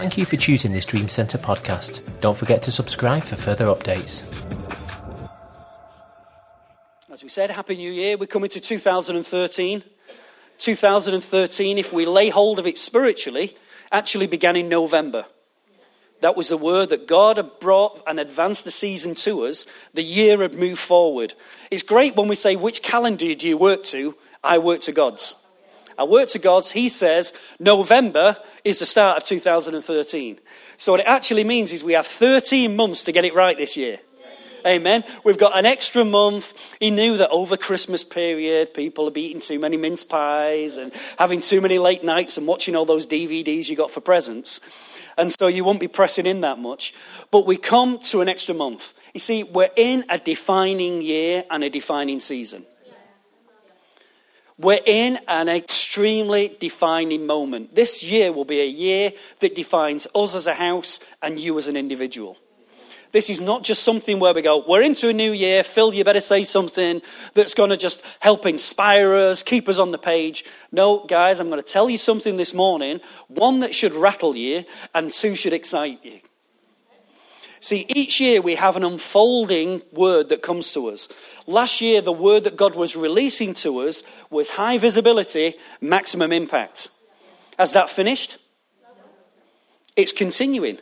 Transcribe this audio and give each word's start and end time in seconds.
Thank 0.00 0.16
you 0.16 0.24
for 0.24 0.38
choosing 0.38 0.72
this 0.72 0.86
Dream 0.86 1.10
Centre 1.10 1.36
podcast. 1.36 2.00
Don't 2.22 2.38
forget 2.38 2.62
to 2.62 2.72
subscribe 2.72 3.22
for 3.22 3.36
further 3.36 3.66
updates. 3.66 4.22
As 7.12 7.22
we 7.22 7.28
said, 7.28 7.50
Happy 7.50 7.76
New 7.76 7.92
Year. 7.92 8.16
We're 8.16 8.24
coming 8.24 8.48
to 8.48 8.60
2013. 8.60 9.84
2013, 10.56 11.76
if 11.76 11.92
we 11.92 12.06
lay 12.06 12.30
hold 12.30 12.58
of 12.58 12.66
it 12.66 12.78
spiritually, 12.78 13.54
actually 13.92 14.26
began 14.26 14.56
in 14.56 14.70
November. 14.70 15.26
That 16.22 16.34
was 16.34 16.48
the 16.48 16.56
word 16.56 16.88
that 16.88 17.06
God 17.06 17.36
had 17.36 17.58
brought 17.60 18.02
and 18.06 18.18
advanced 18.18 18.64
the 18.64 18.70
season 18.70 19.14
to 19.16 19.44
us. 19.44 19.66
The 19.92 20.02
year 20.02 20.40
had 20.40 20.54
moved 20.54 20.80
forward. 20.80 21.34
It's 21.70 21.82
great 21.82 22.16
when 22.16 22.28
we 22.28 22.36
say, 22.36 22.56
Which 22.56 22.80
calendar 22.80 23.34
do 23.34 23.46
you 23.46 23.58
work 23.58 23.84
to? 23.84 24.16
I 24.42 24.56
work 24.56 24.80
to 24.82 24.92
God's. 24.92 25.34
I 26.00 26.04
work 26.04 26.30
to 26.30 26.38
God's. 26.38 26.70
He 26.70 26.88
says 26.88 27.34
November 27.58 28.34
is 28.64 28.78
the 28.78 28.86
start 28.86 29.18
of 29.18 29.24
2013. 29.24 30.40
So 30.78 30.92
what 30.92 31.00
it 31.00 31.06
actually 31.06 31.44
means 31.44 31.74
is 31.74 31.84
we 31.84 31.92
have 31.92 32.06
13 32.06 32.74
months 32.74 33.04
to 33.04 33.12
get 33.12 33.26
it 33.26 33.34
right 33.34 33.54
this 33.54 33.76
year. 33.76 34.00
Amen. 34.66 35.04
We've 35.24 35.36
got 35.36 35.58
an 35.58 35.66
extra 35.66 36.02
month. 36.06 36.54
He 36.80 36.90
knew 36.90 37.18
that 37.18 37.28
over 37.28 37.58
Christmas 37.58 38.02
period, 38.02 38.72
people 38.72 39.08
are 39.08 39.12
eating 39.14 39.42
too 39.42 39.58
many 39.58 39.76
mince 39.76 40.02
pies 40.02 40.78
and 40.78 40.90
having 41.18 41.42
too 41.42 41.60
many 41.60 41.78
late 41.78 42.02
nights 42.02 42.38
and 42.38 42.46
watching 42.46 42.76
all 42.76 42.86
those 42.86 43.06
DVDs 43.06 43.68
you 43.68 43.76
got 43.76 43.90
for 43.90 44.00
presents. 44.00 44.62
And 45.18 45.30
so 45.38 45.48
you 45.48 45.64
won't 45.64 45.80
be 45.80 45.88
pressing 45.88 46.24
in 46.24 46.40
that 46.40 46.58
much. 46.58 46.94
But 47.30 47.46
we 47.46 47.58
come 47.58 47.98
to 48.04 48.22
an 48.22 48.28
extra 48.30 48.54
month. 48.54 48.94
You 49.12 49.20
see, 49.20 49.42
we're 49.42 49.70
in 49.76 50.06
a 50.08 50.18
defining 50.18 51.02
year 51.02 51.44
and 51.50 51.62
a 51.62 51.68
defining 51.68 52.20
season. 52.20 52.64
We're 54.60 54.80
in 54.84 55.18
an 55.26 55.48
extremely 55.48 56.54
defining 56.60 57.24
moment. 57.26 57.74
This 57.74 58.02
year 58.02 58.30
will 58.30 58.44
be 58.44 58.60
a 58.60 58.66
year 58.66 59.12
that 59.38 59.54
defines 59.54 60.06
us 60.14 60.34
as 60.34 60.46
a 60.46 60.52
house 60.52 61.00
and 61.22 61.38
you 61.38 61.56
as 61.56 61.66
an 61.66 61.78
individual. 61.78 62.36
This 63.12 63.30
is 63.30 63.40
not 63.40 63.64
just 63.64 63.82
something 63.82 64.20
where 64.20 64.34
we 64.34 64.42
go, 64.42 64.62
we're 64.68 64.82
into 64.82 65.08
a 65.08 65.14
new 65.14 65.32
year, 65.32 65.64
Phil, 65.64 65.94
you 65.94 66.04
better 66.04 66.20
say 66.20 66.44
something 66.44 67.00
that's 67.32 67.54
going 67.54 67.70
to 67.70 67.76
just 67.78 68.02
help 68.20 68.44
inspire 68.44 69.14
us, 69.14 69.42
keep 69.42 69.66
us 69.66 69.78
on 69.78 69.92
the 69.92 69.98
page. 69.98 70.44
No, 70.70 71.06
guys, 71.06 71.40
I'm 71.40 71.48
going 71.48 71.62
to 71.62 71.66
tell 71.66 71.88
you 71.88 71.98
something 71.98 72.36
this 72.36 72.52
morning. 72.52 73.00
One 73.28 73.60
that 73.60 73.74
should 73.74 73.94
rattle 73.94 74.36
you, 74.36 74.64
and 74.94 75.10
two 75.10 75.34
should 75.34 75.54
excite 75.54 76.04
you. 76.04 76.20
See, 77.60 77.84
each 77.90 78.20
year 78.20 78.40
we 78.40 78.54
have 78.54 78.76
an 78.76 78.84
unfolding 78.84 79.82
word 79.92 80.30
that 80.30 80.42
comes 80.42 80.72
to 80.72 80.88
us. 80.88 81.08
Last 81.46 81.82
year, 81.82 82.00
the 82.00 82.12
word 82.12 82.44
that 82.44 82.56
God 82.56 82.74
was 82.74 82.96
releasing 82.96 83.52
to 83.54 83.80
us 83.80 84.02
was 84.30 84.48
high 84.48 84.78
visibility, 84.78 85.54
maximum 85.80 86.32
impact. 86.32 86.88
Has 87.58 87.74
that 87.74 87.90
finished? 87.90 88.38
It's 89.94 90.12
continuing. 90.12 90.78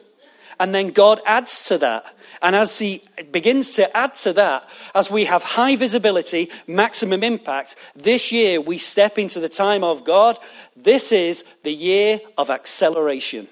And 0.60 0.72
then 0.72 0.90
God 0.90 1.20
adds 1.26 1.64
to 1.64 1.78
that. 1.78 2.04
And 2.42 2.54
as 2.54 2.78
He 2.78 3.02
begins 3.32 3.72
to 3.72 3.96
add 3.96 4.14
to 4.16 4.32
that, 4.34 4.68
as 4.94 5.10
we 5.10 5.24
have 5.24 5.42
high 5.42 5.74
visibility, 5.74 6.50
maximum 6.68 7.24
impact, 7.24 7.74
this 7.96 8.30
year 8.30 8.60
we 8.60 8.78
step 8.78 9.18
into 9.18 9.40
the 9.40 9.48
time 9.48 9.82
of 9.82 10.04
God. 10.04 10.38
This 10.76 11.10
is 11.10 11.42
the 11.64 11.72
year 11.72 12.20
of 12.36 12.50
acceleration. 12.50 13.48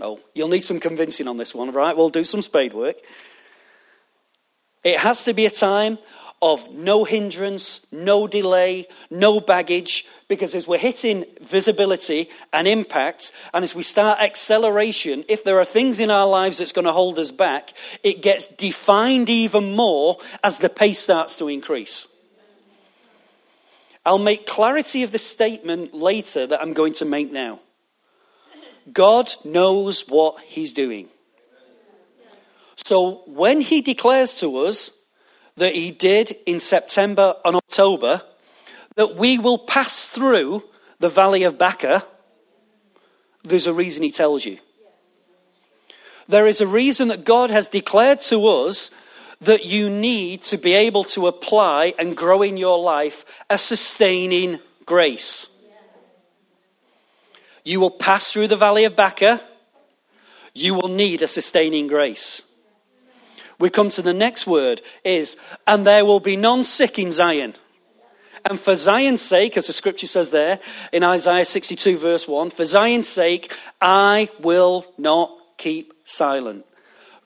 Oh, 0.00 0.20
you'll 0.34 0.48
need 0.48 0.64
some 0.64 0.80
convincing 0.80 1.28
on 1.28 1.36
this 1.36 1.54
one, 1.54 1.72
right? 1.72 1.96
We'll 1.96 2.08
do 2.08 2.24
some 2.24 2.42
spade 2.42 2.72
work. 2.72 2.96
It 4.84 4.98
has 4.98 5.24
to 5.24 5.34
be 5.34 5.46
a 5.46 5.50
time 5.50 5.98
of 6.40 6.72
no 6.72 7.02
hindrance, 7.02 7.84
no 7.90 8.28
delay, 8.28 8.86
no 9.10 9.40
baggage, 9.40 10.06
because 10.28 10.54
as 10.54 10.68
we're 10.68 10.78
hitting 10.78 11.24
visibility 11.40 12.30
and 12.52 12.68
impact, 12.68 13.32
and 13.52 13.64
as 13.64 13.74
we 13.74 13.82
start 13.82 14.20
acceleration, 14.20 15.24
if 15.28 15.42
there 15.42 15.58
are 15.58 15.64
things 15.64 15.98
in 15.98 16.10
our 16.10 16.28
lives 16.28 16.58
that's 16.58 16.72
going 16.72 16.84
to 16.84 16.92
hold 16.92 17.18
us 17.18 17.32
back, 17.32 17.72
it 18.04 18.22
gets 18.22 18.46
defined 18.46 19.28
even 19.28 19.74
more 19.74 20.18
as 20.44 20.58
the 20.58 20.68
pace 20.68 21.00
starts 21.00 21.36
to 21.36 21.48
increase. 21.48 22.06
I'll 24.06 24.18
make 24.18 24.46
clarity 24.46 25.02
of 25.02 25.10
the 25.10 25.18
statement 25.18 25.92
later 25.92 26.46
that 26.46 26.62
I'm 26.62 26.72
going 26.72 26.94
to 26.94 27.04
make 27.04 27.32
now. 27.32 27.60
God 28.92 29.32
knows 29.44 30.08
what 30.08 30.40
He's 30.40 30.72
doing. 30.72 31.08
So 32.76 33.22
when 33.26 33.60
He 33.60 33.80
declares 33.80 34.34
to 34.34 34.58
us 34.58 34.92
that 35.56 35.74
He 35.74 35.90
did 35.90 36.36
in 36.46 36.60
September 36.60 37.34
and 37.44 37.56
October, 37.56 38.22
that 38.96 39.16
we 39.16 39.38
will 39.38 39.58
pass 39.58 40.04
through 40.04 40.64
the 40.98 41.08
valley 41.08 41.42
of 41.44 41.58
Baca, 41.58 42.04
there's 43.44 43.66
a 43.66 43.74
reason 43.74 44.02
He 44.02 44.10
tells 44.10 44.44
you. 44.44 44.58
There 46.28 46.46
is 46.46 46.60
a 46.60 46.66
reason 46.66 47.08
that 47.08 47.24
God 47.24 47.50
has 47.50 47.68
declared 47.68 48.20
to 48.20 48.46
us 48.46 48.90
that 49.40 49.64
you 49.64 49.88
need 49.88 50.42
to 50.42 50.58
be 50.58 50.74
able 50.74 51.04
to 51.04 51.26
apply 51.26 51.94
and 51.98 52.16
grow 52.16 52.42
in 52.42 52.56
your 52.56 52.78
life 52.78 53.24
a 53.48 53.56
sustaining 53.56 54.58
grace. 54.84 55.48
You 57.68 57.80
will 57.80 57.90
pass 57.90 58.32
through 58.32 58.48
the 58.48 58.56
valley 58.56 58.84
of 58.84 58.96
Baca. 58.96 59.42
You 60.54 60.72
will 60.72 60.88
need 60.88 61.20
a 61.20 61.26
sustaining 61.26 61.86
grace. 61.86 62.42
We 63.58 63.68
come 63.68 63.90
to 63.90 64.00
the 64.00 64.14
next 64.14 64.46
word 64.46 64.80
is, 65.04 65.36
and 65.66 65.86
there 65.86 66.06
will 66.06 66.18
be 66.18 66.34
none 66.34 66.64
sick 66.64 66.98
in 66.98 67.12
Zion. 67.12 67.54
And 68.46 68.58
for 68.58 68.74
Zion's 68.74 69.20
sake, 69.20 69.58
as 69.58 69.66
the 69.66 69.74
scripture 69.74 70.06
says 70.06 70.30
there 70.30 70.60
in 70.94 71.04
Isaiah 71.04 71.44
62, 71.44 71.98
verse 71.98 72.26
1, 72.26 72.48
for 72.48 72.64
Zion's 72.64 73.06
sake, 73.06 73.54
I 73.82 74.30
will 74.40 74.86
not 74.96 75.38
keep 75.58 75.92
silent. 76.04 76.64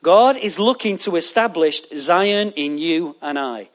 God 0.01 0.35
is 0.35 0.59
looking 0.59 0.97
to 0.99 1.15
establish 1.15 1.83
Zion 1.95 2.51
in 2.57 2.77
you 2.77 3.15
and 3.21 3.39
I. 3.39 3.69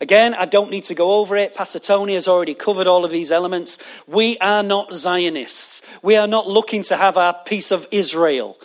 Again, 0.00 0.32
I 0.32 0.46
don't 0.46 0.70
need 0.70 0.84
to 0.84 0.94
go 0.94 1.12
over 1.16 1.36
it. 1.36 1.54
Pastor 1.54 1.78
Tony 1.78 2.14
has 2.14 2.26
already 2.26 2.54
covered 2.54 2.86
all 2.86 3.04
of 3.04 3.10
these 3.10 3.30
elements. 3.30 3.78
We 4.06 4.38
are 4.38 4.62
not 4.62 4.94
Zionists. 4.94 5.82
We 6.02 6.16
are 6.16 6.26
not 6.26 6.48
looking 6.48 6.82
to 6.84 6.96
have 6.96 7.18
our 7.18 7.34
piece 7.44 7.70
of 7.70 7.86
Israel. 7.90 8.56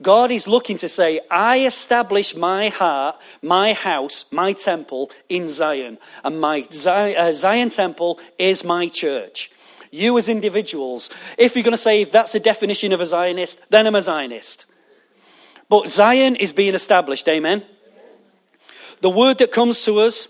God 0.00 0.30
is 0.30 0.46
looking 0.46 0.76
to 0.78 0.88
say, 0.88 1.20
I 1.28 1.66
establish 1.66 2.36
my 2.36 2.68
heart, 2.68 3.18
my 3.42 3.72
house, 3.72 4.26
my 4.30 4.52
temple 4.52 5.10
in 5.28 5.48
Zion. 5.48 5.98
And 6.22 6.40
my 6.40 6.60
uh, 6.86 7.32
Zion 7.32 7.70
temple 7.70 8.20
is 8.38 8.62
my 8.62 8.88
church. 8.88 9.50
You 9.90 10.18
as 10.18 10.28
individuals, 10.28 11.10
if 11.36 11.56
you're 11.56 11.64
going 11.64 11.72
to 11.72 11.78
say 11.78 12.04
that's 12.04 12.34
a 12.34 12.40
definition 12.40 12.92
of 12.92 13.00
a 13.00 13.06
Zionist, 13.06 13.58
then 13.70 13.88
I'm 13.88 13.94
a 13.96 14.02
Zionist. 14.02 14.66
But 15.68 15.88
Zion 15.88 16.36
is 16.36 16.52
being 16.52 16.74
established, 16.74 17.26
amen? 17.28 17.64
The 19.00 19.10
word 19.10 19.38
that 19.38 19.50
comes 19.50 19.84
to 19.86 20.00
us 20.00 20.28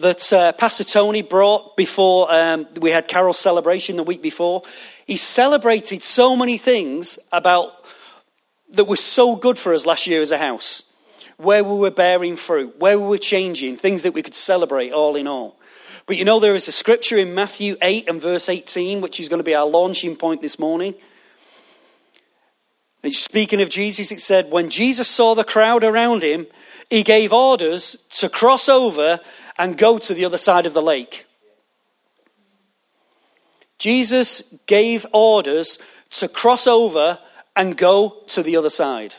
that 0.00 0.32
uh, 0.32 0.52
Pastor 0.52 0.82
Tony 0.82 1.22
brought 1.22 1.76
before 1.76 2.32
um, 2.32 2.66
we 2.80 2.90
had 2.90 3.06
Carol's 3.06 3.38
celebration 3.38 3.96
the 3.96 4.02
week 4.02 4.22
before. 4.22 4.62
He 5.06 5.16
celebrated 5.16 6.02
so 6.02 6.34
many 6.34 6.58
things 6.58 7.18
about 7.30 7.70
that 8.70 8.86
was 8.86 8.98
so 8.98 9.36
good 9.36 9.56
for 9.56 9.72
us 9.72 9.86
last 9.86 10.08
year 10.08 10.20
as 10.20 10.32
a 10.32 10.38
house, 10.38 10.90
where 11.36 11.62
we 11.62 11.78
were 11.78 11.92
bearing 11.92 12.34
fruit, 12.34 12.74
where 12.80 12.98
we 12.98 13.06
were 13.06 13.18
changing, 13.18 13.76
things 13.76 14.02
that 14.02 14.14
we 14.14 14.22
could 14.22 14.34
celebrate 14.34 14.90
all 14.90 15.14
in 15.14 15.28
all. 15.28 15.60
But 16.06 16.16
you 16.16 16.24
know, 16.24 16.40
there 16.40 16.56
is 16.56 16.66
a 16.66 16.72
scripture 16.72 17.16
in 17.16 17.32
Matthew 17.32 17.76
8 17.80 18.08
and 18.08 18.20
verse 18.20 18.48
18, 18.48 19.00
which 19.00 19.20
is 19.20 19.28
going 19.28 19.38
to 19.38 19.44
be 19.44 19.54
our 19.54 19.66
launching 19.66 20.16
point 20.16 20.42
this 20.42 20.58
morning. 20.58 20.94
And 23.04 23.14
speaking 23.14 23.60
of 23.60 23.70
Jesus, 23.70 24.10
it 24.10 24.20
said, 24.20 24.50
When 24.50 24.70
Jesus 24.70 25.08
saw 25.08 25.34
the 25.34 25.44
crowd 25.44 25.84
around 25.84 26.24
him, 26.24 26.48
he 26.90 27.04
gave 27.04 27.32
orders 27.32 27.96
to 28.10 28.28
cross 28.28 28.68
over 28.68 29.20
and 29.58 29.76
go 29.76 29.98
to 29.98 30.14
the 30.14 30.24
other 30.24 30.38
side 30.38 30.66
of 30.66 30.74
the 30.74 30.82
lake. 30.82 31.26
Jesus 33.78 34.42
gave 34.66 35.06
orders 35.12 35.78
to 36.10 36.28
cross 36.28 36.66
over 36.66 37.18
and 37.56 37.76
go 37.76 38.22
to 38.28 38.42
the 38.42 38.56
other 38.56 38.70
side. 38.70 39.14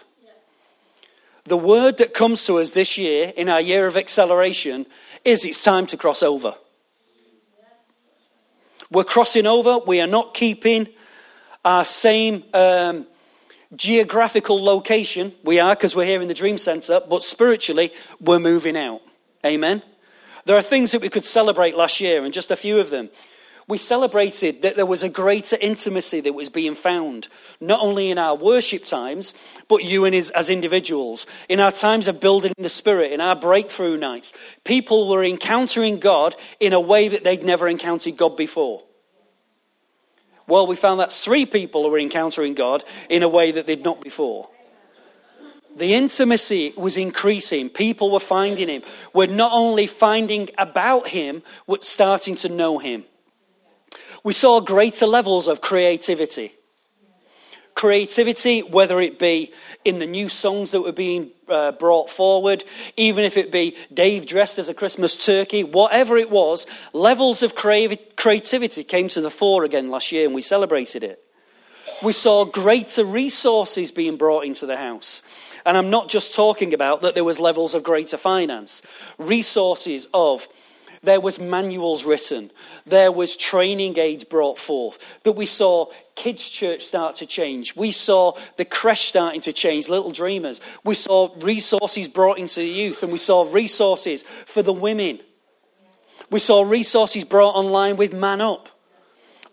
The 1.43 1.57
word 1.57 1.99
that 1.99 2.13
comes 2.13 2.45
to 2.45 2.57
us 2.57 2.71
this 2.71 2.97
year, 2.97 3.31
in 3.35 3.49
our 3.49 3.61
year 3.61 3.85
of 3.85 3.97
acceleration, 3.97 4.87
is 5.23 5.45
it's 5.45 5.63
time 5.63 5.85
to 5.87 5.97
cross 5.97 6.23
over. 6.23 6.55
We're 8.91 9.03
crossing 9.03 9.45
over. 9.45 9.79
We 9.85 10.01
are 10.01 10.07
not 10.07 10.33
keeping 10.33 10.87
our 11.63 11.85
same 11.85 12.43
um, 12.53 13.05
geographical 13.75 14.63
location. 14.63 15.33
We 15.43 15.59
are 15.59 15.75
because 15.75 15.95
we're 15.95 16.05
here 16.05 16.21
in 16.21 16.27
the 16.27 16.33
Dream 16.33 16.57
Center, 16.57 17.01
but 17.07 17.23
spiritually, 17.23 17.91
we're 18.19 18.39
moving 18.39 18.77
out. 18.77 19.01
Amen. 19.45 19.83
There 20.45 20.57
are 20.57 20.61
things 20.61 20.91
that 20.91 21.01
we 21.01 21.09
could 21.09 21.25
celebrate 21.25 21.75
last 21.75 21.99
year, 21.99 22.23
and 22.23 22.33
just 22.33 22.51
a 22.51 22.55
few 22.55 22.79
of 22.79 22.89
them. 22.89 23.09
We 23.67 23.79
celebrated 23.79 24.61
that 24.61 24.75
there 24.75 24.85
was 24.85 25.01
a 25.01 25.09
greater 25.09 25.57
intimacy 25.59 26.19
that 26.21 26.35
was 26.35 26.49
being 26.49 26.75
found, 26.75 27.27
not 27.59 27.81
only 27.81 28.11
in 28.11 28.19
our 28.19 28.35
worship 28.35 28.85
times, 28.85 29.33
but 29.67 29.83
you 29.83 30.05
and 30.05 30.13
his, 30.13 30.29
as 30.29 30.51
individuals. 30.51 31.25
In 31.49 31.59
our 31.59 31.71
times 31.71 32.07
of 32.07 32.19
building 32.19 32.53
the 32.59 32.69
Spirit, 32.69 33.11
in 33.11 33.21
our 33.21 33.35
breakthrough 33.35 33.97
nights, 33.97 34.33
people 34.63 35.09
were 35.09 35.23
encountering 35.23 35.97
God 35.97 36.35
in 36.59 36.73
a 36.73 36.79
way 36.79 37.07
that 37.07 37.23
they'd 37.23 37.43
never 37.43 37.67
encountered 37.67 38.17
God 38.17 38.37
before. 38.37 38.83
Well, 40.47 40.67
we 40.67 40.75
found 40.75 40.99
that 40.99 41.11
three 41.11 41.47
people 41.47 41.89
were 41.89 41.97
encountering 41.97 42.53
God 42.53 42.83
in 43.09 43.23
a 43.23 43.27
way 43.27 43.51
that 43.51 43.65
they'd 43.65 43.83
not 43.83 43.99
before. 43.99 44.47
The 45.75 45.93
intimacy 45.93 46.73
was 46.77 46.95
increasing. 46.95 47.69
People 47.69 48.09
were 48.09 48.21
finding 48.21 48.69
him. 48.69 48.83
We're 49.13 49.27
not 49.27 49.51
only 49.51 49.87
finding 49.87 50.49
about 50.57 51.09
him, 51.09 51.43
we're 51.67 51.81
starting 51.81 52.35
to 52.37 52.49
know 52.49 52.77
him. 52.77 53.03
We 54.23 54.33
saw 54.33 54.61
greater 54.61 55.05
levels 55.05 55.47
of 55.47 55.61
creativity. 55.61 56.53
Creativity, 57.75 58.61
whether 58.61 59.01
it 59.01 59.19
be 59.19 59.51
in 59.83 59.99
the 59.99 60.05
new 60.05 60.29
songs 60.29 60.71
that 60.71 60.81
were 60.81 60.93
being 60.93 61.31
uh, 61.49 61.73
brought 61.73 62.09
forward, 62.09 62.63
even 62.95 63.25
if 63.25 63.35
it 63.35 63.51
be 63.51 63.75
Dave 63.93 64.25
dressed 64.25 64.57
as 64.57 64.69
a 64.69 64.73
Christmas 64.73 65.17
turkey, 65.17 65.65
whatever 65.65 66.17
it 66.17 66.31
was, 66.31 66.67
levels 66.93 67.43
of 67.43 67.53
creativity 67.53 68.83
came 68.85 69.09
to 69.09 69.19
the 69.19 69.29
fore 69.29 69.65
again 69.65 69.91
last 69.91 70.13
year 70.13 70.25
and 70.25 70.33
we 70.33 70.41
celebrated 70.41 71.03
it. 71.03 71.21
We 72.01 72.13
saw 72.13 72.45
greater 72.45 73.03
resources 73.03 73.91
being 73.91 74.15
brought 74.15 74.45
into 74.45 74.65
the 74.65 74.77
house. 74.77 75.21
And 75.65 75.75
I'm 75.75 75.89
not 75.89 76.09
just 76.09 76.35
talking 76.35 76.73
about 76.73 77.01
that 77.01 77.15
there 77.15 77.23
was 77.23 77.39
levels 77.39 77.73
of 77.73 77.83
greater 77.83 78.17
finance, 78.17 78.81
resources 79.17 80.07
of 80.13 80.47
there 81.01 81.21
was 81.21 81.39
manuals 81.39 82.03
written, 82.03 82.51
there 82.85 83.11
was 83.11 83.35
training 83.35 83.97
aids 83.97 84.23
brought 84.23 84.57
forth, 84.57 84.97
that 85.23 85.33
we 85.33 85.45
saw 85.45 85.87
kids' 86.15 86.49
church 86.49 86.83
start 86.83 87.17
to 87.17 87.25
change. 87.25 87.75
We 87.75 87.91
saw 87.91 88.37
the 88.57 88.65
creche 88.65 89.05
starting 89.05 89.41
to 89.41 89.53
change, 89.53 89.87
Little 89.87 90.11
Dreamers. 90.11 90.61
We 90.83 90.95
saw 90.95 91.29
resources 91.37 92.07
brought 92.07 92.39
into 92.39 92.61
the 92.61 92.67
youth, 92.67 93.03
and 93.03 93.11
we 93.11 93.17
saw 93.19 93.47
resources 93.51 94.23
for 94.45 94.63
the 94.63 94.73
women. 94.73 95.19
We 96.31 96.39
saw 96.39 96.63
resources 96.63 97.23
brought 97.23 97.55
online 97.55 97.97
with 97.97 98.13
Man 98.13 98.41
Up. 98.41 98.69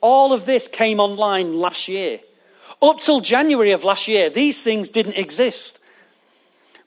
All 0.01 0.33
of 0.33 0.47
this 0.47 0.69
came 0.69 1.01
online 1.01 1.55
last 1.55 1.87
year. 1.87 2.21
Up 2.81 2.99
till 2.99 3.21
January 3.21 3.73
of 3.73 3.85
last 3.85 4.09
year, 4.09 4.31
these 4.31 4.63
things 4.63 4.89
didn't 4.89 5.19
exist. 5.19 5.79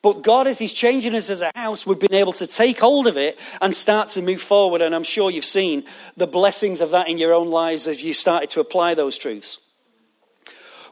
But 0.06 0.22
God, 0.22 0.46
as 0.46 0.60
He's 0.60 0.72
changing 0.72 1.16
us 1.16 1.32
as 1.32 1.42
a 1.42 1.52
house, 1.56 1.88
we've 1.88 1.98
been 1.98 2.14
able 2.14 2.34
to 2.34 2.46
take 2.46 2.80
hold 2.80 3.08
of 3.08 3.18
it 3.18 3.40
and 3.60 3.74
start 3.74 4.10
to 4.10 4.22
move 4.22 4.40
forward. 4.40 4.84
And 4.84 4.94
I'm 4.94 5.02
sure 5.02 5.32
you've 5.32 5.44
seen 5.44 5.84
the 6.16 6.28
blessings 6.28 6.80
of 6.80 6.92
that 6.92 7.10
in 7.10 7.18
your 7.18 7.34
own 7.34 7.50
lives 7.50 7.88
as 7.88 8.04
you 8.04 8.14
started 8.14 8.52
to 8.52 8.60
apply 8.60 8.94
those 8.94 9.18
truths. 9.18 9.58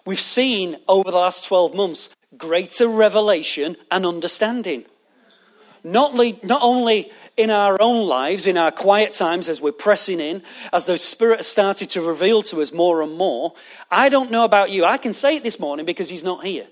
We've 0.03 0.19
seen 0.19 0.77
over 0.87 1.11
the 1.11 1.17
last 1.17 1.45
12 1.45 1.75
months 1.75 2.09
greater 2.39 2.87
revelation 2.87 3.77
and 3.91 4.03
understanding. 4.03 4.83
Not, 5.83 6.15
le- 6.15 6.43
not 6.43 6.63
only 6.63 7.11
in 7.37 7.51
our 7.51 7.79
own 7.79 8.07
lives, 8.07 8.47
in 8.47 8.57
our 8.57 8.71
quiet 8.71 9.13
times 9.13 9.47
as 9.47 9.61
we're 9.61 9.73
pressing 9.73 10.21
in, 10.21 10.41
as 10.71 10.85
the 10.85 10.97
Spirit 10.97 11.37
has 11.37 11.47
started 11.47 11.91
to 11.91 12.01
reveal 12.01 12.41
to 12.41 12.63
us 12.63 12.73
more 12.73 13.03
and 13.03 13.15
more. 13.15 13.53
I 13.91 14.09
don't 14.09 14.31
know 14.31 14.43
about 14.43 14.71
you. 14.71 14.85
I 14.85 14.97
can 14.97 15.13
say 15.13 15.35
it 15.35 15.43
this 15.43 15.59
morning 15.59 15.85
because 15.85 16.09
He's 16.09 16.23
not 16.23 16.43
here. 16.43 16.65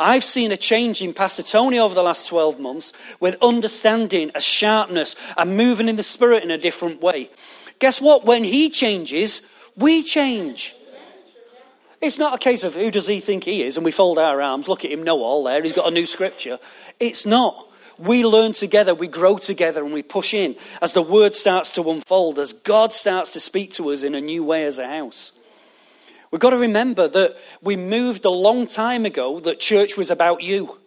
I've 0.00 0.24
seen 0.24 0.50
a 0.50 0.56
change 0.56 1.02
in 1.02 1.12
Pastor 1.12 1.42
Tony 1.42 1.78
over 1.78 1.94
the 1.94 2.02
last 2.02 2.26
12 2.26 2.58
months 2.58 2.94
with 3.20 3.36
understanding, 3.42 4.30
a 4.34 4.40
sharpness, 4.40 5.14
and 5.36 5.58
moving 5.58 5.90
in 5.90 5.96
the 5.96 6.02
spirit 6.02 6.42
in 6.42 6.50
a 6.50 6.56
different 6.56 7.02
way. 7.02 7.30
Guess 7.80 8.00
what? 8.00 8.24
When 8.24 8.42
he 8.42 8.70
changes, 8.70 9.42
we 9.76 10.02
change. 10.02 10.74
It's 12.00 12.18
not 12.18 12.34
a 12.34 12.38
case 12.38 12.64
of 12.64 12.74
who 12.74 12.90
does 12.90 13.06
he 13.06 13.20
think 13.20 13.44
he 13.44 13.62
is 13.62 13.76
and 13.76 13.84
we 13.84 13.90
fold 13.90 14.18
our 14.18 14.40
arms, 14.40 14.68
look 14.68 14.86
at 14.86 14.90
him, 14.90 15.02
know 15.02 15.22
all 15.22 15.44
there, 15.44 15.62
he's 15.62 15.74
got 15.74 15.86
a 15.86 15.90
new 15.90 16.06
scripture. 16.06 16.58
It's 16.98 17.26
not. 17.26 17.66
We 17.98 18.24
learn 18.24 18.54
together, 18.54 18.94
we 18.94 19.06
grow 19.06 19.36
together, 19.36 19.84
and 19.84 19.92
we 19.92 20.02
push 20.02 20.32
in 20.32 20.56
as 20.80 20.94
the 20.94 21.02
word 21.02 21.34
starts 21.34 21.70
to 21.72 21.90
unfold, 21.90 22.38
as 22.38 22.54
God 22.54 22.94
starts 22.94 23.34
to 23.34 23.40
speak 23.40 23.72
to 23.72 23.90
us 23.90 24.02
in 24.02 24.14
a 24.14 24.20
new 24.22 24.42
way 24.42 24.64
as 24.64 24.78
a 24.78 24.88
house. 24.88 25.32
We've 26.30 26.40
got 26.40 26.50
to 26.50 26.58
remember 26.58 27.08
that 27.08 27.36
we 27.60 27.76
moved 27.76 28.24
a 28.24 28.30
long 28.30 28.66
time 28.66 29.04
ago 29.04 29.40
that 29.40 29.58
church 29.58 29.96
was 29.96 30.10
about 30.10 30.42
you 30.42 30.78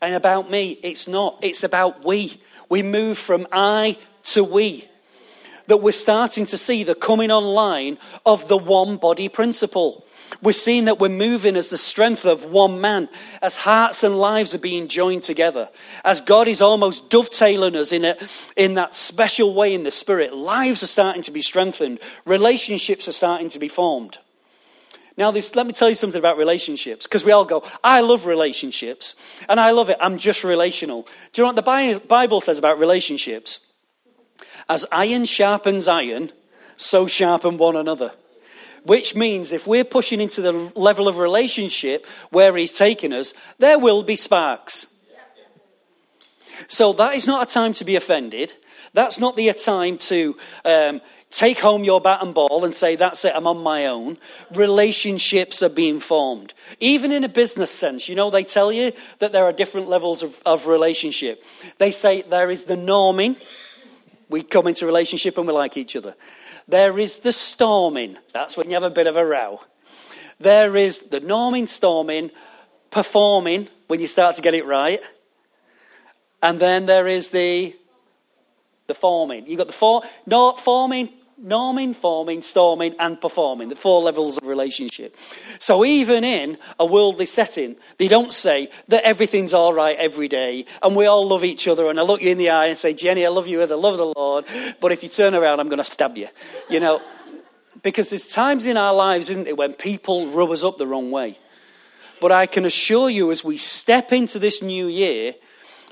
and 0.00 0.14
about 0.14 0.50
me. 0.50 0.78
It's 0.82 1.06
not. 1.06 1.38
It's 1.42 1.64
about 1.64 2.04
we. 2.04 2.40
We 2.68 2.82
move 2.82 3.18
from 3.18 3.46
I 3.52 3.98
to 4.24 4.42
we. 4.42 4.88
That 5.66 5.78
we're 5.78 5.92
starting 5.92 6.46
to 6.46 6.56
see 6.56 6.82
the 6.82 6.94
coming 6.94 7.30
online 7.30 7.98
of 8.24 8.48
the 8.48 8.56
one 8.56 8.96
body 8.96 9.28
principle. 9.28 10.06
We're 10.40 10.52
seeing 10.52 10.86
that 10.86 10.98
we're 10.98 11.08
moving 11.08 11.56
as 11.56 11.68
the 11.68 11.76
strength 11.76 12.24
of 12.24 12.44
one 12.44 12.80
man, 12.80 13.08
as 13.42 13.56
hearts 13.56 14.02
and 14.02 14.18
lives 14.18 14.54
are 14.54 14.58
being 14.58 14.88
joined 14.88 15.24
together, 15.24 15.68
as 16.04 16.20
God 16.20 16.48
is 16.48 16.60
almost 16.60 17.10
dovetailing 17.10 17.76
us 17.76 17.92
in, 17.92 18.04
a, 18.04 18.16
in 18.56 18.74
that 18.74 18.94
special 18.94 19.54
way 19.54 19.74
in 19.74 19.82
the 19.82 19.90
spirit. 19.90 20.34
Lives 20.34 20.82
are 20.82 20.86
starting 20.86 21.22
to 21.22 21.32
be 21.32 21.42
strengthened, 21.42 21.98
relationships 22.24 23.08
are 23.08 23.12
starting 23.12 23.48
to 23.50 23.58
be 23.58 23.68
formed. 23.68 24.18
Now, 25.18 25.32
this, 25.32 25.56
let 25.56 25.66
me 25.66 25.72
tell 25.72 25.88
you 25.88 25.96
something 25.96 26.20
about 26.20 26.38
relationships, 26.38 27.04
because 27.04 27.24
we 27.24 27.32
all 27.32 27.44
go, 27.44 27.64
I 27.82 28.02
love 28.02 28.24
relationships, 28.24 29.16
and 29.48 29.58
I 29.58 29.72
love 29.72 29.90
it. 29.90 29.96
I'm 30.00 30.16
just 30.16 30.44
relational. 30.44 31.08
Do 31.32 31.42
you 31.42 31.42
know 31.42 31.52
what 31.52 31.56
the 31.56 32.00
Bible 32.06 32.40
says 32.40 32.56
about 32.56 32.78
relationships? 32.78 33.58
As 34.68 34.86
iron 34.92 35.24
sharpens 35.24 35.88
iron, 35.88 36.30
so 36.76 37.08
sharpen 37.08 37.58
one 37.58 37.74
another. 37.74 38.12
Which 38.84 39.16
means 39.16 39.50
if 39.50 39.66
we're 39.66 39.82
pushing 39.82 40.20
into 40.20 40.40
the 40.40 40.52
level 40.76 41.08
of 41.08 41.18
relationship 41.18 42.06
where 42.30 42.56
He's 42.56 42.70
taking 42.70 43.12
us, 43.12 43.34
there 43.58 43.80
will 43.80 44.04
be 44.04 44.14
sparks. 44.14 44.86
So 46.68 46.92
that 46.92 47.16
is 47.16 47.26
not 47.26 47.50
a 47.50 47.52
time 47.52 47.72
to 47.74 47.84
be 47.84 47.96
offended. 47.96 48.54
That's 48.92 49.18
not 49.18 49.34
the 49.34 49.52
time 49.52 49.98
to 49.98 50.36
um, 50.64 51.00
take 51.30 51.58
home 51.58 51.84
your 51.84 52.00
bat 52.00 52.22
and 52.22 52.34
ball 52.34 52.64
and 52.64 52.74
say, 52.74 52.96
That's 52.96 53.24
it, 53.24 53.32
I'm 53.34 53.46
on 53.46 53.58
my 53.58 53.86
own. 53.86 54.18
Relationships 54.54 55.62
are 55.62 55.68
being 55.68 56.00
formed. 56.00 56.54
Even 56.80 57.12
in 57.12 57.24
a 57.24 57.28
business 57.28 57.70
sense, 57.70 58.08
you 58.08 58.14
know, 58.14 58.30
they 58.30 58.44
tell 58.44 58.72
you 58.72 58.92
that 59.18 59.32
there 59.32 59.44
are 59.44 59.52
different 59.52 59.88
levels 59.88 60.22
of, 60.22 60.40
of 60.46 60.66
relationship. 60.66 61.42
They 61.78 61.90
say 61.90 62.22
there 62.22 62.50
is 62.50 62.64
the 62.64 62.76
norming. 62.76 63.36
We 64.28 64.42
come 64.42 64.66
into 64.66 64.86
relationship 64.86 65.38
and 65.38 65.46
we 65.46 65.52
like 65.52 65.76
each 65.76 65.96
other. 65.96 66.14
There 66.66 66.98
is 66.98 67.18
the 67.18 67.32
storming. 67.32 68.18
That's 68.34 68.56
when 68.56 68.68
you 68.68 68.74
have 68.74 68.82
a 68.82 68.90
bit 68.90 69.06
of 69.06 69.16
a 69.16 69.24
row. 69.24 69.60
There 70.38 70.76
is 70.76 70.98
the 70.98 71.20
norming, 71.20 71.68
storming, 71.68 72.30
performing 72.90 73.68
when 73.86 74.00
you 74.00 74.06
start 74.06 74.36
to 74.36 74.42
get 74.42 74.54
it 74.54 74.66
right. 74.66 75.00
And 76.42 76.60
then 76.60 76.86
there 76.86 77.08
is 77.08 77.28
the 77.28 77.74
the 78.88 78.94
forming. 78.94 79.46
You've 79.46 79.58
got 79.58 79.66
the 79.68 79.72
for, 79.72 80.02
no, 80.26 80.52
forming, 80.52 81.10
norming, 81.42 81.94
forming, 81.94 82.42
storming, 82.42 82.94
and 82.98 83.20
performing, 83.20 83.68
the 83.68 83.76
four 83.76 84.02
levels 84.02 84.38
of 84.38 84.46
relationship. 84.46 85.16
So 85.58 85.84
even 85.84 86.24
in 86.24 86.58
a 86.78 86.86
worldly 86.86 87.26
setting, 87.26 87.76
they 87.98 88.08
don't 88.08 88.32
say 88.32 88.70
that 88.88 89.04
everything's 89.04 89.54
all 89.54 89.72
right 89.72 89.96
every 89.98 90.28
day 90.28 90.66
and 90.82 90.96
we 90.96 91.06
all 91.06 91.26
love 91.26 91.44
each 91.44 91.68
other 91.68 91.88
and 91.88 91.98
I 91.98 92.02
look 92.02 92.22
you 92.22 92.30
in 92.30 92.38
the 92.38 92.50
eye 92.50 92.66
and 92.66 92.78
say, 92.78 92.92
Jenny, 92.92 93.24
I 93.24 93.28
love 93.28 93.46
you 93.46 93.58
with 93.58 93.68
the 93.68 93.76
love 93.76 93.94
of 93.94 93.98
the 93.98 94.20
Lord, 94.20 94.44
but 94.80 94.92
if 94.92 95.02
you 95.02 95.08
turn 95.08 95.34
around, 95.34 95.60
I'm 95.60 95.68
going 95.68 95.78
to 95.78 95.84
stab 95.84 96.16
you. 96.16 96.28
You 96.68 96.80
know, 96.80 97.00
because 97.82 98.10
there's 98.10 98.26
times 98.26 98.66
in 98.66 98.76
our 98.76 98.94
lives, 98.94 99.30
isn't 99.30 99.46
it, 99.46 99.56
when 99.56 99.72
people 99.74 100.28
rub 100.28 100.50
us 100.50 100.64
up 100.64 100.78
the 100.78 100.86
wrong 100.86 101.10
way. 101.10 101.38
But 102.20 102.32
I 102.32 102.46
can 102.46 102.64
assure 102.64 103.08
you, 103.08 103.30
as 103.30 103.44
we 103.44 103.56
step 103.56 104.12
into 104.12 104.40
this 104.40 104.60
new 104.60 104.88
year, 104.88 105.34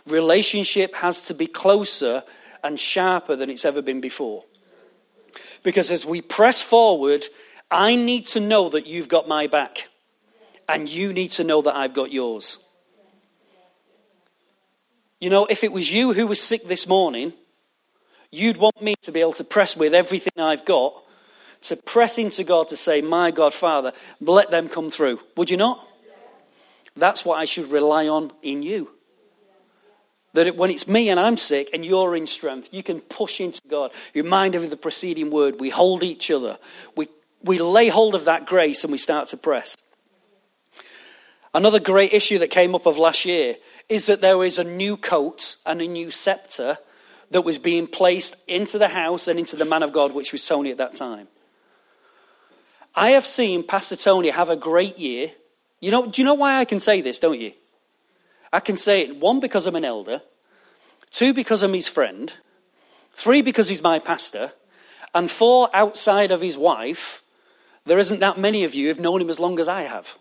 relationship 0.07 0.95
has 0.97 1.21
to 1.23 1.35
be 1.35 1.47
closer 1.47 2.25
and 2.65 2.81
sharper 2.81 3.37
than 3.37 3.49
it's 3.49 3.65
ever 3.65 3.81
been 3.81 4.01
before. 4.01 4.45
Because 5.67 5.91
as 5.91 6.07
we 6.07 6.23
press 6.23 6.63
forward, 6.63 7.27
I 7.73 7.97
need 7.97 8.27
to 8.27 8.41
know 8.41 8.69
that 8.69 8.87
you've 8.87 9.09
got 9.09 9.27
my 9.27 9.49
back, 9.49 9.89
and 10.69 10.89
you 10.89 11.13
need 11.13 11.33
to 11.33 11.43
know 11.43 11.61
that 11.63 11.75
I've 11.75 11.93
got 11.93 12.13
yours. 12.13 12.59
You 15.21 15.29
know, 15.29 15.45
if 15.47 15.65
it 15.65 15.73
was 15.73 15.93
you 15.93 16.13
who 16.13 16.29
was 16.29 16.41
sick 16.41 16.69
this 16.69 16.87
morning, 16.87 17.33
you'd 18.31 18.59
want 18.59 18.81
me 18.81 18.95
to 19.03 19.11
be 19.11 19.21
able 19.21 19.33
to 19.33 19.43
press 19.43 19.77
with 19.77 19.93
everything 19.93 20.35
I've 20.39 20.65
got, 20.65 21.03
to 21.63 21.75
press 21.75 22.17
into 22.17 22.45
God 22.45 22.69
to 22.69 22.77
say, 22.77 23.01
My 23.01 23.33
God, 23.33 23.53
Father, 23.53 23.93
let 24.21 24.53
them 24.53 24.69
come 24.69 24.93
through. 24.93 25.19
Would 25.37 25.51
you 25.51 25.57
not? 25.57 25.85
That's 26.95 27.25
what 27.25 27.41
I 27.41 27.45
should 27.45 27.73
rely 27.73 28.07
on 28.07 28.31
in 28.41 28.63
you. 28.63 28.96
That 30.37 30.55
when 30.55 30.71
it's 30.71 30.87
me 30.87 31.09
and 31.09 31.19
I'm 31.19 31.39
sick 31.39 31.71
and 31.73 31.83
you're 31.83 32.15
in 32.15 32.27
strength, 32.27 32.69
you 32.71 32.83
can 32.83 33.01
push 33.01 33.41
into 33.41 33.61
God. 33.69 33.91
Remind 34.15 34.55
of 34.55 34.69
the 34.69 34.77
preceding 34.77 35.31
word. 35.31 35.59
We 35.59 35.71
hold 35.71 36.03
each 36.03 36.31
other. 36.31 36.59
We, 36.95 37.09
we 37.43 37.59
lay 37.59 37.89
hold 37.89 38.15
of 38.15 38.27
that 38.27 38.45
grace 38.45 38.85
and 38.85 38.93
we 38.93 38.99
start 38.99 39.29
to 39.29 39.39
press. 39.39 39.75
Another 41.55 41.81
great 41.81 42.13
issue 42.13 42.39
that 42.41 42.51
came 42.51 42.75
up 42.75 42.85
of 42.85 42.99
last 42.99 43.25
year 43.25 43.57
is 43.89 44.05
that 44.07 44.21
there 44.21 44.45
is 44.45 44.59
a 44.59 44.65
new 44.65 44.99
coat 44.99 45.57
and 45.65 45.81
a 45.81 45.89
new 45.89 46.11
scepter 46.11 46.77
that 47.31 47.41
was 47.41 47.57
being 47.57 47.87
placed 47.87 48.37
into 48.47 48.77
the 48.77 48.89
house 48.89 49.29
and 49.29 49.39
into 49.39 49.57
the 49.57 49.65
man 49.65 49.83
of 49.83 49.91
God, 49.91 50.13
which 50.13 50.33
was 50.33 50.47
Tony 50.47 50.71
at 50.71 50.77
that 50.77 50.97
time. 50.97 51.29
I 52.95 53.13
have 53.13 53.25
seen 53.25 53.63
Pastor 53.63 53.97
Tony 53.97 54.29
have 54.29 54.51
a 54.51 54.57
great 54.57 54.99
year. 54.99 55.31
You 55.81 55.93
know, 55.93 56.05
do 56.07 56.21
you 56.21 56.27
know 56.27 56.35
why 56.35 56.59
I 56.59 56.67
can 56.67 56.79
say 56.79 57.01
this, 57.01 57.19
don't 57.19 57.41
you? 57.41 57.53
I 58.57 58.61
can 58.61 58.79
say 58.79 59.03
it, 59.03 59.17
one, 59.21 59.39
because 59.39 59.67
I'm 59.67 59.77
an 59.77 59.85
elder, 59.85 60.23
two, 61.11 61.35
because 61.35 61.63
I'm 61.63 61.75
his 61.75 61.89
friend, 61.89 62.33
three, 63.13 63.43
because 63.43 63.69
he's 63.69 63.83
my 63.83 63.99
pastor, 63.99 64.53
and 65.15 65.31
four, 65.31 65.69
outside 65.75 66.31
of 66.31 66.41
his 66.41 66.57
wife, 66.57 67.23
There 67.85 67.99
isn't 68.01 68.21
that 68.21 68.39
many 68.39 68.65
of 68.65 68.75
you 68.75 68.89
who've 68.89 68.99
known 68.99 69.21
him 69.21 69.31
as 69.31 69.39
long 69.39 69.61
as 69.61 69.69
I 69.69 69.83
have. 69.83 70.19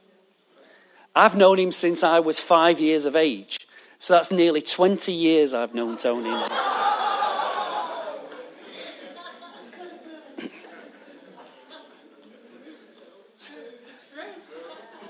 I've 1.15 1.36
known 1.36 1.58
him 1.58 1.72
since 1.72 2.04
I 2.04 2.20
was 2.20 2.38
five 2.39 2.80
years 2.80 3.06
of 3.06 3.15
age. 3.15 3.58
So 3.98 4.13
that's 4.13 4.32
nearly 4.32 4.62
20 4.62 5.12
years 5.12 5.56
I've 5.56 5.74
known 5.74 5.98
Tony. 5.98 6.30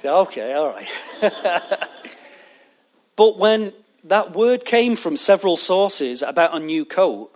okay, 0.06 0.54
all 0.54 0.70
right. 0.70 0.88
but 3.16 3.38
when 3.38 3.74
that 4.04 4.36
word 4.36 4.66
came 4.66 4.96
from 4.96 5.18
several 5.18 5.58
sources 5.58 6.22
about 6.22 6.56
a 6.56 6.60
new 6.60 6.86
coat, 6.86 7.32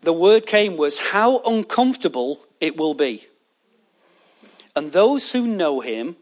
the 0.00 0.12
word 0.12 0.46
came 0.46 0.76
was 0.76 0.98
how 0.98 1.40
uncomfortable 1.42 2.40
it 2.60 2.76
will 2.76 2.94
be. 2.94 3.26
And 4.74 4.92
those 4.92 5.32
who 5.32 5.46
know 5.46 5.80
him, 5.80 6.16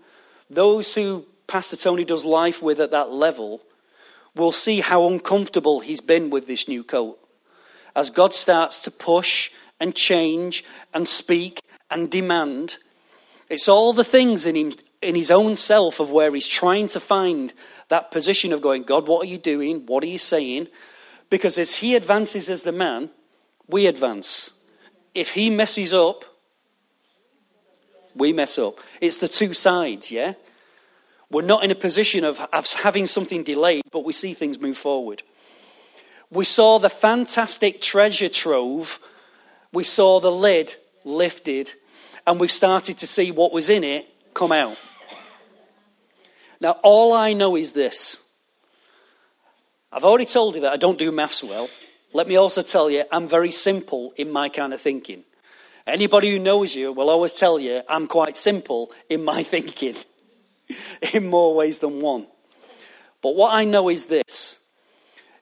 those 0.48 0.94
who 0.94 1.24
Pastor 1.46 1.76
Tony 1.76 2.04
does 2.04 2.24
life 2.24 2.62
with 2.62 2.80
at 2.80 2.90
that 2.90 3.10
level, 3.10 3.60
will 4.34 4.52
see 4.52 4.80
how 4.80 5.06
uncomfortable 5.08 5.80
he's 5.80 6.00
been 6.00 6.30
with 6.30 6.46
this 6.46 6.68
new 6.68 6.84
coat. 6.84 7.18
As 7.96 8.10
God 8.10 8.34
starts 8.34 8.78
to 8.80 8.90
push 8.90 9.50
and 9.80 9.94
change 9.94 10.64
and 10.94 11.06
speak 11.06 11.60
and 11.90 12.10
demand, 12.10 12.76
it's 13.48 13.68
all 13.68 13.92
the 13.92 14.04
things 14.04 14.46
in 14.46 14.54
him 14.54 14.74
in 15.02 15.14
his 15.14 15.30
own 15.30 15.56
self 15.56 16.00
of 16.00 16.10
where 16.10 16.32
he's 16.32 16.48
trying 16.48 16.88
to 16.88 17.00
find 17.00 17.52
that 17.88 18.10
position 18.10 18.52
of 18.52 18.60
going, 18.60 18.82
God, 18.82 19.08
what 19.08 19.24
are 19.24 19.28
you 19.28 19.38
doing? 19.38 19.86
What 19.86 20.04
are 20.04 20.08
you 20.08 20.18
saying? 20.18 20.68
Because 21.30 21.58
as 21.58 21.76
he 21.76 21.94
advances 21.94 22.50
as 22.50 22.62
the 22.62 22.72
man, 22.72 23.10
we 23.68 23.86
advance. 23.86 24.52
If 25.14 25.32
he 25.32 25.48
messes 25.48 25.94
up, 25.94 26.24
we 28.14 28.32
mess 28.32 28.58
up. 28.58 28.78
It's 29.00 29.16
the 29.16 29.28
two 29.28 29.54
sides, 29.54 30.10
yeah? 30.10 30.34
We're 31.30 31.42
not 31.42 31.64
in 31.64 31.70
a 31.70 31.76
position 31.76 32.24
of, 32.24 32.40
of 32.52 32.70
having 32.72 33.06
something 33.06 33.44
delayed, 33.44 33.84
but 33.92 34.04
we 34.04 34.12
see 34.12 34.34
things 34.34 34.60
move 34.60 34.76
forward. 34.76 35.22
We 36.30 36.44
saw 36.44 36.78
the 36.78 36.90
fantastic 36.90 37.80
treasure 37.80 38.28
trove. 38.28 38.98
We 39.72 39.84
saw 39.84 40.20
the 40.20 40.32
lid 40.32 40.74
lifted, 41.04 41.72
and 42.26 42.40
we've 42.40 42.50
started 42.50 42.98
to 42.98 43.06
see 43.06 43.30
what 43.30 43.52
was 43.52 43.70
in 43.70 43.84
it 43.84 44.06
come 44.34 44.52
out. 44.52 44.76
Now, 46.60 46.72
all 46.82 47.12
I 47.14 47.32
know 47.32 47.56
is 47.56 47.72
this. 47.72 48.18
I've 49.92 50.04
already 50.04 50.26
told 50.26 50.54
you 50.54 50.60
that 50.62 50.72
I 50.72 50.76
don't 50.76 50.98
do 50.98 51.10
maths 51.10 51.42
well. 51.42 51.68
Let 52.12 52.28
me 52.28 52.36
also 52.36 52.62
tell 52.62 52.90
you, 52.90 53.04
I'm 53.10 53.28
very 53.28 53.50
simple 53.50 54.12
in 54.16 54.30
my 54.30 54.48
kind 54.48 54.74
of 54.74 54.80
thinking. 54.80 55.24
Anybody 55.86 56.30
who 56.30 56.38
knows 56.38 56.74
you 56.74 56.92
will 56.92 57.10
always 57.10 57.32
tell 57.32 57.58
you 57.58 57.82
I'm 57.88 58.06
quite 58.06 58.36
simple 58.36 58.92
in 59.08 59.24
my 59.24 59.42
thinking 59.54 59.96
in 61.12 61.26
more 61.28 61.54
ways 61.54 61.78
than 61.78 62.00
one. 62.00 62.26
But 63.22 63.34
what 63.34 63.52
I 63.52 63.64
know 63.64 63.88
is 63.88 64.06
this 64.06 64.58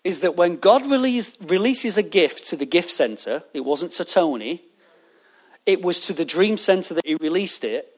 is 0.05 0.21
that 0.21 0.37
when 0.37 0.57
God 0.57 0.87
release, 0.87 1.37
releases 1.43 1.99
a 1.99 2.03
gift 2.03 2.47
to 2.47 2.57
the 2.57 2.65
gift 2.65 2.91
center, 2.91 3.43
it 3.53 3.61
wasn't 3.61 3.93
to 3.95 4.05
Tony, 4.05 4.63
it 5.67 5.83
was 5.83 6.01
to 6.07 6.13
the 6.15 6.25
dream 6.25 6.57
center 6.57 6.95
that 6.95 7.07
he 7.07 7.17
released 7.17 7.65
it. 7.65 7.93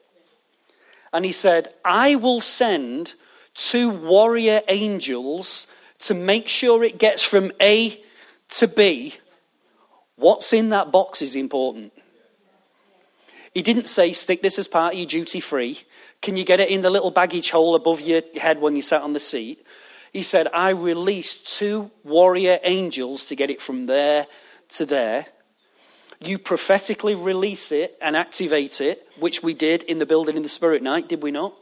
And 1.13 1.25
he 1.25 1.31
said, 1.31 1.73
I 1.83 2.15
will 2.15 2.41
send 2.41 3.13
two 3.53 3.89
warrior 3.89 4.61
angels 4.67 5.67
to 5.99 6.13
make 6.13 6.47
sure 6.47 6.83
it 6.83 6.97
gets 6.97 7.23
from 7.23 7.51
A 7.61 8.01
to 8.51 8.67
B. 8.67 9.15
What's 10.15 10.53
in 10.53 10.69
that 10.69 10.91
box 10.91 11.21
is 11.21 11.35
important. 11.35 11.93
He 13.53 13.61
didn't 13.61 13.87
say, 13.87 14.13
stick 14.13 14.41
this 14.41 14.57
as 14.57 14.67
part 14.67 14.93
of 14.93 14.99
your 14.99 15.07
duty 15.07 15.41
free. 15.41 15.81
Can 16.21 16.37
you 16.37 16.45
get 16.45 16.59
it 16.59 16.69
in 16.69 16.81
the 16.81 16.89
little 16.89 17.11
baggage 17.11 17.49
hole 17.49 17.75
above 17.75 17.99
your 17.99 18.21
head 18.39 18.61
when 18.61 18.75
you 18.75 18.81
sat 18.81 19.01
on 19.01 19.13
the 19.13 19.19
seat? 19.19 19.65
He 20.13 20.23
said, 20.23 20.47
I 20.53 20.69
released 20.69 21.57
two 21.57 21.91
warrior 22.03 22.59
angels 22.63 23.25
to 23.25 23.35
get 23.35 23.49
it 23.49 23.61
from 23.61 23.85
there 23.85 24.27
to 24.69 24.85
there. 24.85 25.25
You 26.23 26.37
prophetically 26.37 27.15
release 27.15 27.71
it 27.71 27.97
and 27.99 28.15
activate 28.15 28.79
it, 28.79 29.07
which 29.19 29.41
we 29.41 29.53
did 29.53 29.83
in 29.83 29.97
the 29.97 30.05
building 30.05 30.37
in 30.37 30.43
the 30.43 30.49
Spirit 30.49 30.83
night, 30.83 31.07
did 31.07 31.23
we 31.23 31.31
not? 31.31 31.55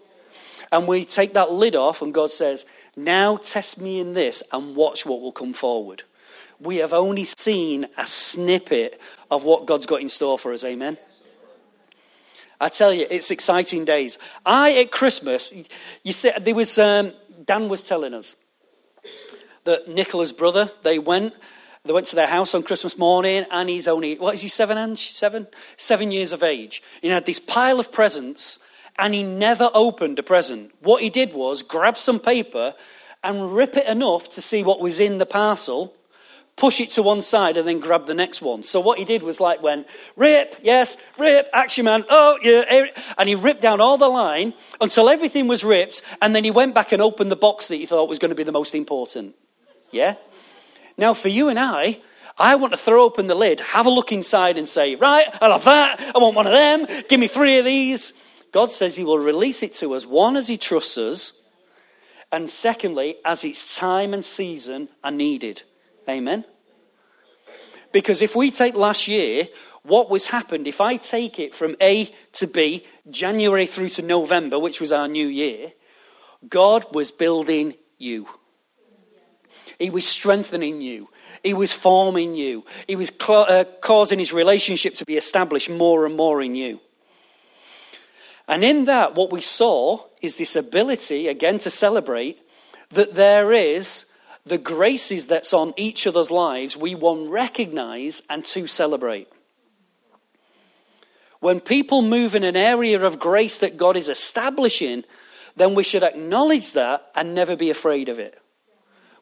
And 0.71 0.87
we 0.87 1.05
take 1.05 1.33
that 1.33 1.51
lid 1.51 1.75
off, 1.75 2.01
and 2.01 2.13
God 2.13 2.29
says, 2.29 2.65
Now 2.95 3.37
test 3.37 3.79
me 3.79 3.99
in 3.99 4.13
this 4.13 4.43
and 4.51 4.75
watch 4.75 5.05
what 5.05 5.21
will 5.21 5.31
come 5.31 5.53
forward. 5.53 6.03
We 6.59 6.77
have 6.77 6.91
only 6.91 7.23
seen 7.23 7.87
a 7.97 8.05
snippet 8.05 8.99
of 9.31 9.45
what 9.45 9.65
God's 9.65 9.85
got 9.85 10.01
in 10.01 10.09
store 10.09 10.37
for 10.37 10.51
us. 10.51 10.65
Amen. 10.65 10.97
I 12.59 12.67
tell 12.67 12.93
you, 12.93 13.07
it's 13.09 13.31
exciting 13.31 13.85
days. 13.85 14.17
I, 14.45 14.79
at 14.79 14.91
Christmas, 14.91 15.53
you 16.03 16.11
see, 16.11 16.31
there 16.41 16.53
was, 16.53 16.77
um, 16.77 17.13
Dan 17.45 17.69
was 17.69 17.81
telling 17.81 18.13
us 18.13 18.35
that 19.63 19.87
Nicola's 19.87 20.33
brother, 20.33 20.69
they 20.83 20.99
went, 20.99 21.33
they 21.89 21.93
went 21.93 22.05
to 22.05 22.15
their 22.15 22.27
house 22.27 22.53
on 22.53 22.61
Christmas 22.61 22.99
morning, 22.99 23.47
and 23.49 23.67
he's 23.67 23.87
only, 23.87 24.15
what 24.19 24.35
is 24.35 24.43
he, 24.43 24.47
seven, 24.47 24.77
Ange? 24.77 25.11
Seven? 25.11 25.47
Seven 25.75 26.11
years 26.11 26.33
of 26.33 26.43
age. 26.43 26.83
He 27.01 27.07
had 27.07 27.25
this 27.25 27.39
pile 27.39 27.79
of 27.79 27.91
presents, 27.91 28.59
and 28.99 29.11
he 29.11 29.23
never 29.23 29.71
opened 29.73 30.19
a 30.19 30.21
present. 30.21 30.71
What 30.81 31.01
he 31.01 31.09
did 31.09 31.33
was 31.33 31.63
grab 31.63 31.97
some 31.97 32.19
paper 32.19 32.75
and 33.23 33.55
rip 33.55 33.75
it 33.75 33.87
enough 33.87 34.29
to 34.29 34.39
see 34.39 34.61
what 34.61 34.79
was 34.79 34.99
in 34.99 35.17
the 35.17 35.25
parcel, 35.25 35.95
push 36.55 36.79
it 36.79 36.91
to 36.91 37.01
one 37.01 37.23
side, 37.23 37.57
and 37.57 37.67
then 37.67 37.79
grab 37.79 38.05
the 38.05 38.13
next 38.13 38.43
one. 38.43 38.61
So 38.61 38.79
what 38.79 38.99
he 38.99 39.03
did 39.03 39.23
was 39.23 39.39
like 39.39 39.63
when, 39.63 39.83
rip, 40.15 40.57
yes, 40.61 40.95
rip, 41.17 41.49
action 41.53 41.85
man, 41.85 42.05
oh, 42.11 42.37
yeah, 42.43 42.85
and 43.17 43.27
he 43.27 43.33
ripped 43.33 43.61
down 43.61 43.81
all 43.81 43.97
the 43.97 44.07
line 44.07 44.53
until 44.79 45.09
everything 45.09 45.47
was 45.47 45.63
ripped, 45.63 46.03
and 46.21 46.35
then 46.35 46.43
he 46.43 46.51
went 46.51 46.75
back 46.75 46.91
and 46.91 47.01
opened 47.01 47.31
the 47.31 47.35
box 47.35 47.67
that 47.69 47.77
he 47.77 47.87
thought 47.87 48.07
was 48.07 48.19
going 48.19 48.29
to 48.29 48.35
be 48.35 48.43
the 48.43 48.51
most 48.51 48.75
important. 48.75 49.33
Yeah? 49.89 50.17
Now, 50.99 51.13
for 51.13 51.29
you 51.29 51.47
and 51.47 51.57
I, 51.57 52.01
I 52.37 52.55
want 52.55 52.73
to 52.73 52.79
throw 52.79 53.03
open 53.03 53.27
the 53.27 53.35
lid, 53.35 53.61
have 53.61 53.85
a 53.85 53.89
look 53.89 54.11
inside, 54.11 54.57
and 54.57 54.67
say, 54.67 54.95
right, 54.95 55.27
I 55.41 55.47
love 55.47 55.63
that. 55.63 55.99
I 56.13 56.19
want 56.19 56.35
one 56.35 56.45
of 56.45 56.53
them. 56.53 56.87
Give 57.07 57.19
me 57.19 57.27
three 57.27 57.57
of 57.57 57.65
these. 57.65 58.13
God 58.51 58.69
says 58.69 58.95
He 58.95 59.03
will 59.03 59.17
release 59.17 59.63
it 59.63 59.73
to 59.75 59.93
us, 59.95 60.05
one, 60.05 60.35
as 60.35 60.47
He 60.47 60.57
trusts 60.57 60.97
us, 60.97 61.33
and 62.31 62.49
secondly, 62.49 63.15
as 63.23 63.43
its 63.43 63.77
time 63.77 64.13
and 64.13 64.23
season 64.23 64.89
are 65.03 65.11
needed. 65.11 65.63
Amen? 66.07 66.43
Because 67.91 68.21
if 68.21 68.35
we 68.35 68.51
take 68.51 68.75
last 68.75 69.07
year, 69.07 69.47
what 69.83 70.09
was 70.09 70.27
happened, 70.27 70.67
if 70.67 70.81
I 70.81 70.97
take 70.97 71.39
it 71.39 71.55
from 71.55 71.75
A 71.81 72.13
to 72.33 72.47
B, 72.47 72.85
January 73.09 73.65
through 73.65 73.89
to 73.89 74.01
November, 74.01 74.59
which 74.59 74.81
was 74.81 74.91
our 74.91 75.07
new 75.07 75.27
year, 75.27 75.71
God 76.47 76.93
was 76.93 77.09
building 77.09 77.75
you. 77.97 78.27
He 79.79 79.89
was 79.89 80.05
strengthening 80.05 80.81
you. 80.81 81.09
He 81.41 81.53
was 81.53 81.71
forming 81.71 82.35
you. 82.35 82.65
He 82.85 82.97
was 82.97 83.09
cl- 83.09 83.45
uh, 83.47 83.63
causing 83.81 84.19
his 84.19 84.33
relationship 84.33 84.95
to 84.95 85.05
be 85.05 85.15
established 85.15 85.69
more 85.69 86.05
and 86.05 86.15
more 86.15 86.41
in 86.41 86.53
you. 86.53 86.81
And 88.47 88.63
in 88.63 88.85
that, 88.85 89.15
what 89.15 89.31
we 89.31 89.41
saw 89.41 90.05
is 90.21 90.35
this 90.35 90.55
ability, 90.55 91.27
again, 91.27 91.59
to 91.59 91.69
celebrate 91.69 92.39
that 92.89 93.13
there 93.13 93.53
is 93.53 94.05
the 94.45 94.57
graces 94.57 95.27
that's 95.27 95.53
on 95.53 95.73
each 95.77 96.07
other's 96.07 96.31
lives, 96.31 96.75
we 96.75 96.95
one 96.95 97.29
recognize 97.29 98.21
and 98.29 98.43
two 98.43 98.67
celebrate. 98.67 99.27
When 101.39 101.59
people 101.59 102.01
move 102.01 102.35
in 102.35 102.43
an 102.43 102.57
area 102.57 102.99
of 103.05 103.19
grace 103.19 103.59
that 103.59 103.77
God 103.77 103.95
is 103.95 104.09
establishing, 104.09 105.05
then 105.55 105.75
we 105.75 105.83
should 105.83 106.03
acknowledge 106.03 106.73
that 106.73 107.11
and 107.15 107.33
never 107.33 107.55
be 107.55 107.69
afraid 107.69 108.09
of 108.09 108.19
it. 108.19 108.38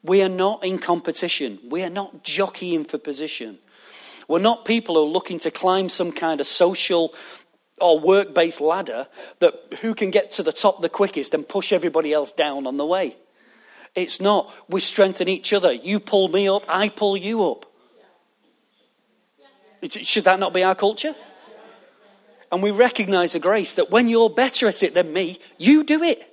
We 0.03 0.21
are 0.21 0.29
not 0.29 0.63
in 0.63 0.79
competition. 0.79 1.59
We 1.69 1.83
are 1.83 1.89
not 1.89 2.23
jockeying 2.23 2.85
for 2.85 2.97
position. 2.97 3.59
We're 4.27 4.39
not 4.39 4.65
people 4.65 4.95
who 4.95 5.03
are 5.03 5.13
looking 5.13 5.39
to 5.39 5.51
climb 5.51 5.89
some 5.89 6.11
kind 6.11 6.39
of 6.39 6.47
social 6.47 7.13
or 7.79 7.99
work 7.99 8.33
based 8.33 8.59
ladder 8.59 9.07
that 9.39 9.53
who 9.81 9.93
can 9.93 10.11
get 10.11 10.31
to 10.31 10.43
the 10.43 10.51
top 10.51 10.81
the 10.81 10.89
quickest 10.89 11.33
and 11.33 11.47
push 11.47 11.71
everybody 11.71 12.13
else 12.13 12.31
down 12.31 12.67
on 12.67 12.77
the 12.77 12.85
way. 12.85 13.15
It's 13.95 14.19
not. 14.19 14.53
We 14.69 14.81
strengthen 14.81 15.27
each 15.27 15.53
other. 15.53 15.71
You 15.71 15.99
pull 15.99 16.27
me 16.27 16.47
up, 16.49 16.63
I 16.67 16.89
pull 16.89 17.17
you 17.17 17.45
up. 17.45 17.65
Should 19.89 20.25
that 20.25 20.39
not 20.39 20.53
be 20.53 20.63
our 20.63 20.75
culture? 20.75 21.15
And 22.51 22.63
we 22.63 22.71
recognize 22.71 23.35
a 23.35 23.39
grace 23.39 23.73
that 23.75 23.91
when 23.91 24.07
you're 24.07 24.29
better 24.29 24.67
at 24.67 24.81
it 24.83 24.93
than 24.93 25.11
me, 25.11 25.39
you 25.57 25.83
do 25.83 26.01
it. 26.03 26.26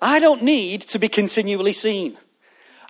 I 0.00 0.18
don't 0.18 0.42
need 0.42 0.82
to 0.82 0.98
be 0.98 1.08
continually 1.08 1.72
seen. 1.72 2.18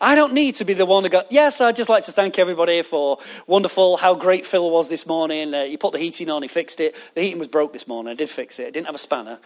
I 0.01 0.15
don't 0.15 0.35
need 0.35 0.57
to 0.57 0.65
be 0.65 0.75
the 0.75 0.85
one 0.85 1.05
to 1.05 1.09
go, 1.09 1.23
yes, 1.31 1.61
I'd 1.61 1.77
just 1.77 1.89
like 1.89 2.05
to 2.05 2.13
thank 2.13 2.39
everybody 2.39 2.83
for 2.83 3.19
wonderful, 3.47 3.97
how 3.97 4.15
great 4.15 4.45
Phil 4.45 4.71
was 4.71 4.89
this 4.91 5.07
morning. 5.07 5.55
Uh, 5.55 5.65
he 5.65 5.79
put 5.79 5.93
the 5.93 5.99
heating 5.99 6.29
on, 6.29 6.43
he 6.43 6.49
fixed 6.49 6.81
it. 6.81 6.95
The 7.15 7.23
heating 7.23 7.39
was 7.39 7.49
broke 7.49 7.73
this 7.73 7.89
morning. 7.89 8.11
I 8.11 8.15
did 8.15 8.29
fix 8.29 8.59
it. 8.59 8.67
I 8.67 8.71
didn't 8.71 8.87
have 8.87 8.95
a 8.95 8.99
spanner. 8.99 9.39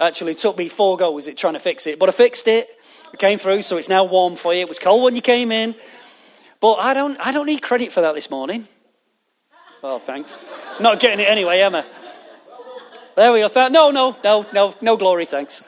Actually, 0.00 0.32
it 0.32 0.38
took 0.38 0.56
me 0.56 0.68
four 0.68 0.96
goes 0.96 1.28
at 1.28 1.36
trying 1.36 1.54
to 1.54 1.60
fix 1.60 1.86
it, 1.86 1.98
but 1.98 2.08
I 2.08 2.12
fixed 2.12 2.48
it. 2.48 2.68
It 3.12 3.18
came 3.18 3.38
through, 3.38 3.62
so 3.62 3.76
it's 3.76 3.88
now 3.88 4.04
warm 4.04 4.36
for 4.36 4.54
you. 4.54 4.60
It 4.60 4.68
was 4.68 4.78
cold 4.78 5.02
when 5.02 5.14
you 5.14 5.22
came 5.22 5.52
in. 5.52 5.74
But 6.60 6.74
I 6.74 6.94
don't, 6.94 7.18
I 7.20 7.32
don't 7.32 7.46
need 7.46 7.60
credit 7.60 7.92
for 7.92 8.00
that 8.00 8.14
this 8.14 8.30
morning. 8.30 8.66
Oh, 9.82 9.98
thanks. 9.98 10.40
Not 10.80 11.00
getting 11.00 11.20
it 11.20 11.28
anyway, 11.28 11.60
am 11.60 11.74
I? 11.74 11.84
There 13.14 13.32
we 13.32 13.40
go. 13.40 13.68
No, 13.68 13.90
no, 13.90 14.16
no, 14.24 14.46
no, 14.52 14.74
no 14.80 14.96
glory, 14.96 15.26
thanks. 15.26 15.62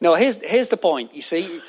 No, 0.00 0.14
here's, 0.14 0.36
here's 0.36 0.68
the 0.68 0.76
point. 0.76 1.14
You 1.14 1.22
see, 1.22 1.60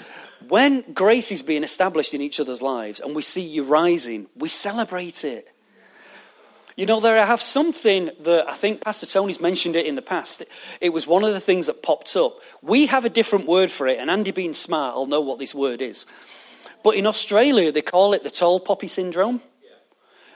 when 0.48 0.82
grace 0.94 1.32
is 1.32 1.42
being 1.42 1.64
established 1.64 2.14
in 2.14 2.22
each 2.22 2.40
other's 2.40 2.62
lives 2.62 3.00
and 3.00 3.16
we 3.16 3.22
see 3.22 3.42
you 3.42 3.64
rising, 3.64 4.28
we 4.36 4.50
celebrate 4.50 5.24
it. 5.24 5.48
You 6.76 6.86
know, 6.86 7.00
there 7.00 7.18
I 7.18 7.26
have 7.26 7.42
something 7.42 8.12
that 8.22 8.48
I 8.48 8.54
think 8.54 8.82
Pastor 8.82 9.08
Tony's 9.08 9.42
mentioned 9.42 9.76
it 9.76 9.88
in 9.88 9.96
the 9.96 10.02
past. 10.04 10.44
It 10.80 10.90
was 10.90 11.08
one 11.08 11.24
of 11.24 11.34
the 11.34 11.40
things 11.40 11.66
that 11.66 11.82
popped 11.82 12.16
up. 12.16 12.40
We 12.62 12.86
have 12.86 13.04
a 13.04 13.10
different 13.10 13.48
word 13.48 13.72
for 13.72 13.88
it, 13.88 13.98
and 13.98 14.12
Andy, 14.12 14.30
being 14.30 14.54
smart, 14.54 14.94
I'll 14.94 15.08
know 15.08 15.22
what 15.22 15.40
this 15.40 15.56
word 15.56 15.82
is. 15.82 16.06
But 16.84 16.96
in 16.96 17.08
Australia, 17.08 17.72
they 17.72 17.82
call 17.82 18.14
it 18.14 18.24
the 18.24 18.30
tall 18.30 18.60
poppy 18.60 18.88
syndrome. 18.88 19.42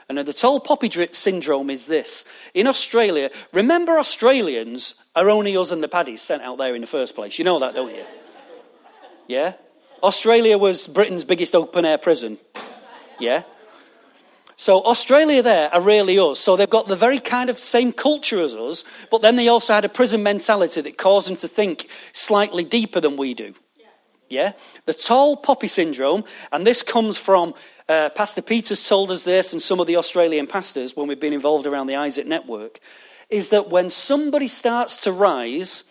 And 0.08 0.18
the 0.18 0.32
tall 0.32 0.60
poppy 0.60 0.90
syndrome 1.12 1.70
is 1.70 1.86
this. 1.86 2.24
In 2.54 2.66
Australia, 2.66 3.30
remember 3.52 3.98
Australians 3.98 4.94
are 5.14 5.30
only 5.30 5.56
us 5.56 5.70
and 5.70 5.82
the 5.82 5.88
paddies 5.88 6.20
sent 6.20 6.42
out 6.42 6.58
there 6.58 6.74
in 6.74 6.80
the 6.80 6.86
first 6.86 7.14
place. 7.14 7.38
You 7.38 7.44
know 7.44 7.58
that, 7.60 7.74
don't 7.74 7.94
you? 7.94 8.04
Yeah? 9.28 9.54
Australia 10.02 10.58
was 10.58 10.86
Britain's 10.86 11.24
biggest 11.24 11.54
open 11.54 11.84
air 11.84 11.98
prison. 11.98 12.38
Yeah? 13.18 13.44
So 14.56 14.84
Australia 14.84 15.42
there 15.42 15.72
are 15.74 15.80
really 15.80 16.18
us. 16.18 16.38
So 16.38 16.56
they've 16.56 16.68
got 16.68 16.88
the 16.88 16.96
very 16.96 17.18
kind 17.18 17.50
of 17.50 17.58
same 17.58 17.92
culture 17.92 18.40
as 18.40 18.54
us, 18.54 18.84
but 19.10 19.22
then 19.22 19.36
they 19.36 19.48
also 19.48 19.74
had 19.74 19.84
a 19.84 19.88
prison 19.88 20.22
mentality 20.22 20.80
that 20.80 20.98
caused 20.98 21.28
them 21.28 21.36
to 21.36 21.48
think 21.48 21.88
slightly 22.12 22.64
deeper 22.64 23.00
than 23.00 23.16
we 23.16 23.34
do. 23.34 23.54
Yeah? 24.28 24.52
The 24.86 24.94
tall 24.94 25.36
poppy 25.36 25.68
syndrome, 25.68 26.24
and 26.52 26.66
this 26.66 26.82
comes 26.82 27.16
from 27.16 27.54
uh, 27.88 28.10
Pastor 28.10 28.42
Peters 28.42 28.88
told 28.88 29.10
us 29.10 29.22
this, 29.22 29.52
and 29.52 29.60
some 29.60 29.80
of 29.80 29.86
the 29.86 29.96
Australian 29.96 30.46
pastors 30.46 30.96
when 30.96 31.08
we've 31.08 31.20
been 31.20 31.32
involved 31.32 31.66
around 31.66 31.86
the 31.86 31.96
Isaac 31.96 32.26
Network, 32.26 32.80
is 33.28 33.48
that 33.48 33.70
when 33.70 33.90
somebody 33.90 34.48
starts 34.48 34.98
to 34.98 35.12
rise, 35.12 35.84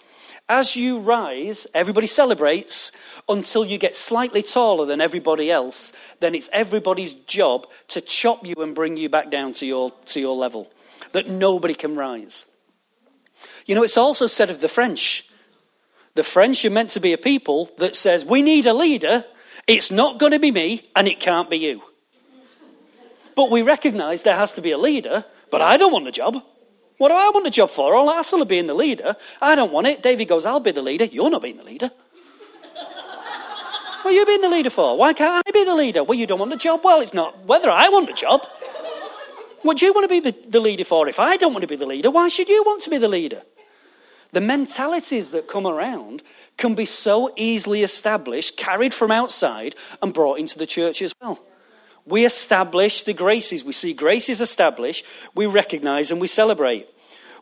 as 0.47 0.75
you 0.75 0.99
rise, 0.99 1.65
everybody 1.73 2.07
celebrates 2.07 2.91
until 3.29 3.63
you 3.63 3.77
get 3.77 3.95
slightly 3.95 4.43
taller 4.43 4.85
than 4.85 4.99
everybody 4.99 5.49
else. 5.49 5.93
Then 6.19 6.35
it's 6.35 6.49
everybody's 6.51 7.13
job 7.13 7.67
to 7.89 8.01
chop 8.01 8.45
you 8.45 8.55
and 8.57 8.75
bring 8.75 8.97
you 8.97 9.07
back 9.07 9.31
down 9.31 9.53
to 9.53 9.65
your, 9.65 9.91
to 10.07 10.19
your 10.19 10.35
level. 10.35 10.69
That 11.13 11.29
nobody 11.29 11.73
can 11.73 11.95
rise. 11.95 12.45
You 13.65 13.75
know, 13.75 13.83
it's 13.83 13.97
also 13.97 14.27
said 14.27 14.49
of 14.49 14.59
the 14.59 14.67
French. 14.67 15.29
The 16.15 16.23
French 16.23 16.65
are 16.65 16.69
meant 16.69 16.89
to 16.91 16.99
be 16.99 17.13
a 17.13 17.17
people 17.17 17.69
that 17.77 17.95
says, 17.95 18.25
we 18.25 18.41
need 18.41 18.65
a 18.65 18.73
leader. 18.73 19.23
It's 19.71 19.89
not 19.89 20.19
going 20.19 20.33
to 20.33 20.39
be 20.39 20.51
me 20.51 20.89
and 20.97 21.07
it 21.07 21.21
can't 21.21 21.49
be 21.49 21.57
you. 21.57 21.81
But 23.37 23.49
we 23.49 23.61
recognize 23.61 24.23
there 24.23 24.35
has 24.35 24.51
to 24.53 24.61
be 24.61 24.71
a 24.71 24.77
leader, 24.77 25.23
but 25.49 25.61
I 25.61 25.77
don't 25.77 25.93
want 25.93 26.03
the 26.03 26.11
job. 26.11 26.43
What 26.97 27.07
do 27.07 27.15
I 27.15 27.29
want 27.33 27.45
the 27.45 27.51
job 27.51 27.69
for? 27.69 27.95
All 27.95 28.11
hassle 28.11 28.41
of 28.41 28.49
being 28.49 28.67
the 28.67 28.73
leader. 28.73 29.15
I 29.41 29.55
don't 29.55 29.71
want 29.71 29.87
it. 29.87 30.03
Davy 30.03 30.25
goes, 30.25 30.45
I'll 30.45 30.59
be 30.59 30.71
the 30.71 30.81
leader. 30.81 31.05
You're 31.05 31.29
not 31.29 31.41
being 31.41 31.55
the 31.55 31.63
leader. 31.63 31.89
what 34.01 34.11
are 34.13 34.17
you 34.17 34.25
being 34.25 34.41
the 34.41 34.49
leader 34.49 34.69
for? 34.69 34.97
Why 34.97 35.13
can't 35.13 35.41
I 35.47 35.51
be 35.51 35.63
the 35.63 35.73
leader? 35.73 36.03
Well, 36.03 36.17
you 36.17 36.27
don't 36.27 36.39
want 36.39 36.51
the 36.51 36.57
job. 36.57 36.81
Well, 36.83 36.99
it's 36.99 37.13
not 37.13 37.45
whether 37.45 37.69
I 37.69 37.87
want 37.87 38.07
the 38.07 38.13
job. 38.13 38.45
What 39.61 39.77
do 39.77 39.85
you 39.85 39.93
want 39.93 40.03
to 40.03 40.09
be 40.09 40.19
the, 40.19 40.35
the 40.49 40.59
leader 40.59 40.83
for? 40.83 41.07
If 41.07 41.17
I 41.17 41.37
don't 41.37 41.53
want 41.53 41.61
to 41.61 41.67
be 41.67 41.77
the 41.77 41.85
leader, 41.85 42.11
why 42.11 42.27
should 42.27 42.49
you 42.49 42.61
want 42.65 42.83
to 42.83 42.89
be 42.89 42.97
the 42.97 43.07
leader? 43.07 43.41
The 44.31 44.41
mentalities 44.41 45.31
that 45.31 45.47
come 45.47 45.67
around 45.67 46.23
can 46.57 46.73
be 46.75 46.85
so 46.85 47.33
easily 47.35 47.83
established, 47.83 48.57
carried 48.57 48.93
from 48.93 49.11
outside, 49.11 49.75
and 50.01 50.13
brought 50.13 50.39
into 50.39 50.57
the 50.57 50.65
church 50.65 51.01
as 51.01 51.13
well. 51.21 51.39
We 52.05 52.25
establish 52.25 53.03
the 53.03 53.13
graces. 53.13 53.63
We 53.63 53.73
see 53.73 53.93
graces 53.93 54.41
established, 54.41 55.05
we 55.35 55.45
recognize 55.45 56.11
and 56.11 56.21
we 56.21 56.27
celebrate. 56.27 56.87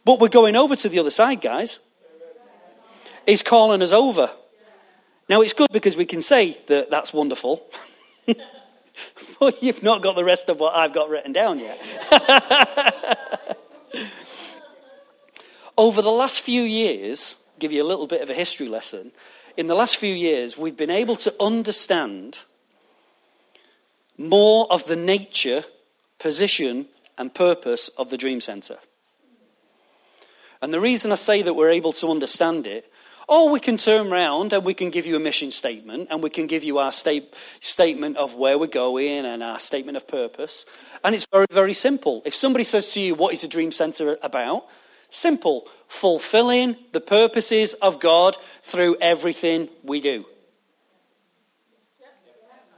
But 0.03 0.19
we're 0.19 0.29
going 0.29 0.55
over 0.55 0.75
to 0.75 0.89
the 0.89 1.00
other 1.00 1.12
side, 1.12 1.42
guys. 1.42 1.79
He's 3.25 3.44
calling 3.44 3.81
us 3.81 3.92
over. 3.92 4.29
Now, 5.27 5.42
it's 5.42 5.53
good 5.53 5.72
because 5.72 5.96
we 5.96 6.05
can 6.05 6.24
say 6.24 6.57
that 6.68 6.90
that's 6.90 7.13
wonderful. 7.13 7.70
but 9.40 9.61
you've 9.61 9.83
not 9.83 10.01
got 10.01 10.16
the 10.16 10.24
rest 10.24 10.50
of 10.50 10.59
what 10.59 10.75
I've 10.75 10.94
got 10.94 11.09
written 11.09 11.33
down 11.33 11.59
yet. 11.59 11.79
over 15.79 16.01
the 16.01 16.11
last 16.11 16.42
few 16.42 16.61
years, 16.61 17.37
give 17.57 17.72
you 17.72 17.81
a 17.81 17.87
little 17.87 18.05
bit 18.05 18.22
of 18.22 18.29
a 18.29 18.33
history 18.33 18.68
lesson. 18.68 19.13
In 19.55 19.68
the 19.68 19.75
last 19.75 19.96
few 19.96 20.13
years, 20.13 20.57
we've 20.57 20.75
been 20.75 20.89
able 20.89 21.15
to 21.15 21.33
understand 21.39 22.39
more 24.18 24.68
of 24.70 24.85
the 24.87 24.98
nature, 24.98 25.63
position, 26.20 26.85
and 27.18 27.33
purpose 27.33 27.87
of 27.98 28.09
the 28.09 28.18
Dream 28.18 28.42
Centre. 28.42 28.79
And 30.61 30.74
the 30.74 30.81
reason 30.81 31.13
I 31.13 31.15
say 31.15 31.44
that 31.44 31.53
we're 31.53 31.70
able 31.70 31.94
to 31.94 32.09
understand 32.09 32.68
it, 32.68 32.92
or 33.29 33.48
we 33.48 33.61
can 33.61 33.77
turn 33.77 34.11
around 34.11 34.51
and 34.51 34.65
we 34.65 34.74
can 34.74 34.89
give 34.89 35.05
you 35.05 35.15
a 35.15 35.20
mission 35.20 35.50
statement 35.50 36.09
and 36.11 36.22
we 36.22 36.29
can 36.29 36.48
give 36.48 36.65
you 36.65 36.79
our 36.79 36.92
state, 36.92 37.33
statement 37.61 38.18
of 38.18 38.35
where 38.35 38.57
we're 38.57 38.68
going 38.68 39.25
and 39.25 39.42
our 39.42 39.61
statement 39.61 39.96
of 39.96 40.09
purpose. 40.09 40.65
And 41.05 41.15
it's 41.15 41.27
very, 41.31 41.46
very 41.50 41.74
simple. 41.74 42.22
If 42.25 42.35
somebody 42.35 42.65
says 42.65 42.92
to 42.96 43.00
you, 43.00 43.15
What 43.15 43.31
is 43.31 43.44
the 43.44 43.48
Dream 43.48 43.72
Centre 43.72 44.18
about? 44.22 44.65
Simple. 45.09 45.67
Fulfilling 45.87 46.77
the 46.91 47.01
purposes 47.01 47.74
of 47.74 48.00
God 48.00 48.37
through 48.63 48.98
everything 49.01 49.69
we 49.83 50.01
do. 50.01 50.25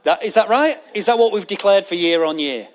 That, 0.04 0.24
is 0.24 0.34
that 0.34 0.48
right? 0.48 0.78
Is 0.94 1.06
that 1.06 1.18
what 1.18 1.32
we've 1.32 1.46
declared 1.46 1.86
for 1.86 1.94
year 1.94 2.24
on 2.24 2.38
year? 2.38 2.68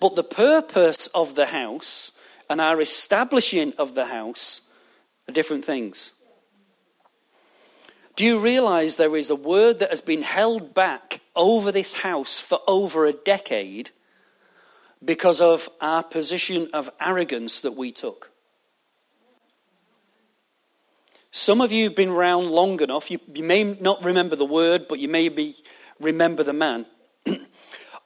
But 0.00 0.16
the 0.16 0.24
purpose 0.24 1.08
of 1.08 1.34
the 1.34 1.46
house 1.46 2.12
and 2.48 2.60
our 2.60 2.80
establishing 2.80 3.72
of 3.78 3.94
the 3.94 4.06
house 4.06 4.62
are 5.28 5.32
different 5.32 5.64
things. 5.64 6.12
Do 8.16 8.24
you 8.24 8.38
realize 8.38 8.96
there 8.96 9.16
is 9.16 9.30
a 9.30 9.34
word 9.36 9.80
that 9.80 9.90
has 9.90 10.00
been 10.00 10.22
held 10.22 10.72
back 10.72 11.20
over 11.34 11.72
this 11.72 11.92
house 11.92 12.38
for 12.38 12.60
over 12.66 13.06
a 13.06 13.12
decade 13.12 13.90
because 15.04 15.40
of 15.40 15.68
our 15.80 16.02
position 16.02 16.68
of 16.72 16.90
arrogance 17.00 17.60
that 17.60 17.72
we 17.72 17.92
took? 17.92 18.30
Some 21.30 21.60
of 21.60 21.72
you 21.72 21.84
have 21.84 21.96
been 21.96 22.10
around 22.10 22.46
long 22.46 22.80
enough. 22.80 23.10
You, 23.10 23.18
you 23.34 23.42
may 23.42 23.64
not 23.64 24.04
remember 24.04 24.36
the 24.36 24.44
word, 24.44 24.86
but 24.88 25.00
you 25.00 25.08
may 25.08 25.28
be, 25.28 25.56
remember 25.98 26.44
the 26.44 26.52
man. 26.52 26.86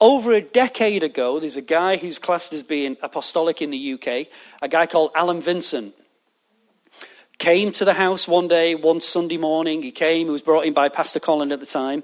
Over 0.01 0.33
a 0.33 0.41
decade 0.41 1.03
ago, 1.03 1.39
there's 1.39 1.55
a 1.55 1.61
guy 1.61 1.97
who's 1.97 2.17
classed 2.17 2.53
as 2.53 2.63
being 2.63 2.97
apostolic 3.03 3.61
in 3.61 3.69
the 3.69 3.93
UK, 3.93 4.27
a 4.63 4.67
guy 4.67 4.87
called 4.87 5.11
Alan 5.13 5.41
Vincent. 5.41 5.93
Came 7.37 7.71
to 7.73 7.85
the 7.85 7.93
house 7.93 8.27
one 8.27 8.47
day, 8.47 8.73
one 8.73 8.99
Sunday 8.99 9.37
morning. 9.37 9.83
He 9.83 9.91
came, 9.91 10.25
he 10.25 10.31
was 10.31 10.41
brought 10.41 10.65
in 10.65 10.73
by 10.73 10.89
Pastor 10.89 11.19
Colin 11.19 11.51
at 11.51 11.59
the 11.59 11.67
time. 11.67 12.03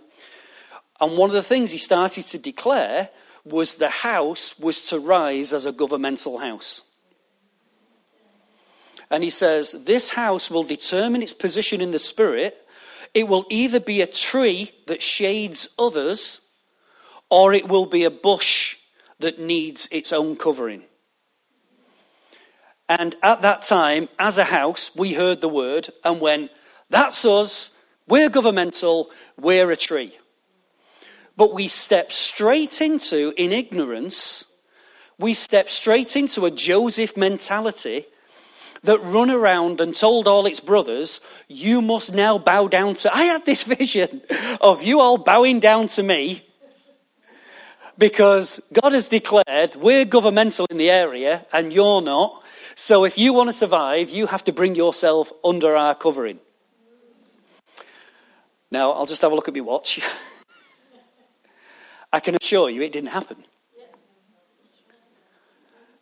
And 1.01 1.17
one 1.17 1.31
of 1.31 1.33
the 1.33 1.41
things 1.41 1.71
he 1.71 1.79
started 1.79 2.25
to 2.27 2.37
declare 2.37 3.09
was 3.45 3.75
the 3.75 3.89
house 3.89 4.57
was 4.59 4.85
to 4.85 4.99
rise 4.99 5.53
as 5.53 5.65
a 5.65 5.71
governmental 5.71 6.39
house. 6.39 6.81
And 9.11 9.23
he 9.23 9.29
says, 9.29 9.71
This 9.71 10.09
house 10.09 10.49
will 10.49 10.63
determine 10.63 11.21
its 11.21 11.33
position 11.33 11.79
in 11.79 11.91
the 11.91 11.99
Spirit. 11.99 12.57
It 13.13 13.27
will 13.27 13.45
either 13.49 13.79
be 13.79 14.01
a 14.01 14.07
tree 14.07 14.71
that 14.87 15.01
shades 15.01 15.69
others, 15.79 16.41
or 17.29 17.53
it 17.53 17.67
will 17.67 17.85
be 17.85 18.03
a 18.03 18.11
bush 18.11 18.77
that 19.19 19.39
needs 19.39 19.87
its 19.91 20.11
own 20.11 20.35
covering. 20.35 20.83
And 22.89 23.15
at 23.23 23.41
that 23.43 23.61
time, 23.61 24.09
as 24.19 24.37
a 24.37 24.43
house, 24.43 24.95
we 24.95 25.13
heard 25.13 25.41
the 25.41 25.49
word 25.49 25.89
and 26.03 26.19
went, 26.19 26.51
That's 26.89 27.23
us. 27.25 27.71
We're 28.07 28.29
governmental. 28.29 29.09
We're 29.39 29.71
a 29.71 29.75
tree. 29.75 30.15
But 31.37 31.53
we 31.53 31.67
step 31.67 32.11
straight 32.11 32.81
into, 32.81 33.33
in 33.35 33.51
ignorance, 33.51 34.45
we 35.17 35.33
step 35.33 35.69
straight 35.69 36.15
into 36.15 36.45
a 36.45 36.51
Joseph 36.51 37.17
mentality 37.17 38.05
that 38.83 39.03
run 39.03 39.29
around 39.29 39.81
and 39.81 39.95
told 39.95 40.27
all 40.27 40.45
its 40.45 40.59
brothers, 40.59 41.19
You 41.47 41.81
must 41.81 42.13
now 42.13 42.37
bow 42.37 42.67
down 42.67 42.95
to. 42.95 43.13
I 43.13 43.23
had 43.23 43.45
this 43.45 43.63
vision 43.77 44.21
of 44.61 44.83
you 44.83 44.99
all 44.99 45.17
bowing 45.17 45.59
down 45.59 45.87
to 45.89 46.03
me 46.03 46.45
because 47.97 48.61
God 48.73 48.93
has 48.93 49.07
declared 49.07 49.75
we're 49.75 50.05
governmental 50.05 50.67
in 50.69 50.77
the 50.77 50.91
area 50.91 51.45
and 51.51 51.73
you're 51.73 52.01
not. 52.01 52.43
So 52.75 53.05
if 53.05 53.17
you 53.17 53.33
want 53.33 53.49
to 53.49 53.53
survive, 53.53 54.09
you 54.09 54.27
have 54.27 54.43
to 54.45 54.51
bring 54.51 54.75
yourself 54.75 55.31
under 55.43 55.75
our 55.75 55.95
covering. 55.95 56.39
Now, 58.69 58.91
I'll 58.91 59.05
just 59.05 59.21
have 59.21 59.31
a 59.31 59.35
look 59.35 59.47
at 59.47 59.53
my 59.53 59.61
watch. 59.61 60.01
I 62.15 62.21
can 62.21 62.37
assure 62.41 62.69
you 62.69 62.81
it 62.81 62.93
didn't 62.93 63.09
happen. 63.09 63.43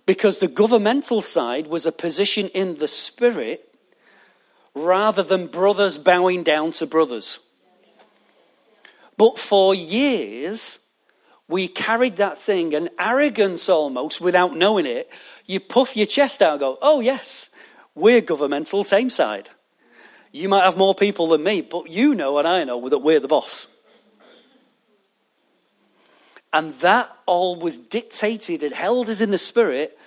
Because 0.06 0.38
the 0.38 0.47
governmental 0.47 1.23
side 1.23 1.65
was 1.65 1.88
a 1.88 1.91
position 1.91 2.49
in 2.49 2.78
the 2.78 2.88
spirit 2.88 3.73
rather 4.76 5.23
than 5.23 5.47
brothers 5.47 5.97
bowing 5.97 6.43
down 6.43 6.71
to 6.73 6.86
brothers. 6.86 7.39
But 9.17 9.39
for 9.39 9.73
years, 9.73 10.78
we 11.47 11.67
carried 11.67 12.17
that 12.17 12.38
thing, 12.38 12.76
and 12.76 12.91
arrogance 12.99 13.67
almost, 13.67 14.21
without 14.21 14.56
knowing 14.56 14.86
it, 14.86 15.10
you 15.47 15.60
puff 15.60 15.97
your 15.97 16.06
chest 16.06 16.43
out 16.43 16.52
and 16.52 16.60
go, 16.60 16.78
Oh, 16.80 16.99
yes, 16.99 17.49
We're 17.95 18.21
governmental 18.21 18.84
same 18.84 19.10
side. 19.10 19.49
You 20.32 20.47
might 20.47 20.63
have 20.63 20.78
more 20.78 20.93
people 20.93 21.30
than 21.30 21.41
me, 21.43 21.62
but 21.62 21.89
you 21.89 22.13
know 22.13 22.38
and 22.38 22.47
I 22.47 22.63
know 22.65 22.88
that 22.88 22.99
we're 22.99 23.19
the 23.19 23.28
boss. 23.28 23.67
And 26.53 26.75
that 26.75 27.11
all 27.25 27.55
was 27.55 27.77
dictated 27.77 28.61
and 28.61 28.73
held 28.73 29.09
us 29.09 29.19
in 29.19 29.31
the 29.31 29.39
spirit. 29.39 29.97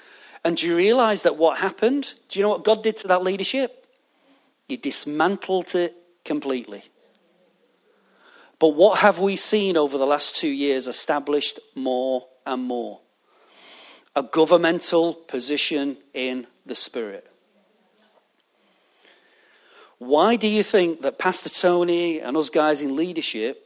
And 0.44 0.56
do 0.56 0.68
you 0.68 0.76
realize 0.76 1.22
that 1.22 1.37
what 1.37 1.59
happened? 1.59 2.14
Do 2.28 2.38
you 2.38 2.44
know 2.44 2.50
what 2.50 2.64
God 2.64 2.85
did 2.85 2.96
to 2.98 3.09
that 3.09 3.24
leadership? 3.24 3.85
He 4.68 4.76
dismantled 4.76 5.74
it 5.74 5.94
completely. 6.24 6.85
But 8.61 8.68
what 8.68 9.00
have 9.00 9.18
we 9.18 9.37
seen 9.37 9.76
over 9.76 9.98
the 9.98 10.06
last 10.06 10.37
two 10.37 10.48
years 10.48 10.87
established 10.88 11.59
more 11.74 12.26
and 12.46 12.62
more? 12.62 13.00
A 14.14 14.22
governmental 14.22 15.14
position 15.14 15.98
in 16.14 16.46
the 16.64 16.74
Spirit. 16.74 17.30
Why 19.98 20.37
do 20.37 20.46
you 20.46 20.62
think 20.62 21.02
that 21.02 21.18
Pastor 21.18 21.50
Tony 21.50 22.20
and 22.20 22.37
us 22.37 22.50
guys 22.50 22.82
in 22.82 22.96
leadership 22.96 23.65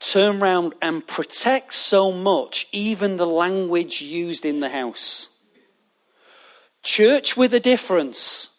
turn 0.00 0.42
around 0.42 0.74
and 0.80 1.06
protect 1.06 1.74
so 1.74 2.12
much, 2.12 2.68
even 2.72 3.16
the 3.16 3.26
language 3.26 4.00
used 4.02 4.44
in 4.44 4.60
the 4.60 4.68
house? 4.68 5.28
Church 6.82 7.36
with 7.36 7.52
a 7.54 7.60
difference. 7.60 8.50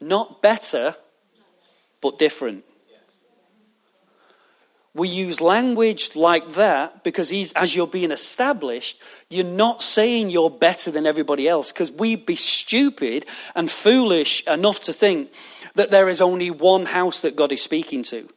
Not 0.00 0.42
better, 0.42 0.96
but 2.00 2.18
different. 2.18 2.64
We 4.94 5.08
use 5.08 5.40
language 5.40 6.14
like 6.14 6.52
that 6.52 7.02
because 7.02 7.32
as 7.56 7.74
you're 7.74 7.88
being 7.88 8.12
established, 8.12 9.02
you're 9.28 9.44
not 9.44 9.82
saying 9.82 10.30
you're 10.30 10.50
better 10.50 10.92
than 10.92 11.04
everybody 11.04 11.48
else 11.48 11.72
because 11.72 11.90
we'd 11.90 12.24
be 12.24 12.36
stupid 12.36 13.26
and 13.56 13.68
foolish 13.68 14.46
enough 14.46 14.80
to 14.82 14.92
think 14.92 15.30
that 15.74 15.90
there 15.90 16.08
is 16.08 16.20
only 16.20 16.52
one 16.52 16.86
house 16.86 17.22
that 17.22 17.34
God 17.34 17.50
is 17.50 17.60
speaking 17.60 18.04
to. 18.04 18.28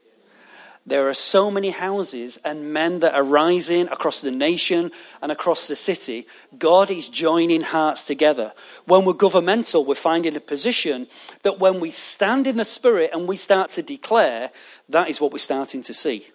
There 0.88 1.10
are 1.10 1.14
so 1.14 1.52
many 1.52 1.72
houses 1.72 2.40
and 2.46 2.72
men 2.72 3.00
that 3.00 3.14
are 3.14 3.24
rising 3.24 3.90
across 3.90 4.22
the 4.22 4.32
nation 4.32 4.94
and 5.22 5.34
across 5.34 5.68
the 5.68 5.76
city. 5.76 6.28
God 6.58 6.90
is 6.90 7.10
joining 7.10 7.60
hearts 7.60 8.04
together. 8.04 8.54
When 8.86 9.04
we're 9.04 9.12
governmental, 9.12 9.84
we're 9.84 9.96
finding 9.96 10.38
a 10.38 10.40
position 10.40 11.08
that 11.44 11.60
when 11.60 11.82
we 11.82 11.92
stand 11.92 12.48
in 12.48 12.56
the 12.56 12.64
Spirit 12.64 13.10
and 13.12 13.28
we 13.28 13.36
start 13.36 13.72
to 13.72 13.84
declare, 13.84 14.50
that 14.88 15.10
is 15.10 15.20
what 15.20 15.34
we're 15.34 15.40
starting 15.40 15.84
to 15.84 15.94
see. 15.94 16.30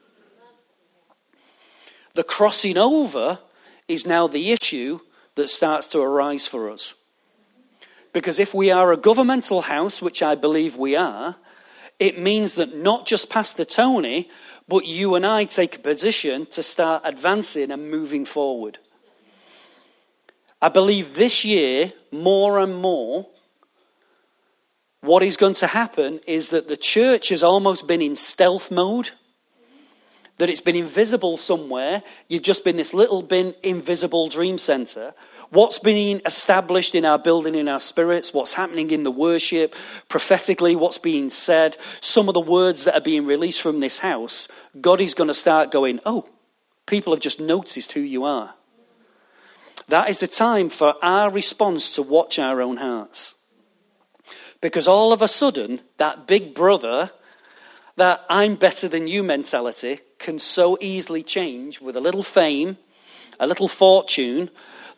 The 2.12 2.22
crossing 2.22 2.76
over 2.76 3.38
is 3.88 4.04
now 4.04 4.26
the 4.26 4.52
issue 4.52 5.00
that 5.34 5.48
starts 5.48 5.86
to 5.86 6.00
arise 6.00 6.46
for 6.46 6.68
us. 6.68 6.94
Because 8.12 8.38
if 8.38 8.52
we 8.52 8.70
are 8.70 8.92
a 8.92 8.98
governmental 8.98 9.62
house, 9.62 10.02
which 10.02 10.22
I 10.22 10.34
believe 10.34 10.76
we 10.76 10.94
are, 10.94 11.36
it 11.98 12.18
means 12.18 12.54
that 12.56 12.74
not 12.74 13.06
just 13.06 13.30
Pastor 13.30 13.64
Tony, 13.64 14.28
but 14.68 14.86
you 14.86 15.14
and 15.14 15.26
I 15.26 15.44
take 15.44 15.76
a 15.76 15.80
position 15.80 16.46
to 16.46 16.62
start 16.62 17.02
advancing 17.04 17.70
and 17.70 17.90
moving 17.90 18.24
forward. 18.24 18.78
I 20.60 20.68
believe 20.68 21.14
this 21.14 21.44
year, 21.44 21.92
more 22.10 22.58
and 22.58 22.80
more, 22.80 23.26
what 25.00 25.24
is 25.24 25.36
going 25.36 25.54
to 25.54 25.66
happen 25.66 26.20
is 26.26 26.50
that 26.50 26.68
the 26.68 26.76
church 26.76 27.30
has 27.30 27.42
almost 27.42 27.88
been 27.88 28.00
in 28.00 28.14
stealth 28.14 28.70
mode 28.70 29.10
that 30.38 30.48
it's 30.48 30.60
been 30.60 30.76
invisible 30.76 31.36
somewhere. 31.36 32.02
You've 32.28 32.42
just 32.42 32.64
been 32.64 32.76
this 32.76 32.94
little 32.94 33.22
been 33.22 33.54
invisible 33.62 34.28
dream 34.28 34.58
center. 34.58 35.14
What's 35.50 35.78
being 35.78 36.22
established 36.24 36.94
in 36.94 37.04
our 37.04 37.18
building, 37.18 37.54
in 37.54 37.68
our 37.68 37.80
spirits, 37.80 38.32
what's 38.32 38.54
happening 38.54 38.90
in 38.90 39.02
the 39.02 39.10
worship, 39.10 39.74
prophetically, 40.08 40.74
what's 40.74 40.98
being 40.98 41.28
said, 41.30 41.76
some 42.00 42.28
of 42.28 42.34
the 42.34 42.40
words 42.40 42.84
that 42.84 42.94
are 42.94 43.02
being 43.02 43.26
released 43.26 43.60
from 43.60 43.80
this 43.80 43.98
house, 43.98 44.48
God 44.80 45.00
is 45.00 45.14
going 45.14 45.28
to 45.28 45.34
start 45.34 45.70
going, 45.70 46.00
oh, 46.06 46.28
people 46.86 47.12
have 47.12 47.20
just 47.20 47.38
noticed 47.38 47.92
who 47.92 48.00
you 48.00 48.24
are. 48.24 48.54
That 49.88 50.08
is 50.08 50.20
the 50.20 50.28
time 50.28 50.70
for 50.70 50.94
our 51.02 51.30
response 51.30 51.90
to 51.96 52.02
watch 52.02 52.38
our 52.38 52.62
own 52.62 52.78
hearts. 52.78 53.34
Because 54.62 54.88
all 54.88 55.12
of 55.12 55.22
a 55.22 55.28
sudden, 55.28 55.80
that 55.98 56.26
big 56.26 56.54
brother 56.54 57.10
that 57.96 58.24
I'm 58.30 58.54
better 58.54 58.88
than 58.88 59.06
you 59.06 59.22
mentality 59.22 60.00
can 60.22 60.38
so 60.38 60.78
easily 60.80 61.22
change 61.22 61.80
with 61.80 61.96
a 61.96 62.00
little 62.00 62.22
fame, 62.22 62.78
a 63.38 63.46
little 63.46 63.68
fortune, 63.68 64.48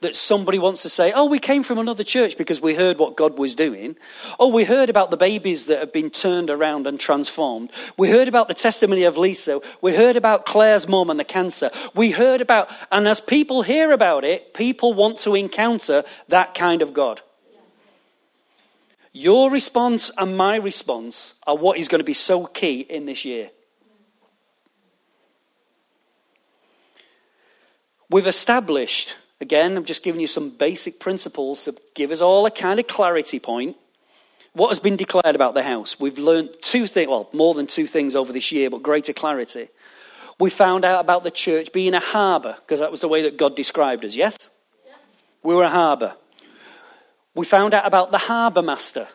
that 0.05 0.15
somebody 0.15 0.59
wants 0.59 0.83
to 0.83 0.89
say, 0.89 1.13
Oh, 1.15 1.25
we 1.25 1.39
came 1.39 1.63
from 1.63 1.79
another 1.79 2.05
church 2.05 2.37
because 2.37 2.61
we 2.61 2.75
heard 2.75 2.99
what 2.99 3.17
God 3.17 3.39
was 3.39 3.55
doing. 3.55 3.97
Oh, 4.39 4.49
we 4.49 4.65
heard 4.65 4.91
about 4.91 5.11
the 5.11 5.17
babies 5.17 5.67
that 5.67 5.81
have 5.81 5.93
been 5.93 6.11
turned 6.11 6.51
around 6.51 6.87
and 6.87 7.01
transformed. 7.01 7.73
We 7.97 8.11
heard 8.11 8.29
about 8.29 8.49
the 8.49 8.55
testimony 8.55 9.05
of 9.05 9.17
Lisa. 9.17 9.61
We 9.81 9.97
heard 9.97 10.17
about 10.17 10.47
Claire's 10.47 10.87
mom 10.87 11.11
and 11.11 11.19
the 11.19 11.25
cancer. 11.25 11.71
We 11.95 12.11
heard 12.11 12.43
about, 12.43 12.71
and 12.93 13.09
as 13.09 13.21
people 13.21 13.63
hear 13.63 13.93
about 13.93 14.25
it, 14.25 14.53
people 14.53 14.93
want 14.93 15.21
to 15.21 15.35
encounter 15.35 16.05
that 16.29 16.55
kind 16.55 16.83
of 16.83 16.93
God. 16.93 17.23
Your 19.13 19.51
response 19.51 20.11
and 20.19 20.37
my 20.37 20.57
response 20.57 21.35
are 21.47 21.57
what 21.57 21.79
is 21.79 21.89
going 21.89 22.01
to 22.01 22.05
be 22.05 22.15
so 22.15 22.47
key 22.47 22.81
in 22.81 23.07
this 23.07 23.25
year. 23.25 23.51
We've 28.15 28.29
established, 28.29 29.17
again, 29.41 29.77
I'm 29.77 29.85
just 29.85 30.05
giving 30.05 30.21
you 30.21 30.29
some 30.29 30.51
basic 30.51 31.01
principles 31.01 31.65
to 31.65 31.75
give 31.97 32.13
us 32.13 32.21
all 32.21 32.47
a 32.47 32.51
kind 32.53 32.79
of 32.79 32.87
clarity 32.87 33.41
point. 33.41 33.77
What 34.53 34.69
has 34.69 34.79
been 34.79 34.95
declared 34.95 35.35
about 35.35 35.55
the 35.55 35.65
house? 35.65 35.99
We've 35.99 36.17
learned 36.17 36.51
two 36.63 36.87
things, 36.87 37.09
well, 37.09 37.29
more 37.33 37.55
than 37.55 37.67
two 37.67 37.89
things 37.89 38.15
over 38.15 38.33
this 38.33 38.53
year, 38.53 38.71
but 38.71 38.85
greater 38.85 39.13
clarity. 39.13 39.69
We 40.39 40.49
found 40.51 40.85
out 40.85 41.01
about 41.01 41.25
the 41.25 41.33
church 41.33 41.73
being 41.73 41.93
a 41.93 41.99
harbour, 41.99 42.55
because 42.61 42.79
that 42.79 42.93
was 42.93 43.01
the 43.01 43.09
way 43.09 43.23
that 43.23 43.37
God 43.37 43.57
described 43.57 44.05
us, 44.05 44.15
yes? 44.15 44.49
yes. 44.87 44.97
We 45.43 45.57
were 45.57 45.65
a 45.65 45.69
harbour. 45.69 46.15
We 47.35 47.45
found 47.45 47.75
out 47.75 47.85
about 47.85 48.13
the 48.13 48.19
harbour 48.19 48.63
master. 48.63 49.09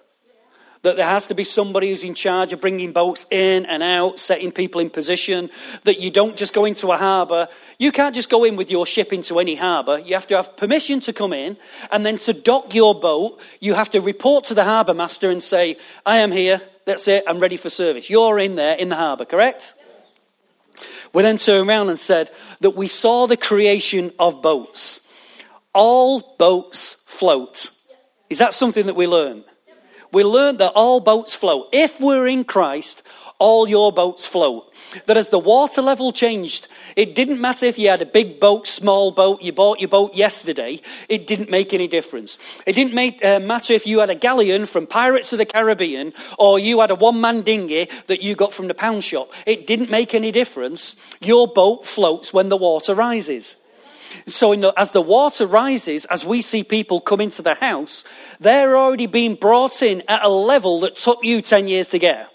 That 0.82 0.96
there 0.96 1.06
has 1.06 1.28
to 1.28 1.34
be 1.34 1.44
somebody 1.44 1.90
who's 1.90 2.06
in 2.06 2.14
charge 2.14 2.54
of 2.54 2.62
bringing 2.62 2.94
boats 2.94 3.26
in 3.30 3.66
and 3.66 3.84
out, 3.84 4.18
setting 4.18 4.52
people 4.52 4.80
in 4.80 4.90
position. 4.90 5.50
That 5.84 6.00
you 6.00 6.10
don't 6.10 6.38
just 6.38 6.54
go 6.54 6.64
into 6.64 6.92
a 6.92 6.98
harbour. 6.98 7.50
You 7.78 7.92
can't 7.92 8.16
just 8.16 8.30
go 8.30 8.46
in 8.46 8.56
with 8.56 8.72
your 8.72 8.86
ship 8.86 9.12
into 9.12 9.40
any 9.40 9.56
harbour. 9.56 10.00
You 10.00 10.14
have 10.14 10.28
to 10.28 10.38
have 10.38 10.56
permission 10.56 11.02
to 11.02 11.12
come 11.12 11.34
in. 11.34 11.58
And 11.92 12.06
then 12.06 12.18
to 12.20 12.34
dock 12.34 12.74
your 12.74 12.98
boat, 12.98 13.42
you 13.60 13.74
have 13.74 13.90
to 13.92 14.00
report 14.00 14.46
to 14.46 14.54
the 14.54 14.64
harbour 14.64 14.94
master 14.94 15.30
and 15.30 15.44
say, 15.44 15.78
I 16.06 16.20
am 16.20 16.32
here. 16.32 16.62
That's 16.86 17.08
it. 17.10 17.26
I'm 17.28 17.40
ready 17.40 17.58
for 17.58 17.70
service. 17.70 18.10
You're 18.10 18.40
in 18.40 18.56
there 18.56 18.76
in 18.78 18.88
the 18.88 18.96
harbour, 18.96 19.26
correct? 19.26 19.74
We 21.14 21.24
then 21.24 21.38
turned 21.38 21.68
around 21.68 21.90
and 21.90 22.00
said 22.00 22.32
that 22.62 22.72
we 22.72 22.88
saw 22.88 23.28
the 23.28 23.38
creation 23.38 24.14
of 24.18 24.42
boats. 24.42 25.02
All 25.74 26.36
boats 26.38 27.04
float. 27.08 27.72
Is 28.30 28.38
that 28.38 28.54
something 28.54 28.86
that 28.86 28.96
we 28.96 29.08
learn? 29.08 29.44
We 30.12 30.24
learned 30.24 30.60
that 30.60 30.74
all 30.76 31.00
boats 31.00 31.34
float. 31.34 31.70
If 31.72 32.00
we're 32.00 32.28
in 32.28 32.44
Christ, 32.44 33.04
all 33.40 33.70
your 33.70 33.92
boats 33.92 34.26
float. 34.26 34.66
That 35.06 35.18
as 35.18 35.30
the 35.30 35.40
water 35.40 35.82
level 35.82 36.12
changed, 36.12 36.68
it 36.96 37.16
didn't 37.16 37.40
matter 37.40 37.66
if 37.66 37.78
you 37.78 37.90
had 37.90 38.02
a 38.02 38.06
big 38.06 38.40
boat, 38.40 38.68
small 38.68 39.12
boat, 39.12 39.42
you 39.42 39.54
bought 39.54 39.80
your 39.80 39.88
boat 39.88 40.16
yesterday, 40.16 40.82
it 41.08 41.28
didn't 41.28 41.50
make 41.50 41.74
any 41.74 41.88
difference. 41.88 42.40
It 42.66 42.74
didn't 42.74 42.94
make, 42.94 43.24
uh, 43.24 43.40
matter 43.40 43.74
if 43.74 43.86
you 43.86 44.00
had 44.00 44.10
a 44.10 44.16
galleon 44.16 44.66
from 44.66 44.88
Pirates 44.88 45.32
of 45.32 45.38
the 45.38 45.46
Caribbean 45.46 46.14
or 46.38 46.60
you 46.60 46.80
had 46.80 46.92
a 46.92 46.96
one 46.96 47.22
man 47.22 47.44
dinghy 47.44 47.88
that 48.08 48.24
you 48.24 48.36
got 48.36 48.52
from 48.52 48.68
the 48.68 48.74
pound 48.74 49.04
shop. 49.04 49.32
It 49.46 49.68
didn't 49.68 49.92
make 49.92 50.14
any 50.14 50.32
difference. 50.32 50.96
Your 51.22 51.48
boat 51.48 51.86
floats 51.86 52.34
when 52.34 52.50
the 52.50 52.58
water 52.58 52.96
rises. 52.96 53.56
So, 54.26 54.56
the, 54.56 54.74
as 54.78 54.92
the 54.92 55.02
water 55.02 55.46
rises, 55.46 56.06
as 56.06 56.26
we 56.26 56.42
see 56.42 56.64
people 56.64 57.02
come 57.02 57.22
into 57.22 57.42
the 57.42 57.56
house, 57.56 58.06
they're 58.40 58.78
already 58.78 59.08
being 59.08 59.36
brought 59.36 59.82
in 59.82 60.04
at 60.08 60.24
a 60.24 60.30
level 60.30 60.82
that 60.82 60.96
took 60.96 61.24
you 61.24 61.42
10 61.42 61.68
years 61.68 61.90
to 61.90 62.00
get. 62.00 62.30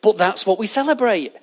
But 0.00 0.18
that's 0.18 0.46
what 0.46 0.58
we 0.58 0.66
celebrate. 0.66 1.34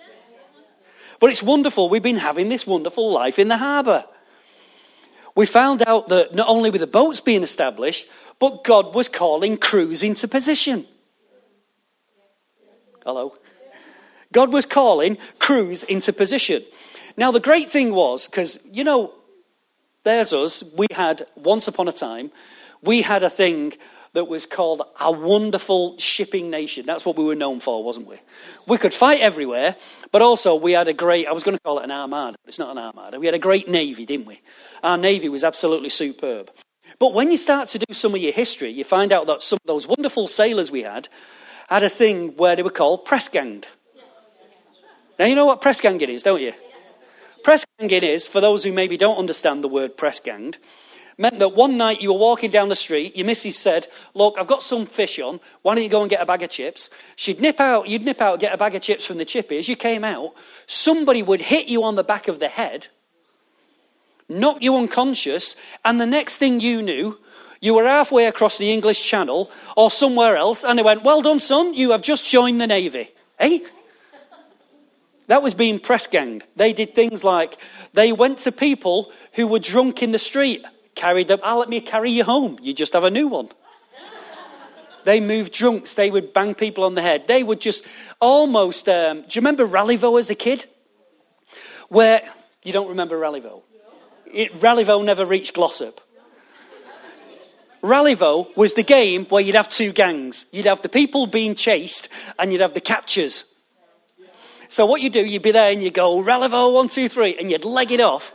But 1.19 1.29
it's 1.29 1.43
wonderful. 1.43 1.89
We've 1.89 2.01
been 2.01 2.17
having 2.17 2.49
this 2.49 2.65
wonderful 2.65 3.11
life 3.11 3.39
in 3.39 3.47
the 3.47 3.57
harbour. 3.57 4.05
We 5.35 5.45
found 5.45 5.83
out 5.87 6.09
that 6.09 6.35
not 6.35 6.47
only 6.47 6.69
were 6.69 6.77
the 6.77 6.87
boats 6.87 7.19
being 7.19 7.43
established, 7.43 8.07
but 8.39 8.63
God 8.63 8.93
was 8.93 9.07
calling 9.07 9.57
crews 9.57 10.03
into 10.03 10.27
position. 10.27 10.85
Hello? 13.05 13.35
God 14.31 14.51
was 14.51 14.65
calling 14.65 15.17
crews 15.39 15.83
into 15.83 16.13
position. 16.13 16.63
Now, 17.17 17.31
the 17.31 17.39
great 17.39 17.69
thing 17.69 17.93
was, 17.93 18.27
because, 18.27 18.59
you 18.65 18.83
know, 18.83 19.13
there's 20.03 20.33
us, 20.33 20.63
we 20.77 20.87
had, 20.91 21.25
once 21.35 21.67
upon 21.67 21.87
a 21.87 21.91
time, 21.91 22.31
we 22.81 23.01
had 23.01 23.23
a 23.23 23.29
thing 23.29 23.73
that 24.13 24.25
was 24.25 24.45
called 24.45 24.81
a 24.99 25.11
wonderful 25.11 25.97
shipping 25.97 26.49
nation. 26.49 26.85
That's 26.85 27.05
what 27.05 27.15
we 27.15 27.23
were 27.23 27.35
known 27.35 27.59
for, 27.59 27.83
wasn't 27.83 28.07
we? 28.07 28.17
We 28.67 28.77
could 28.77 28.93
fight 28.93 29.21
everywhere, 29.21 29.75
but 30.11 30.21
also 30.21 30.55
we 30.55 30.73
had 30.73 30.87
a 30.87 30.93
great, 30.93 31.27
I 31.27 31.31
was 31.31 31.43
going 31.43 31.55
to 31.55 31.63
call 31.63 31.79
it 31.79 31.85
an 31.85 31.91
armada, 31.91 32.35
but 32.43 32.49
it's 32.49 32.59
not 32.59 32.71
an 32.71 32.77
armada. 32.77 33.19
We 33.19 33.25
had 33.25 33.35
a 33.35 33.39
great 33.39 33.69
navy, 33.69 34.05
didn't 34.05 34.25
we? 34.25 34.41
Our 34.83 34.97
navy 34.97 35.29
was 35.29 35.43
absolutely 35.43 35.89
superb. 35.89 36.51
But 36.99 37.13
when 37.13 37.31
you 37.31 37.37
start 37.37 37.69
to 37.69 37.79
do 37.79 37.93
some 37.93 38.13
of 38.13 38.21
your 38.21 38.33
history, 38.33 38.69
you 38.69 38.83
find 38.83 39.13
out 39.13 39.27
that 39.27 39.43
some 39.43 39.57
of 39.63 39.67
those 39.67 39.87
wonderful 39.87 40.27
sailors 40.27 40.71
we 40.71 40.83
had 40.83 41.07
had 41.69 41.83
a 41.83 41.89
thing 41.89 42.35
where 42.35 42.55
they 42.55 42.63
were 42.63 42.69
called 42.69 43.05
press 43.05 43.29
ganged. 43.29 43.67
Now, 45.17 45.25
you 45.25 45.35
know 45.35 45.45
what 45.45 45.61
press 45.61 45.79
ganging 45.79 46.09
is, 46.09 46.23
don't 46.23 46.41
you? 46.41 46.53
Press 47.43 47.65
ganging 47.79 48.03
is, 48.03 48.27
for 48.27 48.41
those 48.41 48.63
who 48.63 48.71
maybe 48.71 48.97
don't 48.97 49.17
understand 49.17 49.63
the 49.63 49.67
word 49.67 49.97
press 49.97 50.19
ganged, 50.19 50.57
meant 51.17 51.39
that 51.39 51.49
one 51.55 51.77
night 51.77 52.01
you 52.01 52.11
were 52.11 52.19
walking 52.19 52.51
down 52.51 52.69
the 52.69 52.75
street, 52.75 53.15
your 53.15 53.25
missus 53.25 53.57
said, 53.57 53.87
Look, 54.13 54.35
I've 54.37 54.47
got 54.47 54.63
some 54.63 54.85
fish 54.85 55.19
on, 55.19 55.39
why 55.61 55.75
don't 55.75 55.83
you 55.83 55.89
go 55.89 56.01
and 56.01 56.09
get 56.09 56.21
a 56.21 56.25
bag 56.25 56.43
of 56.43 56.49
chips? 56.49 56.89
She'd 57.15 57.39
nip 57.39 57.59
out, 57.59 57.87
you'd 57.87 58.03
nip 58.03 58.21
out, 58.21 58.39
get 58.39 58.53
a 58.53 58.57
bag 58.57 58.75
of 58.75 58.81
chips 58.81 59.05
from 59.05 59.17
the 59.17 59.25
chippy. 59.25 59.57
As 59.57 59.69
you 59.69 59.75
came 59.75 60.03
out, 60.03 60.33
somebody 60.67 61.21
would 61.21 61.41
hit 61.41 61.67
you 61.67 61.83
on 61.83 61.95
the 61.95 62.03
back 62.03 62.27
of 62.27 62.39
the 62.39 62.47
head, 62.47 62.87
knock 64.27 64.57
you 64.61 64.75
unconscious, 64.75 65.55
and 65.85 66.01
the 66.01 66.05
next 66.05 66.37
thing 66.37 66.59
you 66.59 66.81
knew, 66.81 67.17
you 67.59 67.75
were 67.75 67.85
halfway 67.85 68.25
across 68.25 68.57
the 68.57 68.71
English 68.71 69.03
Channel 69.07 69.51
or 69.77 69.91
somewhere 69.91 70.35
else, 70.35 70.63
and 70.63 70.79
they 70.79 70.83
went, 70.83 71.03
Well 71.03 71.21
done, 71.21 71.39
son, 71.39 71.73
you 71.73 71.91
have 71.91 72.01
just 72.01 72.25
joined 72.25 72.59
the 72.59 72.67
Navy. 72.67 73.11
Eh? 73.39 73.59
That 75.31 75.41
was 75.41 75.53
being 75.53 75.79
press 75.79 76.07
ganged. 76.07 76.43
They 76.57 76.73
did 76.73 76.93
things 76.93 77.23
like 77.23 77.55
they 77.93 78.11
went 78.11 78.39
to 78.39 78.51
people 78.51 79.13
who 79.31 79.47
were 79.47 79.59
drunk 79.59 80.03
in 80.03 80.11
the 80.11 80.19
street, 80.19 80.61
carried 80.93 81.29
them, 81.29 81.39
I'll 81.41 81.55
ah, 81.55 81.59
let 81.59 81.69
me 81.69 81.79
carry 81.79 82.11
you 82.11 82.25
home. 82.25 82.59
You 82.61 82.73
just 82.73 82.91
have 82.91 83.05
a 83.05 83.09
new 83.09 83.29
one. 83.29 83.47
they 85.05 85.21
moved 85.21 85.53
drunks. 85.53 85.93
They 85.93 86.11
would 86.11 86.33
bang 86.33 86.53
people 86.53 86.83
on 86.83 86.95
the 86.95 87.01
head. 87.01 87.29
They 87.29 87.43
would 87.43 87.61
just 87.61 87.85
almost. 88.19 88.89
Um, 88.89 89.21
do 89.21 89.27
you 89.31 89.39
remember 89.39 89.65
Rallyvo 89.65 90.19
as 90.19 90.29
a 90.29 90.35
kid? 90.35 90.65
Where 91.87 92.23
you 92.63 92.73
don't 92.73 92.89
remember 92.89 93.17
Rallyvo? 93.17 93.61
Rallyvo 94.35 95.01
never 95.01 95.25
reached 95.25 95.53
Glossop. 95.53 96.01
Rallyvo 97.81 98.53
was 98.57 98.73
the 98.73 98.83
game 98.83 99.23
where 99.27 99.41
you'd 99.41 99.55
have 99.55 99.69
two 99.69 99.93
gangs. 99.93 100.45
You'd 100.51 100.65
have 100.65 100.81
the 100.81 100.89
people 100.89 101.25
being 101.25 101.55
chased, 101.55 102.09
and 102.37 102.51
you'd 102.51 102.59
have 102.59 102.73
the 102.73 102.81
catchers. 102.81 103.45
So 104.71 104.85
what 104.85 105.01
you 105.01 105.09
do, 105.09 105.19
you'd 105.25 105.41
be 105.41 105.51
there 105.51 105.69
and 105.69 105.83
you 105.83 105.91
go, 105.91 106.23
Rallyvo, 106.23 106.73
one, 106.73 106.87
two, 106.87 107.09
three, 107.09 107.35
and 107.35 107.51
you'd 107.51 107.65
leg 107.65 107.91
it 107.91 107.99
off. 107.99 108.31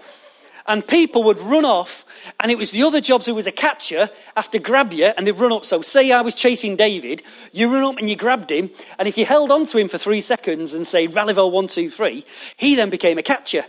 And 0.67 0.87
people 0.87 1.23
would 1.25 1.41
run 1.41 1.65
off, 1.65 2.05
and 2.39 2.51
it 2.53 2.59
was 2.59 2.73
the 2.73 2.83
other 2.83 3.01
jobs 3.01 3.25
who 3.25 3.35
was 3.35 3.47
a 3.47 3.53
catcher 3.53 4.11
after 4.37 4.59
grab 4.59 4.93
you, 4.93 5.07
and 5.07 5.27
they'd 5.27 5.39
run 5.39 5.51
up. 5.51 5.65
So 5.65 5.81
say 5.81 6.13
I 6.13 6.21
was 6.21 6.35
chasing 6.35 6.77
David, 6.77 7.23
you 7.53 7.73
run 7.73 7.85
up 7.85 7.99
and 7.99 8.11
you 8.11 8.17
grabbed 8.17 8.53
him, 8.53 8.69
and 8.99 9.09
if 9.09 9.17
you 9.17 9.25
held 9.25 9.51
on 9.51 9.65
to 9.65 9.79
him 9.79 9.89
for 9.89 9.97
three 9.97 10.21
seconds 10.21 10.75
and 10.75 10.87
say 10.87 11.09
Rallyvo, 11.09 11.51
one, 11.51 11.69
two, 11.69 11.89
three, 11.89 12.27
he 12.59 12.75
then 12.75 12.91
became 12.91 13.17
a 13.17 13.23
catcher. 13.23 13.65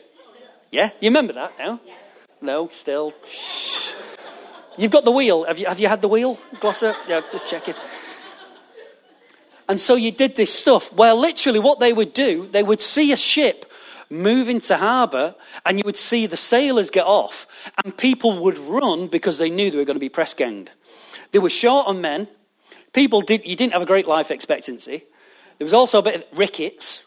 Yeah? 0.69 0.89
You 0.99 1.10
remember 1.10 1.34
that 1.34 1.58
now? 1.58 1.80
No, 2.41 2.67
still. 2.67 3.13
You've 4.77 4.91
got 4.91 5.06
the 5.06 5.12
wheel. 5.12 5.45
Have 5.45 5.58
you, 5.58 5.67
have 5.67 5.80
you 5.80 5.88
had 5.88 6.01
the 6.01 6.10
wheel, 6.10 6.38
Glosser? 6.56 6.93
Yeah, 7.08 7.21
just 7.32 7.49
checking. 7.49 7.75
And 9.69 9.82
so 9.82 9.95
you 9.95 10.12
did 10.12 10.36
this 10.36 10.53
stuff 10.53 10.91
Well, 10.93 11.17
literally 11.17 11.60
what 11.60 11.80
they 11.80 11.93
would 11.93 12.13
do, 12.13 12.47
they 12.51 12.63
would 12.63 12.82
see 12.82 13.12
a 13.12 13.17
ship 13.17 13.65
move 14.10 14.47
into 14.47 14.77
harbour 14.77 15.36
and 15.65 15.77
you 15.77 15.84
would 15.86 15.97
see 15.97 16.25
the 16.25 16.38
sailors 16.38 16.89
get 16.89 17.06
off 17.06 17.47
and 17.84 17.95
people 17.95 18.39
would 18.43 18.58
run 18.58 19.08
because 19.08 19.38
they 19.38 19.49
knew 19.49 19.69
they 19.69 19.77
were 19.77 19.86
going 19.86 19.95
to 19.95 19.99
be 19.99 20.10
press 20.10 20.34
ganged. 20.34 20.71
They 21.32 21.39
were 21.39 21.49
short 21.49 21.88
on 21.88 22.01
men. 22.01 22.27
People 22.93 23.21
did, 23.21 23.45
you 23.45 23.56
didn't 23.56 23.73
have 23.73 23.82
a 23.82 23.86
great 23.86 24.08
life 24.08 24.32
expectancy. 24.32 25.03
There 25.58 25.65
was 25.65 25.73
also 25.73 25.99
a 25.99 26.01
bit 26.01 26.15
of 26.15 26.38
rickets. 26.38 27.06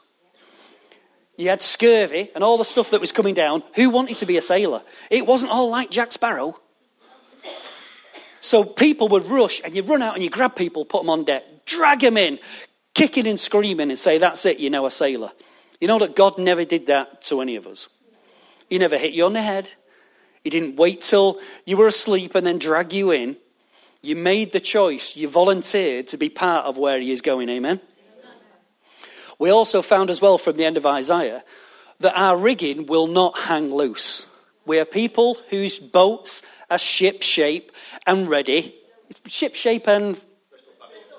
You 1.37 1.49
had 1.49 1.62
scurvy 1.62 2.31
and 2.35 2.44
all 2.44 2.59
the 2.59 2.64
stuff 2.64 2.90
that 2.90 3.01
was 3.01 3.12
coming 3.12 3.35
down. 3.35 3.62
Who 3.77 3.88
wanted 3.88 4.18
to 4.18 4.27
be 4.27 4.37
a 4.37 4.42
sailor? 4.42 4.83
It 5.11 5.27
wasn't 5.27 5.53
all 5.53 5.70
like 5.70 5.90
Jack 5.90 6.12
Sparrow. 6.12 6.61
So 8.42 8.64
people 8.64 9.09
would 9.09 9.27
rush 9.29 9.61
and 9.64 9.75
you 9.75 9.83
run 9.83 10.03
out 10.03 10.14
and 10.14 10.23
you 10.25 10.31
grab 10.31 10.55
people, 10.55 10.85
put 10.85 11.03
them 11.03 11.11
on 11.11 11.25
deck, 11.25 11.44
drag 11.70 12.02
him 12.02 12.16
in, 12.16 12.38
kicking 12.94 13.26
and 13.26 13.38
screaming, 13.38 13.90
and 13.90 13.98
say, 13.98 14.18
That's 14.18 14.44
it, 14.46 14.59
you're 14.59 14.70
now 14.70 14.87
a 14.87 14.90
sailor. 14.90 15.30
You 15.80 15.88
know 15.88 15.98
that 16.00 16.14
God 16.16 16.38
never 16.38 16.64
did 16.64 16.87
that 16.87 17.22
to 17.22 17.40
any 17.40 17.56
of 17.56 17.66
us. 17.66 17.88
He 18.68 18.78
never 18.78 18.98
hit 18.98 19.12
you 19.12 19.24
on 19.24 19.33
the 19.33 19.42
head. 19.42 19.70
He 20.44 20.50
didn't 20.50 20.76
wait 20.76 21.02
till 21.02 21.40
you 21.64 21.76
were 21.76 21.87
asleep 21.87 22.35
and 22.35 22.46
then 22.46 22.59
drag 22.59 22.92
you 22.92 23.11
in. 23.11 23.37
You 24.02 24.16
made 24.16 24.52
the 24.52 24.61
choice. 24.61 25.16
You 25.16 25.28
volunteered 25.28 26.09
to 26.09 26.16
be 26.16 26.30
part 26.30 26.66
of 26.66 26.78
where 26.78 27.00
He 27.00 27.12
is 27.12 27.22
going. 27.22 27.48
Amen. 27.48 27.80
We 29.38 29.50
also 29.50 29.80
found 29.83 30.11
as 30.11 30.20
well 30.20 30.38
from 30.38 30.56
the 30.56 30.64
end 30.64 30.76
of 30.76 30.87
Isaiah 30.87 31.44
that 32.00 32.18
our 32.18 32.37
rigging 32.37 32.87
will 32.87 33.06
not 33.06 33.38
hang 33.38 33.72
loose. 33.72 34.26
We 34.66 34.78
are 34.78 34.85
people 34.85 35.37
whose 35.48 35.78
boats 35.78 36.42
are 36.70 36.78
ship 36.78 37.22
shape 37.22 37.72
and 38.06 38.28
ready. 38.28 38.74
Ship 39.26 39.54
shape 39.54 39.88
and 39.88 40.20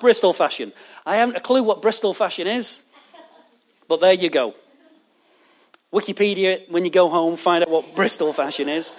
Bristol 0.02 0.34
fashion. 0.34 0.74
I 1.06 1.16
haven't 1.16 1.38
a 1.38 1.40
clue 1.40 1.64
what 1.64 1.82
Bristol 1.82 2.14
fashion 2.14 2.48
is, 2.48 2.82
but 3.88 4.02
there 4.02 4.14
you 4.14 4.30
go. 4.30 4.54
Wikipedia, 5.94 6.70
when 6.70 6.84
you 6.84 6.92
go 6.92 7.08
home, 7.10 7.38
find 7.38 7.64
out 7.64 7.70
what 7.70 7.96
Bristol 7.96 8.34
fashion 8.34 8.68
is. 8.68 8.92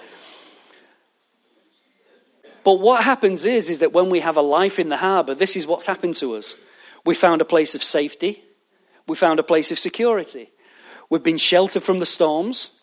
But 2.63 2.79
what 2.79 3.03
happens 3.03 3.45
is, 3.45 3.69
is 3.69 3.79
that 3.79 3.93
when 3.93 4.09
we 4.09 4.21
have 4.21 4.37
a 4.37 4.41
life 4.41 4.79
in 4.79 4.89
the 4.89 4.97
harbour, 4.97 5.35
this 5.35 5.55
is 5.55 5.67
what's 5.67 5.85
happened 5.85 6.15
to 6.15 6.35
us. 6.35 6.55
We 7.05 7.13
found 7.15 7.41
a 7.41 7.45
place 7.45 7.75
of 7.75 7.83
safety. 7.83 8.43
We 9.07 9.15
found 9.15 9.39
a 9.39 9.43
place 9.43 9.71
of 9.71 9.79
security. 9.79 10.49
We've 11.09 11.23
been 11.23 11.37
sheltered 11.37 11.83
from 11.83 11.99
the 11.99 12.05
storms. 12.05 12.79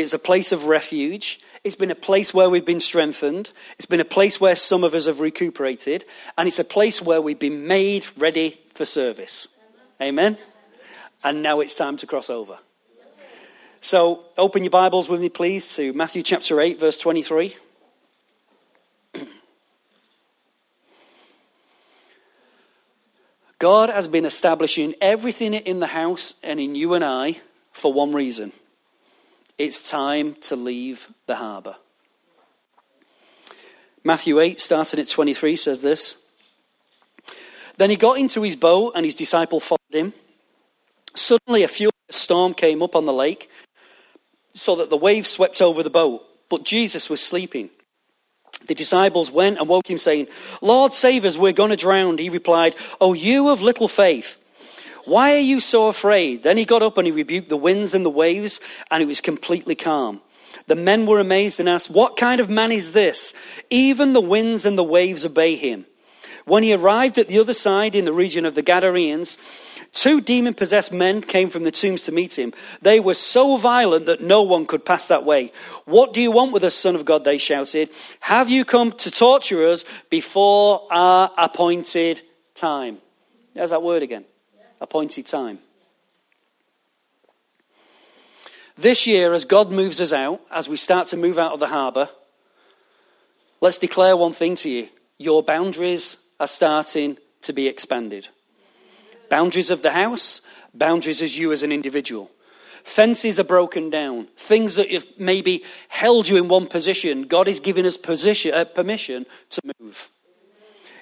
It's 0.00 0.14
a 0.14 0.18
place 0.18 0.52
of 0.52 0.66
refuge. 0.66 1.40
It's 1.64 1.76
been 1.76 1.90
a 1.90 1.94
place 1.94 2.32
where 2.32 2.48
we've 2.48 2.64
been 2.64 2.80
strengthened. 2.80 3.50
It's 3.76 3.86
been 3.86 4.00
a 4.00 4.04
place 4.04 4.40
where 4.40 4.56
some 4.56 4.84
of 4.84 4.94
us 4.94 5.04
have 5.06 5.20
recuperated. 5.20 6.04
And 6.38 6.48
it's 6.48 6.58
a 6.58 6.64
place 6.64 7.02
where 7.02 7.20
we've 7.20 7.38
been 7.38 7.66
made 7.66 8.06
ready 8.16 8.58
for 8.74 8.84
service. 8.84 9.48
Amen? 10.00 10.38
And 11.22 11.42
now 11.42 11.60
it's 11.60 11.74
time 11.74 11.98
to 11.98 12.06
cross 12.06 12.30
over. 12.30 12.58
So 13.80 14.24
open 14.38 14.62
your 14.62 14.70
Bibles 14.70 15.08
with 15.08 15.20
me, 15.20 15.28
please, 15.28 15.74
to 15.76 15.92
Matthew 15.92 16.22
chapter 16.22 16.60
8, 16.60 16.80
verse 16.80 16.96
23. 16.98 17.56
God 23.58 23.90
has 23.90 24.08
been 24.08 24.24
establishing 24.24 24.94
everything 25.00 25.54
in 25.54 25.80
the 25.80 25.88
house 25.88 26.34
and 26.42 26.58
in 26.60 26.74
you 26.74 26.94
and 26.94 27.04
I 27.04 27.38
for 27.72 27.92
one 27.92 28.12
reason 28.12 28.52
it's 29.58 29.88
time 29.88 30.34
to 30.42 30.56
leave 30.56 31.08
the 31.26 31.36
harbour. 31.36 31.76
Matthew 34.04 34.40
8, 34.40 34.60
starting 34.60 35.00
at 35.00 35.08
23, 35.08 35.56
says 35.56 35.82
this. 35.82 36.16
Then 37.76 37.90
he 37.90 37.96
got 37.96 38.18
into 38.18 38.42
his 38.42 38.56
boat, 38.56 38.92
and 38.94 39.04
his 39.04 39.14
disciple 39.14 39.60
followed 39.60 39.78
him. 39.92 40.12
Suddenly, 41.14 41.62
a 41.62 41.68
furious 41.68 41.92
storm 42.10 42.54
came 42.54 42.82
up 42.82 42.96
on 42.96 43.06
the 43.06 43.12
lake, 43.12 43.48
so 44.54 44.76
that 44.76 44.90
the 44.90 44.96
waves 44.96 45.30
swept 45.30 45.62
over 45.62 45.82
the 45.82 45.90
boat. 45.90 46.22
But 46.48 46.64
Jesus 46.64 47.08
was 47.08 47.20
sleeping. 47.20 47.70
The 48.66 48.74
disciples 48.74 49.30
went 49.30 49.58
and 49.58 49.68
woke 49.68 49.88
him, 49.88 49.98
saying, 49.98 50.28
Lord, 50.60 50.92
save 50.92 51.24
us, 51.24 51.36
we're 51.36 51.52
going 51.52 51.70
to 51.70 51.76
drown. 51.76 52.18
He 52.18 52.28
replied, 52.28 52.74
Oh, 53.00 53.12
you 53.12 53.48
of 53.48 53.62
little 53.62 53.88
faith. 53.88 54.41
Why 55.04 55.34
are 55.34 55.40
you 55.40 55.60
so 55.60 55.88
afraid? 55.88 56.42
Then 56.42 56.56
he 56.56 56.64
got 56.64 56.82
up 56.82 56.98
and 56.98 57.06
he 57.06 57.12
rebuked 57.12 57.48
the 57.48 57.56
winds 57.56 57.94
and 57.94 58.04
the 58.04 58.10
waves, 58.10 58.60
and 58.90 59.02
it 59.02 59.06
was 59.06 59.20
completely 59.20 59.74
calm. 59.74 60.20
The 60.66 60.76
men 60.76 61.06
were 61.06 61.18
amazed 61.18 61.60
and 61.60 61.68
asked, 61.68 61.90
What 61.90 62.16
kind 62.16 62.40
of 62.40 62.48
man 62.48 62.72
is 62.72 62.92
this? 62.92 63.34
Even 63.70 64.12
the 64.12 64.20
winds 64.20 64.64
and 64.64 64.78
the 64.78 64.84
waves 64.84 65.26
obey 65.26 65.56
him. 65.56 65.86
When 66.44 66.62
he 66.62 66.74
arrived 66.74 67.18
at 67.18 67.28
the 67.28 67.38
other 67.38 67.52
side 67.52 67.94
in 67.94 68.04
the 68.04 68.12
region 68.12 68.44
of 68.44 68.54
the 68.54 68.62
Gadarenes, 68.62 69.38
two 69.92 70.20
demon 70.20 70.54
possessed 70.54 70.92
men 70.92 71.20
came 71.20 71.50
from 71.50 71.64
the 71.64 71.70
tombs 71.70 72.02
to 72.04 72.12
meet 72.12 72.38
him. 72.38 72.52
They 72.80 73.00
were 73.00 73.14
so 73.14 73.56
violent 73.56 74.06
that 74.06 74.20
no 74.20 74.42
one 74.42 74.66
could 74.66 74.84
pass 74.84 75.06
that 75.06 75.24
way. 75.24 75.52
What 75.84 76.12
do 76.12 76.20
you 76.20 76.30
want 76.30 76.52
with 76.52 76.64
us, 76.64 76.74
Son 76.74 76.96
of 76.96 77.04
God? 77.04 77.24
They 77.24 77.38
shouted. 77.38 77.90
Have 78.20 78.50
you 78.50 78.64
come 78.64 78.92
to 78.92 79.10
torture 79.10 79.66
us 79.68 79.84
before 80.10 80.86
our 80.90 81.30
appointed 81.38 82.22
time? 82.54 82.98
There's 83.54 83.70
that 83.70 83.82
word 83.82 84.02
again 84.02 84.24
appointed 84.82 85.26
time. 85.26 85.58
This 88.76 89.06
year, 89.06 89.32
as 89.32 89.44
God 89.44 89.70
moves 89.70 90.00
us 90.00 90.12
out, 90.12 90.40
as 90.50 90.68
we 90.68 90.76
start 90.76 91.08
to 91.08 91.16
move 91.16 91.38
out 91.38 91.52
of 91.52 91.60
the 91.60 91.68
harbour, 91.68 92.08
let's 93.60 93.78
declare 93.78 94.16
one 94.16 94.32
thing 94.32 94.56
to 94.56 94.68
you. 94.68 94.88
Your 95.18 95.42
boundaries 95.42 96.16
are 96.40 96.48
starting 96.48 97.16
to 97.42 97.52
be 97.52 97.68
expanded. 97.68 98.28
Boundaries 99.30 99.70
of 99.70 99.82
the 99.82 99.92
house, 99.92 100.40
boundaries 100.74 101.22
as 101.22 101.38
you 101.38 101.52
as 101.52 101.62
an 101.62 101.70
individual. 101.70 102.30
Fences 102.82 103.38
are 103.38 103.44
broken 103.44 103.90
down. 103.90 104.26
Things 104.36 104.74
that 104.74 104.90
have 104.90 105.06
maybe 105.16 105.62
held 105.88 106.28
you 106.28 106.36
in 106.36 106.48
one 106.48 106.66
position, 106.66 107.22
God 107.22 107.46
is 107.46 107.60
giving 107.60 107.86
us 107.86 107.96
position, 107.96 108.52
uh, 108.52 108.64
permission 108.64 109.26
to 109.50 109.60
move. 109.78 110.10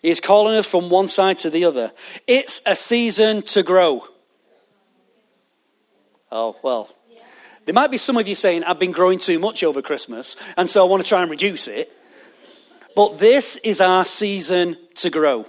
He 0.03 0.11
is 0.11 0.21
calling 0.21 0.57
us 0.57 0.67
from 0.67 0.89
one 0.91 1.09
side 1.09 1.39
to 1.39 1.51
the 1.51 1.65
other. 1.65 1.93
It's 2.27 2.63
a 2.65 2.75
season 2.75 3.43
to 3.43 3.63
grow. 3.63 4.05
Oh, 6.33 6.57
well. 6.63 6.89
There 7.67 7.75
might 7.75 7.91
be 7.91 7.99
some 7.99 8.17
of 8.17 8.27
you 8.27 8.35
saying, 8.35 8.65
I've 8.65 8.79
been 8.79 8.93
growing 8.93 9.19
too 9.19 9.39
much 9.39 9.63
over 9.63 9.83
Christmas, 9.83 10.37
and 10.57 10.69
so 10.69 10.85
I 10.85 10.89
want 10.89 11.03
to 11.03 11.09
try 11.09 11.23
and 11.23 11.31
reduce 11.31 11.69
it. 11.69 11.93
But 12.97 13.19
this 13.19 13.57
is 13.63 13.81
our 13.81 14.05
season 14.05 14.77
to 14.97 15.11
grow. 15.11 15.47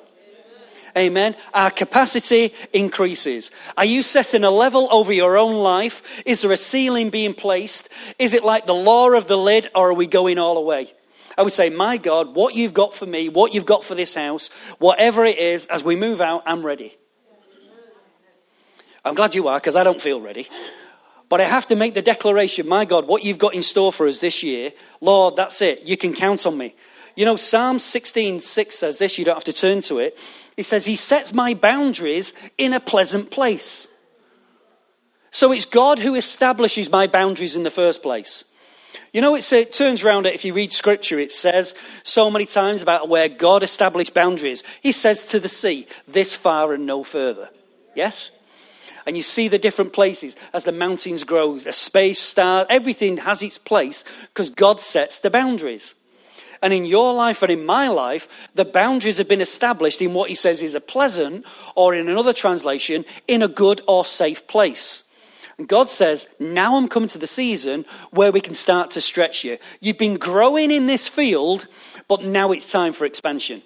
Amen. 0.97 1.35
Our 1.53 1.71
capacity 1.71 2.53
increases. 2.73 3.49
Are 3.77 3.85
you 3.85 4.03
setting 4.03 4.43
a 4.43 4.51
level 4.51 4.89
over 4.91 5.13
your 5.13 5.37
own 5.37 5.55
life? 5.55 6.03
Is 6.25 6.41
there 6.41 6.51
a 6.51 6.57
ceiling 6.57 7.09
being 7.09 7.33
placed? 7.33 7.87
Is 8.19 8.33
it 8.33 8.43
like 8.43 8.65
the 8.65 8.75
law 8.75 9.11
of 9.11 9.27
the 9.27 9.37
lid, 9.37 9.69
or 9.73 9.89
are 9.89 9.93
we 9.93 10.07
going 10.07 10.37
all 10.37 10.55
the 10.55 10.61
way? 10.61 10.93
I 11.41 11.43
would 11.43 11.53
say, 11.53 11.71
My 11.71 11.97
God, 11.97 12.35
what 12.35 12.53
you've 12.53 12.75
got 12.75 12.93
for 12.93 13.07
me, 13.07 13.27
what 13.27 13.51
you've 13.51 13.65
got 13.65 13.83
for 13.83 13.95
this 13.95 14.13
house, 14.13 14.51
whatever 14.77 15.25
it 15.25 15.39
is, 15.39 15.65
as 15.65 15.83
we 15.83 15.95
move 15.95 16.21
out, 16.21 16.43
I'm 16.45 16.63
ready. 16.63 16.95
I'm 19.03 19.15
glad 19.15 19.33
you 19.33 19.47
are, 19.47 19.57
because 19.57 19.75
I 19.75 19.81
don't 19.81 19.99
feel 19.99 20.21
ready. 20.21 20.47
But 21.29 21.41
I 21.41 21.45
have 21.45 21.65
to 21.69 21.75
make 21.75 21.95
the 21.95 22.03
declaration, 22.03 22.67
my 22.67 22.85
God, 22.85 23.07
what 23.07 23.23
you've 23.23 23.39
got 23.39 23.55
in 23.55 23.63
store 23.63 23.91
for 23.91 24.05
us 24.05 24.19
this 24.19 24.43
year, 24.43 24.71
Lord, 24.99 25.35
that's 25.35 25.63
it. 25.63 25.81
You 25.81 25.97
can 25.97 26.13
count 26.13 26.45
on 26.45 26.55
me. 26.55 26.75
You 27.15 27.25
know, 27.25 27.37
Psalm 27.37 27.79
16, 27.79 28.41
6 28.41 28.75
says 28.77 28.99
this, 28.99 29.17
you 29.17 29.25
don't 29.25 29.33
have 29.33 29.43
to 29.45 29.51
turn 29.51 29.81
to 29.81 29.97
it. 29.97 30.15
He 30.55 30.61
says, 30.61 30.85
He 30.85 30.95
sets 30.95 31.33
my 31.33 31.55
boundaries 31.55 32.33
in 32.59 32.73
a 32.73 32.79
pleasant 32.79 33.31
place. 33.31 33.87
So 35.31 35.51
it's 35.51 35.65
God 35.65 35.97
who 35.97 36.13
establishes 36.13 36.91
my 36.91 37.07
boundaries 37.07 37.55
in 37.55 37.63
the 37.63 37.71
first 37.71 38.03
place. 38.03 38.43
You 39.13 39.21
know, 39.21 39.35
it 39.35 39.73
turns 39.73 40.03
around 40.03 40.25
if 40.25 40.45
you 40.45 40.53
read 40.53 40.71
scripture, 40.71 41.19
it 41.19 41.31
says 41.31 41.75
so 42.03 42.31
many 42.31 42.45
times 42.45 42.81
about 42.81 43.09
where 43.09 43.27
God 43.27 43.63
established 43.63 44.13
boundaries. 44.13 44.63
He 44.81 44.91
says 44.91 45.25
to 45.27 45.39
the 45.39 45.47
sea, 45.47 45.87
this 46.07 46.35
far 46.35 46.73
and 46.73 46.85
no 46.85 47.03
further. 47.03 47.49
Yes? 47.95 48.31
And 49.05 49.17
you 49.17 49.23
see 49.23 49.47
the 49.47 49.57
different 49.57 49.93
places 49.93 50.35
as 50.53 50.63
the 50.63 50.71
mountains 50.71 51.23
grow, 51.23 51.57
the 51.57 51.73
space, 51.73 52.19
star, 52.19 52.65
everything 52.69 53.17
has 53.17 53.41
its 53.43 53.57
place 53.57 54.03
because 54.27 54.49
God 54.49 54.79
sets 54.79 55.19
the 55.19 55.29
boundaries. 55.29 55.95
And 56.61 56.71
in 56.71 56.85
your 56.85 57.13
life 57.13 57.41
and 57.41 57.51
in 57.51 57.65
my 57.65 57.87
life, 57.87 58.27
the 58.53 58.65
boundaries 58.65 59.17
have 59.17 59.27
been 59.27 59.41
established 59.41 60.01
in 60.01 60.13
what 60.13 60.29
he 60.29 60.35
says 60.35 60.61
is 60.61 60.75
a 60.75 60.79
pleasant, 60.79 61.45
or 61.75 61.95
in 61.95 62.07
another 62.07 62.33
translation, 62.33 63.03
in 63.27 63.41
a 63.41 63.47
good 63.47 63.81
or 63.87 64.05
safe 64.05 64.45
place. 64.45 65.03
God 65.67 65.89
says, 65.89 66.27
now 66.39 66.75
I'm 66.75 66.87
coming 66.87 67.09
to 67.09 67.17
the 67.17 67.27
season 67.27 67.85
where 68.11 68.31
we 68.31 68.41
can 68.41 68.53
start 68.53 68.91
to 68.91 69.01
stretch 69.01 69.43
you. 69.43 69.57
You've 69.79 69.97
been 69.97 70.17
growing 70.17 70.71
in 70.71 70.87
this 70.87 71.07
field, 71.07 71.67
but 72.07 72.23
now 72.23 72.51
it's 72.51 72.71
time 72.71 72.93
for 72.93 73.05
expansion. 73.05 73.61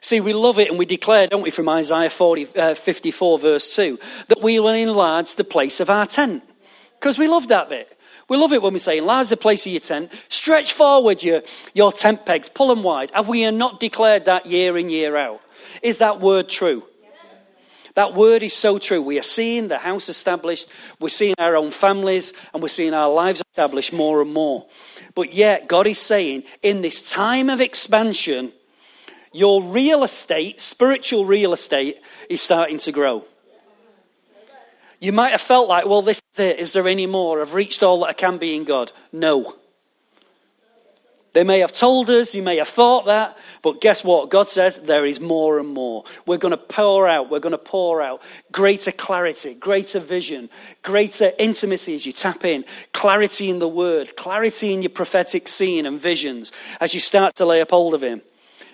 See, 0.00 0.20
we 0.20 0.32
love 0.32 0.58
it 0.58 0.70
and 0.70 0.78
we 0.78 0.86
declare, 0.86 1.26
don't 1.26 1.42
we, 1.42 1.50
from 1.50 1.68
Isaiah 1.68 2.10
40, 2.10 2.56
uh, 2.56 2.74
54, 2.74 3.38
verse 3.38 3.76
2, 3.76 3.98
that 4.28 4.42
we 4.42 4.58
will 4.58 4.68
enlarge 4.68 5.34
the 5.34 5.44
place 5.44 5.78
of 5.80 5.90
our 5.90 6.06
tent. 6.06 6.42
Because 6.98 7.18
we 7.18 7.28
love 7.28 7.48
that 7.48 7.68
bit. 7.68 7.96
We 8.28 8.36
love 8.36 8.52
it 8.52 8.62
when 8.62 8.72
we 8.72 8.78
say, 8.78 8.98
enlarge 8.98 9.28
the 9.28 9.36
place 9.36 9.66
of 9.66 9.72
your 9.72 9.80
tent, 9.80 10.10
stretch 10.28 10.72
forward 10.72 11.22
your, 11.22 11.42
your 11.74 11.92
tent 11.92 12.24
pegs, 12.24 12.48
pull 12.48 12.68
them 12.68 12.82
wide. 12.82 13.10
Have 13.12 13.28
we 13.28 13.50
not 13.50 13.80
declared 13.80 14.26
that 14.26 14.46
year 14.46 14.78
in, 14.78 14.88
year 14.88 15.16
out? 15.16 15.42
Is 15.82 15.98
that 15.98 16.20
word 16.20 16.48
true? 16.48 16.84
That 18.00 18.14
word 18.14 18.42
is 18.42 18.54
so 18.54 18.78
true. 18.78 19.02
We 19.02 19.18
are 19.18 19.22
seeing 19.22 19.68
the 19.68 19.76
house 19.76 20.08
established, 20.08 20.70
we're 21.00 21.10
seeing 21.10 21.34
our 21.36 21.54
own 21.54 21.70
families, 21.70 22.32
and 22.54 22.62
we're 22.62 22.70
seeing 22.70 22.94
our 22.94 23.12
lives 23.12 23.42
established 23.50 23.92
more 23.92 24.22
and 24.22 24.32
more. 24.32 24.66
But 25.14 25.34
yet, 25.34 25.68
God 25.68 25.86
is 25.86 25.98
saying, 25.98 26.44
in 26.62 26.80
this 26.80 27.10
time 27.10 27.50
of 27.50 27.60
expansion, 27.60 28.54
your 29.34 29.62
real 29.62 30.02
estate, 30.02 30.62
spiritual 30.62 31.26
real 31.26 31.52
estate, 31.52 32.00
is 32.30 32.40
starting 32.40 32.78
to 32.78 32.90
grow. 32.90 33.26
You 34.98 35.12
might 35.12 35.32
have 35.32 35.42
felt 35.42 35.68
like, 35.68 35.84
well, 35.84 36.00
this 36.00 36.22
is 36.32 36.38
it. 36.38 36.58
Is 36.58 36.72
there 36.72 36.88
any 36.88 37.04
more? 37.04 37.42
I've 37.42 37.52
reached 37.52 37.82
all 37.82 38.00
that 38.00 38.06
I 38.06 38.12
can 38.14 38.38
be 38.38 38.56
in 38.56 38.64
God. 38.64 38.92
No. 39.12 39.56
They 41.32 41.44
may 41.44 41.60
have 41.60 41.72
told 41.72 42.10
us, 42.10 42.34
you 42.34 42.42
may 42.42 42.56
have 42.56 42.68
thought 42.68 43.06
that, 43.06 43.38
but 43.62 43.80
guess 43.80 44.02
what? 44.02 44.30
God 44.30 44.48
says 44.48 44.78
there 44.78 45.04
is 45.04 45.20
more 45.20 45.60
and 45.60 45.68
more. 45.68 46.04
We're 46.26 46.38
going 46.38 46.50
to 46.50 46.56
pour 46.56 47.06
out, 47.06 47.30
we're 47.30 47.38
going 47.38 47.52
to 47.52 47.58
pour 47.58 48.02
out 48.02 48.20
greater 48.50 48.90
clarity, 48.90 49.54
greater 49.54 50.00
vision, 50.00 50.50
greater 50.82 51.30
intimacy 51.38 51.94
as 51.94 52.04
you 52.04 52.12
tap 52.12 52.44
in, 52.44 52.64
clarity 52.92 53.48
in 53.48 53.60
the 53.60 53.68
word, 53.68 54.16
clarity 54.16 54.72
in 54.72 54.82
your 54.82 54.90
prophetic 54.90 55.46
seeing 55.46 55.86
and 55.86 56.00
visions 56.00 56.50
as 56.80 56.94
you 56.94 57.00
start 57.00 57.36
to 57.36 57.46
lay 57.46 57.60
up 57.60 57.70
hold 57.70 57.94
of 57.94 58.02
Him. 58.02 58.22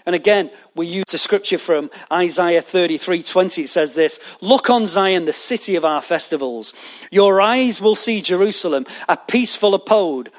And 0.07 0.15
again, 0.15 0.51
we 0.77 0.87
use 0.87 1.13
a 1.13 1.19
scripture 1.19 1.59
from 1.59 1.91
Isaiah 2.13 2.63
33 2.63 3.25
20. 3.25 3.63
It 3.63 3.69
says 3.69 3.93
this 3.93 4.21
Look 4.41 4.71
on 4.71 4.87
Zion, 4.87 5.25
the 5.25 5.33
city 5.33 5.75
of 5.75 5.85
our 5.85 6.01
festivals. 6.01 6.73
Your 7.11 7.41
eyes 7.41 7.83
will 7.83 7.97
see 7.97 8.23
Jerusalem, 8.23 8.87
a 9.09 9.17
peaceful 9.17 9.75
abode. 9.75 10.31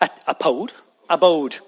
A, 0.00 0.10
abode? 0.26 0.72
Abode. 1.12 1.58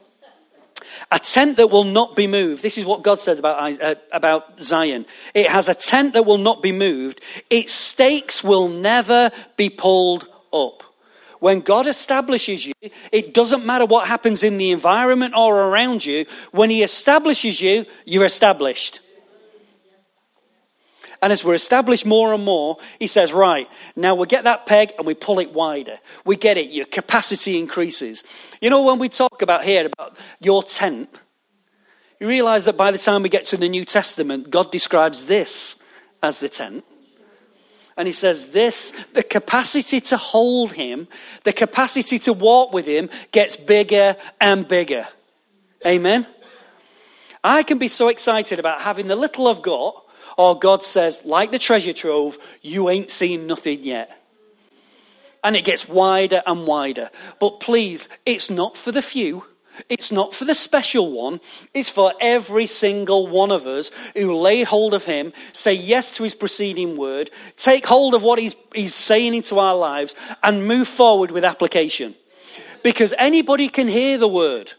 A 1.10 1.18
tent 1.18 1.58
that 1.58 1.70
will 1.70 1.84
not 1.84 2.16
be 2.16 2.26
moved. 2.26 2.62
This 2.62 2.78
is 2.78 2.84
what 2.84 3.02
God 3.02 3.20
said 3.20 3.38
about, 3.38 3.80
uh, 3.80 3.94
about 4.10 4.62
Zion. 4.62 5.06
It 5.34 5.48
has 5.48 5.68
a 5.68 5.74
tent 5.74 6.14
that 6.14 6.24
will 6.24 6.38
not 6.38 6.62
be 6.62 6.72
moved. 6.72 7.20
Its 7.50 7.72
stakes 7.72 8.42
will 8.42 8.68
never 8.68 9.30
be 9.56 9.70
pulled 9.70 10.28
up. 10.52 10.82
When 11.40 11.60
God 11.60 11.86
establishes 11.86 12.66
you, 12.66 12.72
it 13.12 13.34
doesn't 13.34 13.66
matter 13.66 13.84
what 13.84 14.08
happens 14.08 14.42
in 14.42 14.56
the 14.56 14.70
environment 14.70 15.34
or 15.36 15.64
around 15.68 16.06
you. 16.06 16.24
When 16.52 16.70
He 16.70 16.82
establishes 16.82 17.60
you, 17.60 17.84
you're 18.06 18.24
established. 18.24 19.00
And 21.24 21.32
as 21.32 21.42
we're 21.42 21.54
established 21.54 22.04
more 22.04 22.34
and 22.34 22.44
more, 22.44 22.76
he 22.98 23.06
says, 23.06 23.32
right, 23.32 23.66
now 23.96 24.14
we 24.14 24.26
get 24.26 24.44
that 24.44 24.66
peg 24.66 24.92
and 24.98 25.06
we 25.06 25.14
pull 25.14 25.38
it 25.38 25.54
wider. 25.54 25.98
We 26.26 26.36
get 26.36 26.58
it, 26.58 26.68
your 26.68 26.84
capacity 26.84 27.58
increases. 27.58 28.24
You 28.60 28.68
know, 28.68 28.82
when 28.82 28.98
we 28.98 29.08
talk 29.08 29.40
about 29.40 29.64
here 29.64 29.86
about 29.86 30.18
your 30.40 30.62
tent, 30.62 31.08
you 32.20 32.28
realize 32.28 32.66
that 32.66 32.76
by 32.76 32.90
the 32.90 32.98
time 32.98 33.22
we 33.22 33.30
get 33.30 33.46
to 33.46 33.56
the 33.56 33.70
New 33.70 33.86
Testament, 33.86 34.50
God 34.50 34.70
describes 34.70 35.24
this 35.24 35.76
as 36.22 36.40
the 36.40 36.50
tent. 36.50 36.84
And 37.96 38.06
he 38.06 38.12
says, 38.12 38.48
This, 38.48 38.92
the 39.14 39.22
capacity 39.22 40.02
to 40.02 40.18
hold 40.18 40.72
him, 40.72 41.08
the 41.44 41.54
capacity 41.54 42.18
to 42.18 42.34
walk 42.34 42.74
with 42.74 42.84
him 42.84 43.08
gets 43.32 43.56
bigger 43.56 44.14
and 44.42 44.68
bigger. 44.68 45.08
Amen? 45.86 46.26
I 47.42 47.62
can 47.62 47.78
be 47.78 47.88
so 47.88 48.08
excited 48.08 48.58
about 48.58 48.82
having 48.82 49.06
the 49.06 49.16
little 49.16 49.48
I've 49.48 49.62
got, 49.62 50.03
or 50.36 50.58
God 50.58 50.84
says, 50.84 51.24
like 51.24 51.50
the 51.50 51.58
treasure 51.58 51.92
trove, 51.92 52.38
you 52.62 52.88
ain't 52.88 53.10
seen 53.10 53.46
nothing 53.46 53.82
yet. 53.82 54.20
And 55.42 55.56
it 55.56 55.64
gets 55.64 55.88
wider 55.88 56.42
and 56.46 56.66
wider. 56.66 57.10
But 57.38 57.60
please, 57.60 58.08
it's 58.24 58.50
not 58.50 58.76
for 58.76 58.92
the 58.92 59.02
few. 59.02 59.44
It's 59.88 60.12
not 60.12 60.34
for 60.34 60.44
the 60.44 60.54
special 60.54 61.10
one, 61.10 61.40
it's 61.72 61.90
for 61.90 62.12
every 62.20 62.66
single 62.66 63.26
one 63.26 63.50
of 63.50 63.66
us 63.66 63.90
who 64.16 64.36
lay 64.36 64.62
hold 64.62 64.94
of 64.94 65.04
him, 65.04 65.32
say 65.52 65.72
yes 65.72 66.12
to 66.12 66.22
his 66.22 66.34
preceding 66.34 66.96
word, 66.96 67.30
take 67.56 67.84
hold 67.84 68.14
of 68.14 68.22
what 68.22 68.38
he's, 68.38 68.54
he's 68.72 68.94
saying 68.94 69.34
into 69.34 69.58
our 69.58 69.74
lives, 69.74 70.14
and 70.44 70.68
move 70.68 70.86
forward 70.86 71.32
with 71.32 71.44
application. 71.44 72.14
Because 72.84 73.14
anybody 73.18 73.68
can 73.68 73.88
hear 73.88 74.16
the 74.16 74.28
word. 74.28 74.72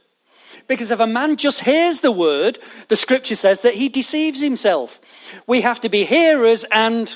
Because 0.67 0.91
if 0.91 0.99
a 0.99 1.07
man 1.07 1.35
just 1.35 1.59
hears 1.59 2.01
the 2.01 2.11
word, 2.11 2.59
the 2.87 2.95
scripture 2.95 3.35
says 3.35 3.61
that 3.61 3.75
he 3.75 3.89
deceives 3.89 4.39
himself. 4.39 4.99
We 5.47 5.61
have 5.61 5.81
to 5.81 5.89
be 5.89 6.05
hearers 6.05 6.65
and. 6.71 7.15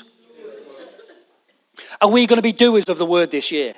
Are 2.00 2.08
we 2.08 2.26
going 2.26 2.38
to 2.38 2.42
be 2.42 2.52
doers 2.52 2.88
of 2.88 2.98
the 2.98 3.06
word 3.06 3.30
this 3.30 3.50
year? 3.50 3.74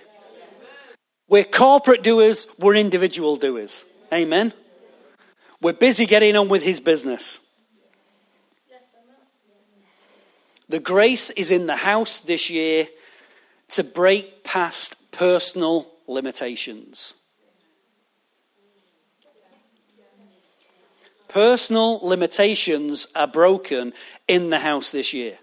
We're 1.29 1.45
corporate 1.45 2.03
doers, 2.03 2.47
we're 2.59 2.75
individual 2.75 3.37
doers. 3.37 3.85
Amen. 4.13 4.53
We're 5.61 5.73
busy 5.73 6.07
getting 6.07 6.37
on 6.37 6.49
with 6.49 6.63
his 6.63 6.81
business. 6.81 7.41
The 10.69 10.81
grace 10.81 11.31
is 11.31 11.51
in 11.51 11.67
the 11.67 11.77
house 11.77 12.21
this 12.21 12.51
year 12.51 12.89
to 13.69 13.85
break 13.85 14.45
past 14.45 14.97
personal 15.13 15.91
limitations. 16.07 17.15
Personal 21.33 21.99
limitations 22.03 23.07
are 23.15 23.27
broken 23.27 23.95
in 24.29 24.51
the 24.51 24.59
house 24.59 24.91
this 24.91 25.15
year. 25.15 25.39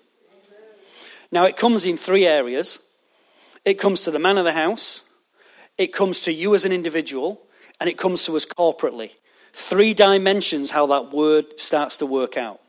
Now, 1.31 1.45
it 1.45 1.57
comes 1.57 1.85
in 1.85 1.97
three 1.97 2.25
areas 2.25 2.79
it 3.65 3.75
comes 3.75 4.01
to 4.01 4.11
the 4.11 4.19
man 4.19 4.37
of 4.37 4.45
the 4.45 4.53
house, 4.53 5.03
it 5.77 5.93
comes 5.93 6.21
to 6.21 6.33
you 6.33 6.55
as 6.55 6.65
an 6.65 6.71
individual, 6.71 7.41
and 7.79 7.89
it 7.89 7.97
comes 7.97 8.23
to 8.25 8.35
us 8.35 8.45
corporately. 8.45 9.11
Three 9.53 9.93
dimensions 9.93 10.69
how 10.69 10.87
that 10.87 11.11
word 11.11 11.59
starts 11.59 11.97
to 11.97 12.05
work 12.05 12.37
out. 12.37 12.59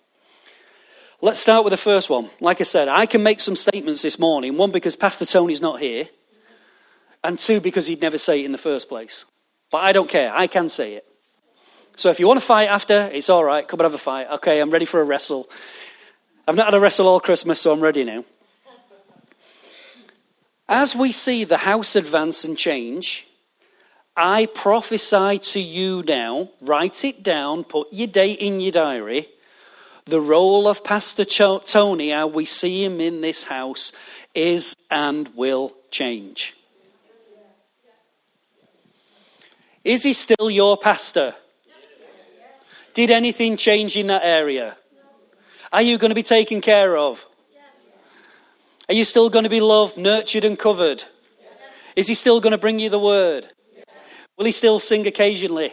Let's 1.23 1.39
start 1.39 1.65
with 1.65 1.71
the 1.71 1.77
first 1.77 2.11
one. 2.11 2.31
Like 2.41 2.61
I 2.61 2.65
said, 2.65 2.89
I 2.89 3.07
can 3.07 3.23
make 3.23 3.41
some 3.41 3.57
statements 3.57 4.03
this 4.03 4.19
morning. 4.19 4.57
One, 4.57 4.73
because 4.73 4.97
Pastor 4.97 5.27
Tony's 5.27 5.61
not 5.61 5.81
here, 5.81 6.09
and 7.23 7.39
two, 7.39 7.61
because 7.61 7.87
he'd 7.87 8.01
never 8.01 8.19
say 8.19 8.41
it 8.41 8.47
in 8.47 8.53
the 8.53 8.59
first 8.59 8.89
place. 8.89 9.27
But 9.71 9.79
I 9.79 9.93
don't 9.93 10.09
care. 10.09 10.33
I 10.35 10.47
can 10.47 10.69
say 10.69 10.95
it. 10.95 11.07
So 11.97 12.11
if 12.11 12.19
you 12.19 12.27
want 12.27 12.41
to 12.41 12.47
fight 12.47 12.69
after, 12.69 13.11
it's 13.13 13.29
all 13.29 13.45
right. 13.45 13.67
Come 13.67 13.81
and 13.81 13.85
have 13.85 13.95
a 13.95 13.99
fight. 13.99 14.29
Okay, 14.35 14.61
I'm 14.61 14.71
ready 14.71 14.87
for 14.87 15.01
a 15.01 15.05
wrestle. 15.05 15.49
I've 16.49 16.55
not 16.55 16.67
had 16.67 16.75
a 16.75 16.81
wrestle 16.81 17.07
all 17.07 17.21
Christmas, 17.21 17.61
so 17.61 17.73
I'm 17.73 17.81
ready 17.81 18.05
now. 18.05 18.25
As 20.69 20.95
we 20.95 21.13
see 21.13 21.45
the 21.45 21.59
house 21.59 21.97
advance 21.97 22.45
and 22.45 22.57
change, 22.57 23.27
I 24.17 24.47
prophesy 24.47 25.39
to 25.39 25.61
you 25.61 26.03
now, 26.07 26.51
write 26.61 27.05
it 27.05 27.23
down, 27.23 27.65
put 27.65 27.89
your 27.93 28.07
date 28.07 28.39
in 28.39 28.61
your 28.61 28.73
diary. 28.73 29.29
The 30.07 30.21
role 30.21 30.69
of 30.69 30.83
Pastor 30.83 31.25
Tony, 31.25 32.11
how 32.11 32.27
we 32.27 32.45
see 32.45 32.85
him 32.85 33.01
in 33.01 33.21
this 33.21 33.45
house, 33.45 33.93
is 34.35 34.75
and 34.91 35.29
will 35.37 35.73
change. 35.91 36.57
Is 39.85 40.03
he 40.03 40.13
still 40.13 40.51
your 40.51 40.77
pastor? 40.77 41.35
Did 42.95 43.11
anything 43.11 43.57
change 43.57 43.97
in 43.97 44.09
that 44.09 44.23
area? 44.25 44.77
Are 45.73 45.83
you 45.83 45.99
going 45.99 46.11
to 46.11 46.15
be 46.15 46.23
taken 46.23 46.61
care 46.61 46.97
of? 46.97 47.25
Are 48.89 48.95
you 48.95 49.05
still 49.05 49.31
going 49.31 49.45
to 49.45 49.51
be 49.51 49.61
loved, 49.61 49.97
nurtured, 49.97 50.45
and 50.45 50.59
covered? 50.59 51.05
Is 51.95 52.09
he 52.09 52.15
still 52.15 52.41
going 52.41 52.53
to 52.53 52.59
bring 52.59 52.79
you 52.81 52.91
the 52.91 52.99
word? 52.99 53.49
Will 54.37 54.47
he 54.47 54.53
still 54.53 54.81
sing 54.81 55.07
occasionally? 55.07 55.73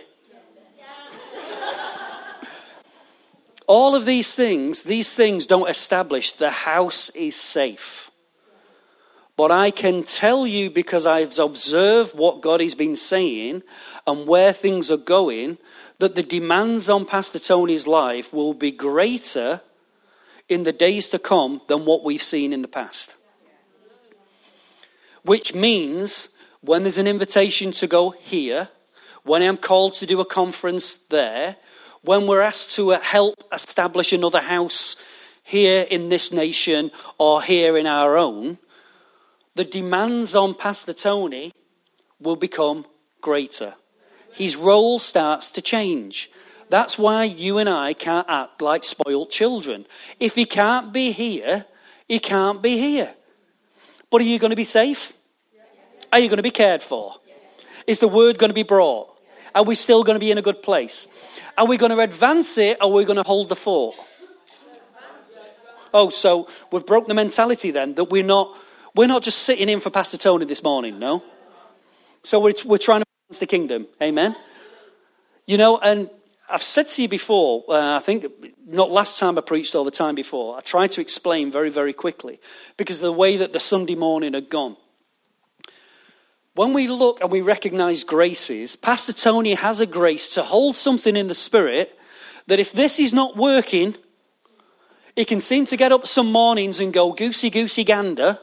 All 3.65 3.95
of 3.95 4.05
these 4.05 4.33
things, 4.33 4.83
these 4.83 5.13
things 5.13 5.45
don't 5.45 5.69
establish 5.69 6.31
the 6.31 6.51
house 6.51 7.09
is 7.09 7.35
safe. 7.35 8.11
But 9.35 9.51
I 9.51 9.71
can 9.71 10.03
tell 10.03 10.47
you 10.47 10.71
because 10.71 11.05
I've 11.05 11.37
observed 11.37 12.17
what 12.17 12.41
God 12.41 12.61
has 12.61 12.75
been 12.75 12.95
saying 12.95 13.63
and 14.07 14.25
where 14.25 14.53
things 14.53 14.89
are 14.89 14.97
going, 14.97 15.57
that 15.99 16.15
the 16.15 16.23
demands 16.23 16.89
on 16.89 17.05
Pastor 17.05 17.39
Tony's 17.39 17.87
life 17.87 18.33
will 18.33 18.53
be 18.53 18.71
greater 18.71 19.61
in 20.47 20.63
the 20.63 20.71
days 20.71 21.07
to 21.09 21.19
come 21.19 21.61
than 21.67 21.85
what 21.85 22.03
we've 22.03 22.23
seen 22.23 22.53
in 22.53 22.61
the 22.61 22.67
past. 22.67 23.15
Which 25.23 25.53
means 25.53 26.29
when 26.61 26.83
there's 26.83 26.97
an 26.97 27.07
invitation 27.07 27.71
to 27.73 27.87
go 27.87 28.11
here, 28.11 28.69
when 29.23 29.41
I'm 29.41 29.57
called 29.57 29.93
to 29.95 30.05
do 30.05 30.21
a 30.21 30.25
conference 30.25 30.95
there, 31.09 31.57
when 32.01 32.27
we're 32.27 32.41
asked 32.41 32.75
to 32.75 32.93
uh, 32.93 33.01
help 33.01 33.43
establish 33.51 34.13
another 34.13 34.39
house 34.39 34.95
here 35.43 35.81
in 35.89 36.09
this 36.09 36.31
nation 36.31 36.91
or 37.17 37.41
here 37.41 37.77
in 37.77 37.87
our 37.87 38.17
own, 38.17 38.57
the 39.55 39.65
demands 39.65 40.35
on 40.35 40.53
Pastor 40.53 40.93
Tony 40.93 41.51
will 42.19 42.35
become 42.35 42.85
greater. 43.21 43.73
His 44.37 44.55
role 44.55 44.99
starts 44.99 45.49
to 45.51 45.63
change. 45.63 46.29
That's 46.69 46.95
why 46.95 47.23
you 47.23 47.57
and 47.57 47.67
I 47.67 47.93
can't 47.93 48.27
act 48.29 48.61
like 48.61 48.83
spoilt 48.83 49.31
children. 49.31 49.87
If 50.19 50.35
he 50.35 50.45
can't 50.45 50.93
be 50.93 51.11
here, 51.11 51.65
he 52.07 52.19
can't 52.19 52.61
be 52.61 52.77
here. 52.77 53.15
But 54.11 54.21
are 54.21 54.25
you 54.25 54.37
going 54.37 54.51
to 54.51 54.55
be 54.55 54.63
safe? 54.63 55.13
Are 56.13 56.19
you 56.19 56.29
going 56.29 56.37
to 56.37 56.43
be 56.43 56.51
cared 56.51 56.83
for? 56.83 57.15
Is 57.87 57.97
the 57.97 58.07
word 58.07 58.37
going 58.37 58.51
to 58.51 58.53
be 58.53 58.61
brought? 58.61 59.09
Are 59.55 59.63
we 59.63 59.73
still 59.73 60.03
going 60.03 60.13
to 60.13 60.19
be 60.19 60.29
in 60.29 60.37
a 60.37 60.43
good 60.43 60.61
place? 60.61 61.07
Are 61.57 61.65
we 61.65 61.77
going 61.77 61.91
to 61.91 61.99
advance 61.99 62.59
it 62.59 62.77
or 62.79 62.91
are 62.91 62.93
we 62.93 63.05
going 63.05 63.17
to 63.17 63.23
hold 63.23 63.49
the 63.49 63.55
fort? 63.55 63.95
Oh, 65.95 66.11
so 66.11 66.47
we've 66.71 66.85
broke 66.85 67.07
the 67.07 67.15
mentality 67.15 67.71
then 67.71 67.95
that 67.95 68.11
we're 68.11 68.21
not 68.21 68.55
we're 68.93 69.07
not 69.07 69.23
just 69.23 69.39
sitting 69.39 69.67
in 69.67 69.79
for 69.79 69.89
Pastor 69.89 70.17
Tony 70.17 70.45
this 70.45 70.61
morning, 70.61 70.99
no? 70.99 71.23
So 72.21 72.39
we're, 72.39 72.53
we're 72.65 72.77
trying 72.77 73.01
to 73.01 73.06
the 73.39 73.45
kingdom. 73.45 73.87
Amen? 74.01 74.35
You 75.45 75.57
know, 75.57 75.77
and 75.77 76.09
I've 76.49 76.63
said 76.63 76.87
to 76.89 77.01
you 77.01 77.09
before, 77.09 77.65
uh, 77.67 77.97
I 77.97 77.99
think 77.99 78.25
not 78.65 78.89
last 78.89 79.19
time 79.19 79.37
I 79.37 79.41
preached 79.41 79.75
all 79.75 79.83
the 79.83 79.91
time 79.91 80.15
before, 80.15 80.57
I 80.57 80.61
tried 80.61 80.91
to 80.91 81.01
explain 81.01 81.51
very, 81.51 81.69
very 81.69 81.93
quickly 81.93 82.39
because 82.77 82.99
the 82.99 83.11
way 83.11 83.37
that 83.37 83.53
the 83.53 83.59
Sunday 83.59 83.95
morning 83.95 84.33
had 84.33 84.49
gone. 84.49 84.77
When 86.55 86.73
we 86.73 86.87
look 86.87 87.21
and 87.21 87.31
we 87.31 87.41
recognize 87.41 88.03
graces, 88.03 88.75
Pastor 88.75 89.13
Tony 89.13 89.53
has 89.53 89.79
a 89.81 89.85
grace 89.85 90.29
to 90.29 90.43
hold 90.43 90.75
something 90.75 91.15
in 91.15 91.27
the 91.27 91.35
spirit 91.35 91.97
that 92.47 92.59
if 92.59 92.71
this 92.71 92.99
is 92.99 93.13
not 93.13 93.37
working, 93.37 93.95
he 95.15 95.25
can 95.25 95.41
seem 95.41 95.65
to 95.65 95.77
get 95.77 95.91
up 95.91 96.07
some 96.07 96.31
mornings 96.31 96.79
and 96.79 96.93
go 96.93 97.11
goosey 97.11 97.49
goosey 97.49 97.83
gander 97.83 98.39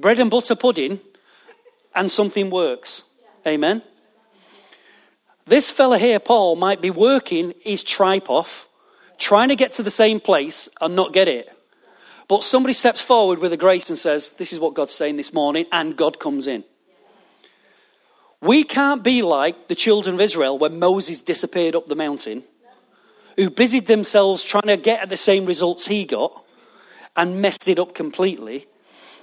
bread 0.00 0.18
and 0.18 0.30
butter 0.30 0.54
pudding, 0.54 0.98
and 1.94 2.10
something 2.10 2.50
works. 2.50 3.02
Amen. 3.46 3.82
This 5.46 5.70
fella 5.70 5.98
here, 5.98 6.20
Paul, 6.20 6.56
might 6.56 6.80
be 6.80 6.90
working 6.90 7.54
his 7.60 7.82
tripe 7.82 8.30
off, 8.30 8.68
trying 9.18 9.48
to 9.48 9.56
get 9.56 9.72
to 9.72 9.82
the 9.82 9.90
same 9.90 10.20
place 10.20 10.68
and 10.80 10.94
not 10.94 11.12
get 11.12 11.28
it. 11.28 11.48
But 12.28 12.44
somebody 12.44 12.74
steps 12.74 13.00
forward 13.00 13.40
with 13.40 13.52
a 13.52 13.56
grace 13.56 13.88
and 13.88 13.98
says, 13.98 14.30
This 14.30 14.52
is 14.52 14.60
what 14.60 14.74
God's 14.74 14.94
saying 14.94 15.16
this 15.16 15.32
morning, 15.32 15.66
and 15.72 15.96
God 15.96 16.20
comes 16.20 16.46
in. 16.46 16.62
We 18.40 18.64
can't 18.64 19.02
be 19.02 19.22
like 19.22 19.68
the 19.68 19.74
children 19.74 20.14
of 20.14 20.20
Israel 20.20 20.58
when 20.58 20.78
Moses 20.78 21.20
disappeared 21.20 21.74
up 21.74 21.88
the 21.88 21.96
mountain, 21.96 22.44
who 23.36 23.50
busied 23.50 23.86
themselves 23.86 24.44
trying 24.44 24.68
to 24.68 24.76
get 24.76 25.00
at 25.00 25.08
the 25.08 25.16
same 25.16 25.46
results 25.46 25.86
he 25.86 26.04
got 26.04 26.44
and 27.16 27.42
messed 27.42 27.66
it 27.68 27.78
up 27.78 27.94
completely 27.94 28.66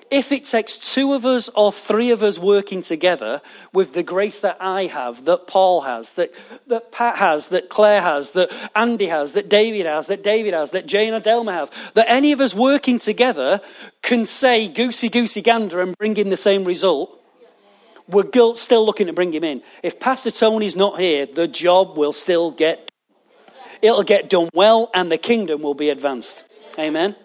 if 0.10 0.32
it 0.32 0.46
takes 0.46 0.78
two 0.78 1.14
of 1.14 1.26
us 1.26 1.50
or 1.50 1.72
three 1.72 2.12
of 2.12 2.24
us 2.24 2.40
working 2.40 2.82
together 2.82 3.42
with 3.74 3.94
the 3.94 4.04
grace 4.04 4.40
that 4.40 4.58
I 4.60 4.86
have, 4.86 5.26
that 5.26 5.48
Paul 5.48 5.82
has, 5.82 6.12
that, 6.12 6.34
that 6.68 6.92
Pat 6.92 7.18
has, 7.18 7.48
that 7.48 7.70
Claire 7.70 8.02
has, 8.02 8.32
that 8.32 8.52
Andy 8.76 9.08
has, 9.08 9.34
that 9.34 9.50
David 9.50 9.86
has, 9.86 10.08
that 10.08 10.24
David 10.24 10.54
has, 10.54 10.72
that 10.72 10.86
Jane 10.86 11.14
or 11.14 11.20
Delma 11.20 11.54
have, 11.54 11.72
that 11.94 12.10
any 12.10 12.32
of 12.32 12.40
us 12.40 12.54
working 12.54 13.00
together 13.00 13.62
can 14.02 14.26
say 14.26 14.68
goosey 14.68 15.10
goosey 15.10 15.42
gander 15.42 15.82
and 15.82 15.98
bring 15.98 16.16
in 16.18 16.30
the 16.30 16.38
same 16.38 16.64
result, 16.64 17.22
we're 18.08 18.56
still 18.56 18.86
looking 18.86 19.08
to 19.08 19.14
bring 19.14 19.34
him 19.34 19.44
in. 19.44 19.62
If 19.84 20.00
Pastor 20.00 20.32
Tony's 20.32 20.76
not 20.76 21.00
here, 21.00 21.26
the 21.26 21.48
job 21.48 21.98
will 21.98 22.14
still 22.14 22.52
get 22.52 22.78
done. 22.78 22.84
It'll 23.82 24.04
get 24.04 24.30
done 24.30 24.50
well 24.54 24.90
and 24.94 25.12
the 25.12 25.18
kingdom 25.18 25.62
will 25.62 25.76
be 25.76 25.90
advanced. 25.90 26.46
Amen. 26.80 27.16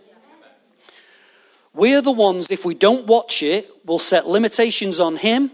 We're 1.74 2.02
the 2.02 2.12
ones, 2.12 2.48
if 2.50 2.64
we 2.64 2.74
don't 2.74 3.06
watch 3.06 3.42
it, 3.42 3.70
will 3.86 3.98
set 3.98 4.26
limitations 4.26 5.00
on 5.00 5.16
him, 5.16 5.50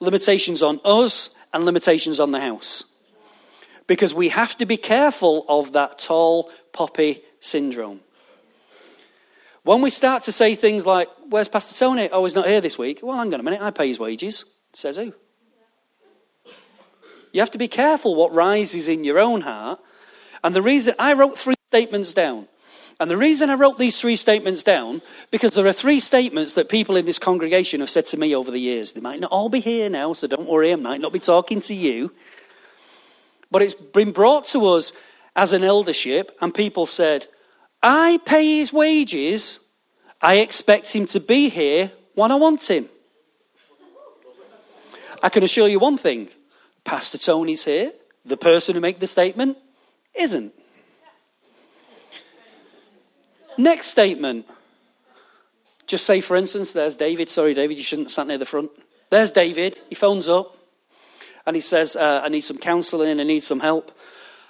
limitations 0.00 0.62
on 0.62 0.80
us, 0.84 1.30
and 1.52 1.64
limitations 1.64 2.18
on 2.18 2.32
the 2.32 2.40
house. 2.40 2.84
Because 3.86 4.14
we 4.14 4.28
have 4.28 4.56
to 4.58 4.66
be 4.66 4.76
careful 4.76 5.44
of 5.48 5.72
that 5.72 5.98
tall 5.98 6.50
poppy 6.72 7.22
syndrome. 7.40 8.00
When 9.62 9.82
we 9.82 9.90
start 9.90 10.22
to 10.24 10.32
say 10.32 10.54
things 10.54 10.86
like, 10.86 11.08
Where's 11.28 11.48
Pastor 11.48 11.76
Tony? 11.76 12.08
Oh, 12.10 12.24
he's 12.24 12.34
not 12.34 12.46
here 12.46 12.60
this 12.60 12.78
week. 12.78 13.00
Well, 13.02 13.16
hang 13.16 13.32
on 13.34 13.40
a 13.40 13.42
minute, 13.42 13.60
I 13.60 13.70
pay 13.70 13.88
his 13.88 13.98
wages. 13.98 14.44
Says 14.72 14.96
who? 14.96 15.12
You 17.32 17.40
have 17.40 17.50
to 17.52 17.58
be 17.58 17.68
careful 17.68 18.14
what 18.14 18.32
rises 18.34 18.88
in 18.88 19.04
your 19.04 19.18
own 19.18 19.42
heart. 19.42 19.78
And 20.42 20.54
the 20.54 20.62
reason 20.62 20.94
I 20.98 21.12
wrote 21.12 21.38
three 21.38 21.54
statements 21.68 22.14
down. 22.14 22.48
And 23.00 23.10
the 23.10 23.16
reason 23.16 23.48
I 23.48 23.54
wrote 23.54 23.78
these 23.78 23.98
three 23.98 24.16
statements 24.16 24.62
down, 24.62 25.00
because 25.30 25.54
there 25.54 25.66
are 25.66 25.72
three 25.72 26.00
statements 26.00 26.52
that 26.52 26.68
people 26.68 26.96
in 26.98 27.06
this 27.06 27.18
congregation 27.18 27.80
have 27.80 27.88
said 27.88 28.06
to 28.08 28.18
me 28.18 28.36
over 28.36 28.50
the 28.50 28.60
years. 28.60 28.92
They 28.92 29.00
might 29.00 29.20
not 29.20 29.32
all 29.32 29.48
be 29.48 29.60
here 29.60 29.88
now, 29.88 30.12
so 30.12 30.26
don't 30.26 30.46
worry, 30.46 30.70
I 30.70 30.76
might 30.76 31.00
not 31.00 31.10
be 31.12 31.18
talking 31.18 31.62
to 31.62 31.74
you. 31.74 32.12
But 33.50 33.62
it's 33.62 33.72
been 33.72 34.12
brought 34.12 34.44
to 34.48 34.66
us 34.66 34.92
as 35.34 35.54
an 35.54 35.64
eldership, 35.64 36.36
and 36.42 36.52
people 36.52 36.84
said, 36.84 37.26
I 37.82 38.20
pay 38.26 38.58
his 38.58 38.70
wages, 38.70 39.60
I 40.20 40.36
expect 40.36 40.92
him 40.92 41.06
to 41.06 41.20
be 41.20 41.48
here 41.48 41.90
when 42.14 42.30
I 42.30 42.34
want 42.34 42.70
him. 42.70 42.90
I 45.22 45.30
can 45.30 45.42
assure 45.42 45.68
you 45.68 45.78
one 45.78 45.96
thing 45.96 46.28
Pastor 46.84 47.16
Tony's 47.16 47.64
here, 47.64 47.92
the 48.26 48.36
person 48.36 48.74
who 48.74 48.80
made 48.82 49.00
the 49.00 49.06
statement 49.06 49.56
isn't. 50.14 50.52
Next 53.58 53.88
statement. 53.88 54.46
Just 55.86 56.06
say, 56.06 56.20
for 56.20 56.36
instance, 56.36 56.72
there's 56.72 56.96
David. 56.96 57.28
Sorry, 57.28 57.52
David, 57.52 57.76
you 57.76 57.82
shouldn't 57.82 58.06
have 58.06 58.12
sat 58.12 58.26
near 58.26 58.38
the 58.38 58.46
front. 58.46 58.70
There's 59.10 59.30
David. 59.30 59.80
He 59.88 59.94
phones 59.94 60.28
up 60.28 60.56
and 61.46 61.56
he 61.56 61.62
says, 61.62 61.96
uh, 61.96 62.20
I 62.22 62.28
need 62.28 62.42
some 62.42 62.58
counseling, 62.58 63.18
I 63.18 63.24
need 63.24 63.42
some 63.42 63.60
help. 63.60 63.90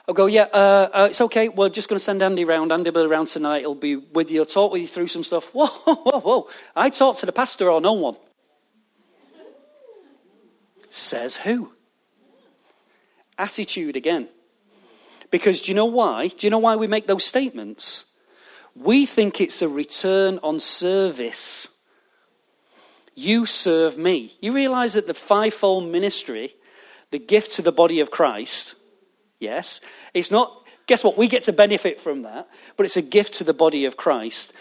I'll 0.07 0.15
go, 0.15 0.27
yeah, 0.27 0.49
uh, 0.53 0.89
uh, 0.93 1.07
it's 1.09 1.21
okay. 1.21 1.49
We're 1.49 1.69
just 1.69 1.89
going 1.89 1.99
to 1.99 2.05
send 2.05 2.23
Andy 2.23 2.45
around. 2.45 2.73
Andy 2.73 2.91
will 2.91 3.03
be 3.03 3.09
around 3.09 3.29
tonight. 3.29 3.61
He'll 3.61 3.75
be 3.75 3.97
with 3.97 4.31
you. 4.31 4.39
He'll 4.39 4.47
talk 4.47 4.73
with 4.73 4.83
you 4.83 4.89
through 4.89 5.09
some 5.09 5.23
stuff. 5.23 5.47
Whoa, 5.55 5.67
whoa, 5.67 6.21
whoa. 6.21 6.49
I 6.75 6.91
talk 6.91 7.17
to 7.19 7.27
the 7.27 7.33
pastor 7.33 7.71
or 7.71 7.81
no 7.81 7.93
one. 7.93 8.17
Says 10.91 11.37
who? 11.37 11.73
Attitude 13.39 13.97
again. 13.97 14.29
Because 15.31 15.61
do 15.61 15.71
you 15.71 15.77
know 15.77 15.87
why? 15.87 16.27
Do 16.27 16.47
you 16.47 16.51
know 16.51 16.59
why 16.59 16.77
we 16.77 16.89
make 16.89 17.07
those 17.07 17.25
statements? 17.25 18.05
We 18.75 19.07
think 19.07 19.41
it's 19.41 19.63
a 19.63 19.69
return 19.69 20.39
on 20.43 20.61
service. 20.61 21.69
You 23.15 23.47
serve 23.47 23.99
me. 23.99 24.37
You 24.41 24.53
realize 24.53 24.95
that 24.95 25.07
the 25.07 25.15
fivefold 25.15 25.91
ministry, 25.91 26.55
the 27.11 27.19
gift 27.19 27.53
to 27.53 27.63
the 27.63 27.73
body 27.73 28.01
of 28.01 28.11
Christ, 28.11 28.77
yes, 29.39 29.81
it's 30.15 30.31
not, 30.31 30.65
guess 30.87 31.05
what? 31.05 31.19
We 31.19 31.29
get 31.29 31.43
to 31.45 31.53
benefit 31.53 32.01
from 32.01 32.23
that, 32.23 32.49
but 32.77 32.87
it's 32.87 32.97
a 32.97 33.03
gift 33.03 33.35
to 33.35 33.45
the 33.45 33.53
body 33.53 33.85
of 33.85 33.97
Christ. 33.97 34.53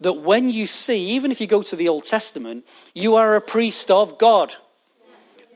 That 0.00 0.14
when 0.14 0.50
you 0.50 0.66
see, 0.66 1.10
even 1.10 1.30
if 1.32 1.40
you 1.40 1.46
go 1.46 1.62
to 1.62 1.76
the 1.76 1.88
Old 1.88 2.04
Testament, 2.04 2.64
you 2.94 3.16
are 3.16 3.34
a 3.34 3.40
priest 3.40 3.90
of 3.90 4.18
God. 4.18 4.54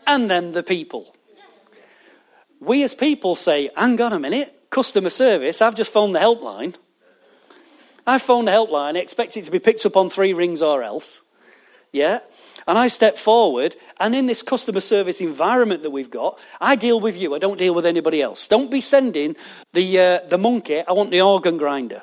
and 0.06 0.30
then 0.30 0.52
the 0.52 0.62
people. 0.62 1.14
We 2.58 2.82
as 2.82 2.94
people 2.94 3.34
say, 3.34 3.70
hang 3.76 4.00
on 4.00 4.12
a 4.12 4.18
minute, 4.18 4.54
customer 4.70 5.10
service, 5.10 5.62
I've 5.62 5.74
just 5.74 5.92
phoned 5.92 6.14
the 6.14 6.18
helpline. 6.18 6.74
I 8.10 8.18
phoned 8.18 8.48
the 8.48 8.52
helpline, 8.52 8.96
expect 8.96 9.36
it 9.36 9.44
to 9.44 9.52
be 9.52 9.60
picked 9.60 9.86
up 9.86 9.96
on 9.96 10.10
three 10.10 10.32
rings 10.32 10.62
or 10.62 10.82
else. 10.82 11.20
Yeah? 11.92 12.18
And 12.66 12.76
I 12.76 12.88
step 12.88 13.18
forward, 13.18 13.76
and 14.00 14.16
in 14.16 14.26
this 14.26 14.42
customer 14.42 14.80
service 14.80 15.20
environment 15.20 15.84
that 15.84 15.90
we've 15.90 16.10
got, 16.10 16.36
I 16.60 16.74
deal 16.74 16.98
with 16.98 17.16
you. 17.16 17.36
I 17.36 17.38
don't 17.38 17.56
deal 17.56 17.72
with 17.72 17.86
anybody 17.86 18.20
else. 18.20 18.48
Don't 18.48 18.68
be 18.70 18.80
sending 18.80 19.36
the, 19.72 20.00
uh, 20.00 20.18
the 20.28 20.38
monkey, 20.38 20.80
I 20.80 20.92
want 20.92 21.12
the 21.12 21.20
organ 21.20 21.56
grinder. 21.56 22.02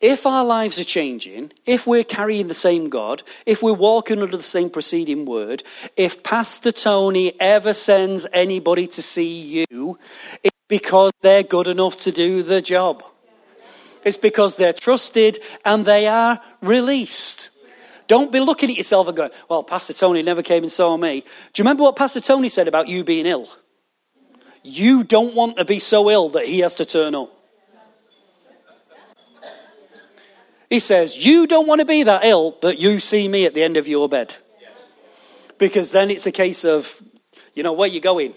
If 0.00 0.26
our 0.26 0.44
lives 0.44 0.80
are 0.80 0.84
changing, 0.84 1.52
if 1.66 1.86
we're 1.86 2.02
carrying 2.02 2.48
the 2.48 2.54
same 2.54 2.88
God, 2.88 3.22
if 3.44 3.62
we're 3.62 3.74
walking 3.74 4.22
under 4.22 4.38
the 4.38 4.42
same 4.42 4.70
preceding 4.70 5.26
word, 5.26 5.62
if 5.98 6.22
Pastor 6.22 6.72
Tony 6.72 7.38
ever 7.38 7.74
sends 7.74 8.26
anybody 8.32 8.86
to 8.88 9.02
see 9.02 9.64
you, 9.70 9.98
it's 10.42 10.56
because 10.66 11.12
they're 11.20 11.42
good 11.44 11.68
enough 11.68 11.98
to 11.98 12.10
do 12.10 12.42
the 12.42 12.62
job. 12.62 13.04
It's 14.04 14.16
because 14.16 14.56
they're 14.56 14.72
trusted 14.72 15.38
and 15.64 15.84
they 15.84 16.06
are 16.06 16.40
released. 16.60 17.50
Don't 18.08 18.32
be 18.32 18.40
looking 18.40 18.70
at 18.70 18.76
yourself 18.76 19.08
and 19.08 19.16
going, 19.16 19.30
Well, 19.48 19.62
Pastor 19.62 19.92
Tony 19.92 20.22
never 20.22 20.42
came 20.42 20.64
and 20.64 20.72
saw 20.72 20.96
me. 20.96 21.20
Do 21.20 21.60
you 21.60 21.64
remember 21.64 21.84
what 21.84 21.96
Pastor 21.96 22.20
Tony 22.20 22.48
said 22.48 22.68
about 22.68 22.88
you 22.88 23.04
being 23.04 23.26
ill? 23.26 23.48
You 24.62 25.02
don't 25.02 25.34
want 25.34 25.56
to 25.56 25.64
be 25.64 25.78
so 25.78 26.10
ill 26.10 26.30
that 26.30 26.46
he 26.46 26.60
has 26.60 26.74
to 26.76 26.84
turn 26.84 27.14
up. 27.14 27.32
He 30.72 30.80
says, 30.80 31.22
You 31.22 31.46
don't 31.46 31.66
want 31.66 31.80
to 31.80 31.84
be 31.84 32.02
that 32.04 32.24
ill 32.24 32.56
that 32.62 32.78
you 32.78 32.98
see 32.98 33.28
me 33.28 33.44
at 33.44 33.54
the 33.54 33.62
end 33.62 33.76
of 33.76 33.88
your 33.88 34.08
bed. 34.08 34.34
Because 35.58 35.90
then 35.90 36.10
it's 36.10 36.26
a 36.26 36.32
case 36.32 36.64
of, 36.64 37.00
you 37.54 37.62
know, 37.62 37.72
where 37.72 37.88
you 37.88 38.00
going? 38.00 38.34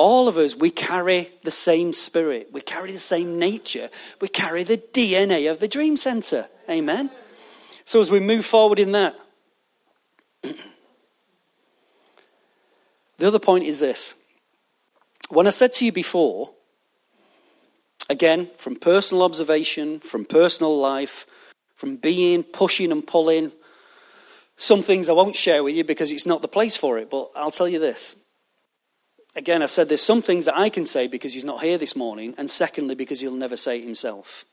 All 0.00 0.28
of 0.28 0.38
us, 0.38 0.56
we 0.56 0.70
carry 0.70 1.30
the 1.44 1.50
same 1.50 1.92
spirit. 1.92 2.48
We 2.52 2.62
carry 2.62 2.90
the 2.90 2.98
same 2.98 3.38
nature. 3.38 3.90
We 4.22 4.28
carry 4.28 4.64
the 4.64 4.78
DNA 4.78 5.50
of 5.50 5.60
the 5.60 5.68
Dream 5.68 5.98
Center. 5.98 6.48
Amen. 6.70 7.10
So 7.84 8.00
as 8.00 8.10
we 8.10 8.18
move 8.18 8.46
forward 8.46 8.78
in 8.78 8.92
that, 8.92 9.14
the 10.42 10.56
other 13.26 13.38
point 13.38 13.64
is 13.64 13.80
this. 13.80 14.14
When 15.28 15.46
I 15.46 15.50
said 15.50 15.74
to 15.74 15.84
you 15.84 15.92
before 15.92 16.50
Again, 18.08 18.50
from 18.56 18.74
personal 18.74 19.22
observation, 19.22 20.00
from 20.00 20.24
personal 20.24 20.76
life, 20.76 21.26
from 21.76 21.94
being, 21.94 22.42
pushing, 22.42 22.90
and 22.90 23.06
pulling. 23.06 23.52
Some 24.56 24.82
things 24.82 25.08
I 25.08 25.12
won't 25.12 25.36
share 25.36 25.62
with 25.62 25.76
you 25.76 25.84
because 25.84 26.10
it's 26.10 26.26
not 26.26 26.42
the 26.42 26.48
place 26.48 26.76
for 26.76 26.98
it, 26.98 27.10
but 27.10 27.30
I'll 27.36 27.52
tell 27.52 27.68
you 27.68 27.78
this. 27.78 28.16
Again, 29.36 29.62
I 29.62 29.66
said 29.66 29.88
there's 29.88 30.02
some 30.02 30.22
things 30.22 30.46
that 30.46 30.58
I 30.58 30.68
can 30.68 30.84
say 30.84 31.06
because 31.06 31.32
he's 31.32 31.44
not 31.44 31.62
here 31.62 31.78
this 31.78 31.94
morning, 31.94 32.34
and 32.36 32.50
secondly, 32.50 32.94
because 32.94 33.20
he'll 33.20 33.32
never 33.32 33.56
say 33.56 33.78
it 33.78 33.84
himself. 33.84 34.44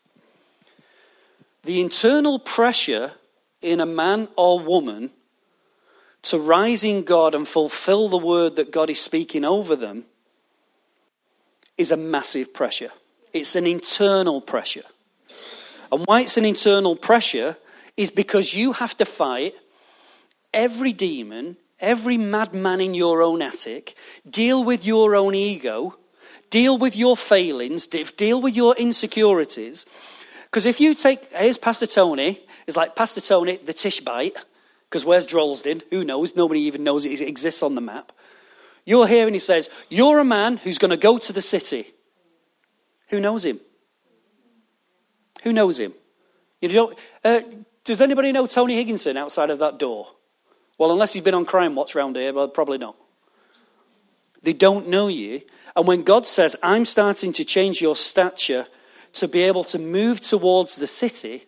The 1.64 1.82
internal 1.82 2.40
pressure 2.40 3.14
in 3.62 3.82
a 3.82 3.86
man 3.86 4.28
or 4.36 4.60
woman 4.60 5.12
to 6.24 6.38
rise 6.38 6.84
in 6.84 7.04
God 7.04 7.36
and 7.36 7.48
fulfill 7.48 8.10
the 8.10 8.18
word 8.18 8.56
that 8.58 8.72
God 8.72 8.90
is 8.90 9.00
speaking 9.00 9.46
over 9.46 9.76
them 9.76 10.06
is 11.78 11.92
a 11.92 11.98
massive 11.98 12.54
pressure. 12.54 12.92
It's 13.34 13.56
an 13.56 13.68
internal 13.68 14.42
pressure. 14.42 14.84
And 15.92 16.06
why 16.06 16.22
it's 16.22 16.38
an 16.38 16.46
internal 16.46 16.96
pressure 16.96 17.58
is 17.96 18.12
because 18.12 18.54
you 18.54 18.74
have 18.74 18.98
to 18.98 19.06
fight 19.06 19.56
every 20.54 20.94
demon, 20.94 21.58
every 21.80 22.18
madman 22.18 22.82
in 22.82 22.94
your 22.94 23.22
own 23.22 23.42
attic, 23.42 23.96
deal 24.30 24.64
with 24.64 24.86
your 24.86 25.16
own 25.16 25.36
ego, 25.36 25.98
deal 26.50 26.78
with 26.78 26.96
your 26.96 27.18
failings, 27.18 27.88
deal 27.88 28.42
with 28.42 28.56
your 28.56 28.76
insecurities. 28.76 29.86
Because 30.46 30.66
if 30.66 30.80
you 30.80 30.96
take, 30.96 31.32
here's 31.34 31.58
Pastor 31.58 31.88
Tony, 31.88 32.42
it's 32.66 32.78
like 32.78 32.96
Pastor 32.96 33.22
Tony, 33.22 33.58
the 33.58 33.74
Tishbite, 33.74 34.38
because 34.90 35.06
where's 35.06 35.28
Droylsden? 35.28 35.84
Who 35.92 36.04
knows? 36.04 36.36
Nobody 36.36 36.62
even 36.62 36.84
knows 36.84 37.06
it 37.06 37.22
exists 37.22 37.62
on 37.62 37.76
the 37.76 37.82
map. 37.82 38.12
You're 38.86 39.08
here 39.08 39.26
and 39.26 39.36
he 39.36 39.40
says, 39.40 39.70
You're 39.90 40.20
a 40.20 40.26
man 40.26 40.56
who's 40.58 40.78
going 40.78 40.92
to 40.92 40.98
go 40.98 41.18
to 41.18 41.34
the 41.34 41.42
city. 41.42 41.94
Who 43.10 43.20
knows 43.20 43.44
him? 43.44 43.60
Who 45.44 45.52
knows 45.52 45.78
him? 45.78 45.94
You 46.62 46.70
know, 46.70 46.94
uh, 47.24 47.42
does 47.84 48.02
anybody 48.02 48.32
know 48.32 48.48
Tony 48.48 48.76
Higginson 48.76 49.18
outside 49.18 49.50
of 49.50 49.60
that 49.60 49.78
door? 49.78 50.08
Well, 50.78 50.92
unless 50.92 51.14
he's 51.14 51.24
been 51.24 51.34
on 51.34 51.46
Crime 51.46 51.76
Watch 51.76 51.96
round 51.96 52.16
here, 52.16 52.34
but 52.34 52.54
probably 52.54 52.78
not. 52.78 52.96
They 54.44 54.54
don't 54.54 54.88
know 54.88 55.08
you. 55.08 55.42
And 55.76 55.88
when 55.88 56.04
God 56.04 56.28
says, 56.28 56.56
I'm 56.62 56.86
starting 56.86 57.34
to 57.34 57.46
change 57.46 57.82
your 57.82 57.96
stature 57.96 58.68
to 59.14 59.28
be 59.28 59.44
able 59.44 59.64
to 59.66 59.80
move 59.80 60.22
towards 60.22 60.76
the 60.76 60.88
city, 60.88 61.48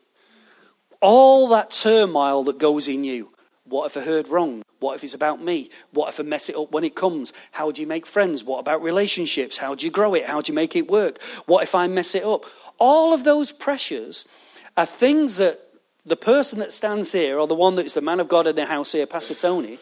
all 1.01 1.47
that 1.49 1.71
turmoil 1.71 2.43
that 2.45 2.57
goes 2.57 2.87
in 2.87 3.03
you, 3.03 3.29
what 3.65 3.85
if 3.85 3.97
I 3.97 4.01
heard 4.01 4.27
wrong? 4.27 4.63
What 4.79 4.95
if 4.95 5.03
it's 5.03 5.13
about 5.13 5.43
me? 5.43 5.69
What 5.91 6.09
if 6.09 6.19
I 6.19 6.23
mess 6.23 6.49
it 6.49 6.55
up 6.55 6.71
when 6.71 6.83
it 6.83 6.95
comes? 6.95 7.33
How 7.51 7.69
do 7.69 7.81
you 7.81 7.87
make 7.87 8.05
friends? 8.05 8.43
What 8.43 8.59
about 8.59 8.81
relationships? 8.81 9.57
How 9.57 9.75
do 9.75 9.85
you 9.85 9.91
grow 9.91 10.15
it? 10.15 10.25
How 10.25 10.41
do 10.41 10.51
you 10.51 10.55
make 10.55 10.75
it 10.75 10.89
work? 10.89 11.21
What 11.45 11.63
if 11.63 11.75
I 11.75 11.87
mess 11.87 12.15
it 12.15 12.23
up? 12.23 12.45
All 12.79 13.13
of 13.13 13.23
those 13.23 13.51
pressures 13.51 14.27
are 14.75 14.85
things 14.85 15.37
that 15.37 15.68
the 16.09 16.17
person 16.17 16.59
that 16.59 16.73
stands 16.73 17.11
here, 17.11 17.39
or 17.39 17.47
the 17.47 17.55
one 17.55 17.75
that's 17.75 17.93
the 17.93 18.01
man 18.01 18.19
of 18.19 18.27
God 18.27 18.47
in 18.47 18.55
the 18.55 18.65
house 18.65 18.91
here, 18.91 19.05
Pastor 19.05 19.35
Tony, 19.35 19.79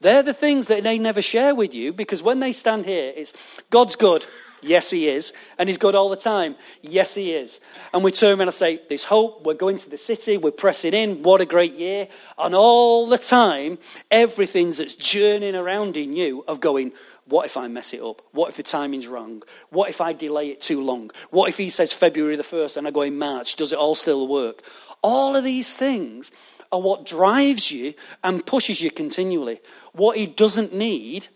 they're 0.00 0.22
the 0.22 0.34
things 0.34 0.68
that 0.68 0.84
they 0.84 0.98
never 0.98 1.22
share 1.22 1.54
with 1.54 1.74
you 1.74 1.92
because 1.92 2.22
when 2.22 2.40
they 2.40 2.52
stand 2.52 2.84
here, 2.86 3.12
it's 3.16 3.32
God's 3.70 3.96
good. 3.96 4.24
Yes, 4.60 4.90
he 4.90 5.08
is. 5.08 5.32
And 5.56 5.68
he's 5.68 5.78
good 5.78 5.94
all 5.94 6.08
the 6.08 6.16
time. 6.16 6.56
Yes, 6.82 7.14
he 7.14 7.32
is. 7.32 7.60
And 7.92 8.02
we 8.02 8.10
turn 8.10 8.38
around 8.38 8.48
and 8.48 8.54
say, 8.54 8.80
There's 8.88 9.04
hope. 9.04 9.44
We're 9.46 9.54
going 9.54 9.78
to 9.78 9.90
the 9.90 9.98
city. 9.98 10.36
We're 10.36 10.50
pressing 10.50 10.94
in. 10.94 11.22
What 11.22 11.40
a 11.40 11.46
great 11.46 11.74
year. 11.74 12.08
And 12.36 12.54
all 12.54 13.08
the 13.08 13.18
time, 13.18 13.78
everything's 14.10 14.78
that's 14.78 14.94
journeying 14.94 15.54
around 15.54 15.96
in 15.96 16.14
you 16.14 16.44
of 16.48 16.60
going, 16.60 16.92
What 17.28 17.44
if 17.46 17.56
I 17.56 17.68
mess 17.68 17.92
it 17.92 18.00
up? 18.00 18.22
What 18.32 18.48
if 18.48 18.56
the 18.56 18.62
timing's 18.62 19.06
wrong? 19.06 19.42
What 19.70 19.90
if 19.90 20.00
I 20.00 20.12
delay 20.12 20.48
it 20.48 20.62
too 20.62 20.82
long? 20.82 21.10
What 21.30 21.48
if 21.48 21.58
he 21.58 21.68
says 21.68 21.92
February 21.92 22.36
the 22.36 22.42
1st 22.42 22.78
and 22.78 22.86
I 22.86 22.90
go 22.90 23.02
in 23.02 23.18
March? 23.18 23.56
Does 23.56 23.72
it 23.72 23.78
all 23.78 23.94
still 23.94 24.26
work? 24.26 24.62
All 25.02 25.36
of 25.36 25.44
these 25.44 25.76
things 25.76 26.30
are 26.72 26.80
what 26.80 27.04
drives 27.04 27.70
you 27.70 27.94
and 28.24 28.44
pushes 28.44 28.80
you 28.80 28.90
continually. 28.90 29.60
What 29.92 30.16
he 30.16 30.26
doesn't 30.26 30.74
need 30.74 31.28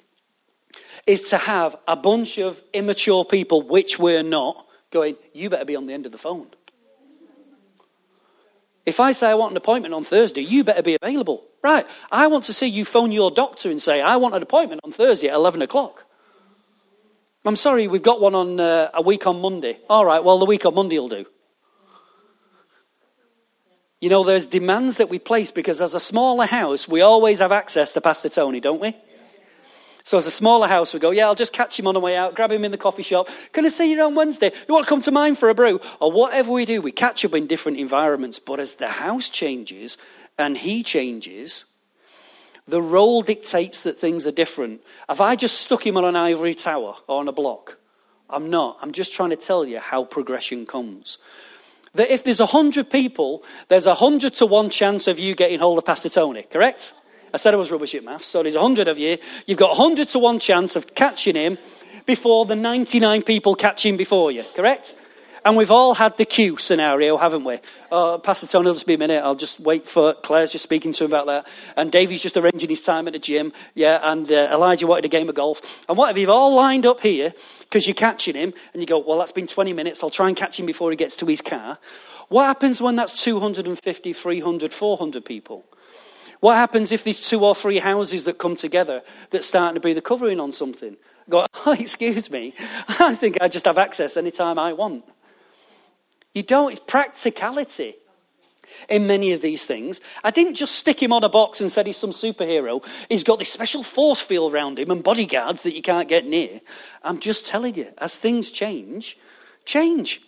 is 1.06 1.22
to 1.30 1.38
have 1.38 1.76
a 1.86 1.96
bunch 1.96 2.38
of 2.38 2.62
immature 2.72 3.24
people, 3.24 3.62
which 3.62 3.98
we're 3.98 4.22
not, 4.22 4.66
going, 4.90 5.16
you 5.32 5.50
better 5.50 5.64
be 5.64 5.76
on 5.76 5.86
the 5.86 5.92
end 5.92 6.06
of 6.06 6.12
the 6.12 6.18
phone. 6.18 6.48
If 8.84 8.98
I 8.98 9.12
say 9.12 9.28
I 9.28 9.34
want 9.34 9.52
an 9.52 9.56
appointment 9.56 9.94
on 9.94 10.02
Thursday, 10.02 10.40
you 10.40 10.64
better 10.64 10.82
be 10.82 10.96
available. 11.00 11.44
Right, 11.62 11.86
I 12.10 12.26
want 12.26 12.44
to 12.44 12.52
see 12.52 12.66
you 12.66 12.84
phone 12.84 13.12
your 13.12 13.30
doctor 13.30 13.70
and 13.70 13.80
say, 13.80 14.00
I 14.00 14.16
want 14.16 14.34
an 14.34 14.42
appointment 14.42 14.80
on 14.82 14.90
Thursday 14.90 15.28
at 15.28 15.34
11 15.34 15.62
o'clock. 15.62 16.04
I'm 17.44 17.56
sorry, 17.56 17.88
we've 17.88 18.02
got 18.02 18.20
one 18.20 18.34
on 18.34 18.58
uh, 18.60 18.90
a 18.94 19.02
week 19.02 19.26
on 19.26 19.40
Monday. 19.40 19.78
All 19.88 20.04
right, 20.04 20.22
well, 20.22 20.38
the 20.38 20.44
week 20.44 20.66
on 20.66 20.74
Monday 20.74 20.98
will 20.98 21.08
do. 21.08 21.24
You 24.00 24.08
know, 24.08 24.24
there's 24.24 24.48
demands 24.48 24.96
that 24.96 25.08
we 25.08 25.20
place 25.20 25.52
because 25.52 25.80
as 25.80 25.94
a 25.94 26.00
smaller 26.00 26.46
house, 26.46 26.88
we 26.88 27.02
always 27.02 27.38
have 27.38 27.52
access 27.52 27.92
to 27.92 28.00
Pastor 28.00 28.28
Tony, 28.28 28.58
don't 28.58 28.80
we? 28.80 28.96
So 30.04 30.18
as 30.18 30.26
a 30.26 30.30
smaller 30.30 30.66
house, 30.66 30.92
we 30.92 31.00
go, 31.00 31.10
yeah, 31.10 31.26
I'll 31.26 31.34
just 31.34 31.52
catch 31.52 31.78
him 31.78 31.86
on 31.86 31.94
the 31.94 32.00
way 32.00 32.16
out, 32.16 32.34
grab 32.34 32.50
him 32.50 32.64
in 32.64 32.72
the 32.72 32.78
coffee 32.78 33.02
shop. 33.02 33.28
Can 33.52 33.64
I 33.64 33.68
see 33.68 33.90
you 33.92 34.00
on 34.02 34.14
Wednesday? 34.14 34.52
You 34.68 34.74
want 34.74 34.86
to 34.86 34.88
come 34.88 35.00
to 35.02 35.10
mine 35.12 35.36
for 35.36 35.48
a 35.48 35.54
brew? 35.54 35.80
Or 36.00 36.10
whatever 36.10 36.50
we 36.52 36.64
do, 36.64 36.82
we 36.82 36.92
catch 36.92 37.24
up 37.24 37.34
in 37.34 37.46
different 37.46 37.78
environments. 37.78 38.38
But 38.38 38.58
as 38.58 38.74
the 38.74 38.88
house 38.88 39.28
changes 39.28 39.98
and 40.38 40.58
he 40.58 40.82
changes, 40.82 41.66
the 42.66 42.82
role 42.82 43.22
dictates 43.22 43.84
that 43.84 43.98
things 43.98 44.26
are 44.26 44.32
different. 44.32 44.80
Have 45.08 45.20
I 45.20 45.36
just 45.36 45.60
stuck 45.60 45.86
him 45.86 45.96
on 45.96 46.04
an 46.04 46.16
ivory 46.16 46.54
tower 46.54 46.96
or 47.06 47.20
on 47.20 47.28
a 47.28 47.32
block? 47.32 47.78
I'm 48.28 48.50
not. 48.50 48.78
I'm 48.80 48.92
just 48.92 49.12
trying 49.12 49.30
to 49.30 49.36
tell 49.36 49.64
you 49.64 49.78
how 49.78 50.04
progression 50.04 50.66
comes. 50.66 51.18
That 51.94 52.10
if 52.10 52.24
there's 52.24 52.40
a 52.40 52.46
hundred 52.46 52.90
people, 52.90 53.44
there's 53.68 53.86
a 53.86 53.94
hundred 53.94 54.34
to 54.36 54.46
one 54.46 54.70
chance 54.70 55.06
of 55.06 55.18
you 55.18 55.34
getting 55.34 55.58
hold 55.58 55.78
of 55.78 55.84
Pastor 55.84 56.08
Tony, 56.08 56.42
correct? 56.42 56.94
I 57.34 57.38
said 57.38 57.54
I 57.54 57.56
was 57.56 57.70
rubbish 57.70 57.94
at 57.94 58.04
maths, 58.04 58.26
so 58.26 58.42
there's 58.42 58.54
100 58.54 58.88
of 58.88 58.98
you. 58.98 59.18
You've 59.46 59.58
got 59.58 59.78
100 59.78 60.08
to 60.10 60.18
1 60.18 60.38
chance 60.38 60.76
of 60.76 60.94
catching 60.94 61.34
him 61.34 61.58
before 62.04 62.44
the 62.46 62.56
99 62.56 63.22
people 63.22 63.54
catch 63.54 63.86
him 63.86 63.96
before 63.96 64.30
you, 64.32 64.44
correct? 64.54 64.94
And 65.44 65.56
we've 65.56 65.70
all 65.72 65.94
had 65.94 66.16
the 66.18 66.24
queue 66.24 66.56
scenario, 66.58 67.16
haven't 67.16 67.42
we? 67.42 67.58
Uh, 67.90 68.18
Pastor 68.18 68.46
Tony, 68.46 68.66
will 68.66 68.74
just 68.74 68.86
be 68.86 68.94
a 68.94 68.98
minute. 68.98 69.24
I'll 69.24 69.34
just 69.34 69.58
wait 69.58 69.88
for 69.88 70.14
Claire's 70.14 70.52
just 70.52 70.62
speaking 70.62 70.92
to 70.92 71.04
him 71.04 71.10
about 71.10 71.26
that. 71.26 71.48
And 71.76 71.90
Davey's 71.90 72.22
just 72.22 72.36
arranging 72.36 72.70
his 72.70 72.80
time 72.80 73.08
at 73.08 73.12
the 73.12 73.18
gym. 73.18 73.52
Yeah, 73.74 73.98
and 74.02 74.30
uh, 74.30 74.50
Elijah 74.52 74.86
wanted 74.86 75.04
a 75.04 75.08
game 75.08 75.28
of 75.28 75.34
golf. 75.34 75.60
And 75.88 75.98
what 75.98 76.10
if 76.12 76.18
you've 76.18 76.30
all 76.30 76.54
lined 76.54 76.86
up 76.86 77.00
here 77.00 77.34
because 77.62 77.88
you're 77.88 77.94
catching 77.94 78.36
him 78.36 78.54
and 78.72 78.82
you 78.82 78.86
go, 78.86 78.98
well, 78.98 79.18
that's 79.18 79.32
been 79.32 79.48
20 79.48 79.72
minutes. 79.72 80.04
I'll 80.04 80.10
try 80.10 80.28
and 80.28 80.36
catch 80.36 80.60
him 80.60 80.66
before 80.66 80.90
he 80.90 80.96
gets 80.96 81.16
to 81.16 81.26
his 81.26 81.40
car. 81.40 81.78
What 82.28 82.44
happens 82.44 82.80
when 82.80 82.94
that's 82.94 83.24
250, 83.24 84.12
300, 84.12 84.72
400 84.72 85.24
people? 85.24 85.64
What 86.42 86.56
happens 86.56 86.90
if 86.90 87.04
there's 87.04 87.28
two 87.28 87.44
or 87.44 87.54
three 87.54 87.78
houses 87.78 88.24
that 88.24 88.36
come 88.36 88.56
together 88.56 89.02
that's 89.30 89.46
starting 89.46 89.74
to 89.74 89.80
be 89.80 89.92
the 89.92 90.02
covering 90.02 90.40
on 90.40 90.50
something? 90.50 90.96
Go, 91.30 91.46
oh, 91.66 91.76
excuse 91.78 92.32
me, 92.32 92.52
I 92.88 93.14
think 93.14 93.38
I 93.40 93.46
just 93.46 93.64
have 93.64 93.78
access 93.78 94.16
anytime 94.16 94.58
I 94.58 94.72
want. 94.72 95.04
You 96.34 96.42
don't, 96.42 96.72
it's 96.72 96.80
practicality 96.80 97.94
in 98.88 99.06
many 99.06 99.30
of 99.30 99.40
these 99.40 99.64
things. 99.66 100.00
I 100.24 100.32
didn't 100.32 100.54
just 100.54 100.74
stick 100.74 101.00
him 101.00 101.12
on 101.12 101.22
a 101.22 101.28
box 101.28 101.60
and 101.60 101.70
said 101.70 101.86
he's 101.86 101.96
some 101.96 102.10
superhero. 102.10 102.84
He's 103.08 103.22
got 103.22 103.38
this 103.38 103.52
special 103.52 103.84
force 103.84 104.20
field 104.20 104.52
around 104.52 104.80
him 104.80 104.90
and 104.90 105.00
bodyguards 105.00 105.62
that 105.62 105.76
you 105.76 105.82
can't 105.82 106.08
get 106.08 106.26
near. 106.26 106.60
I'm 107.04 107.20
just 107.20 107.46
telling 107.46 107.76
you, 107.76 107.86
as 107.98 108.16
things 108.16 108.50
change, 108.50 109.16
change. 109.64 110.20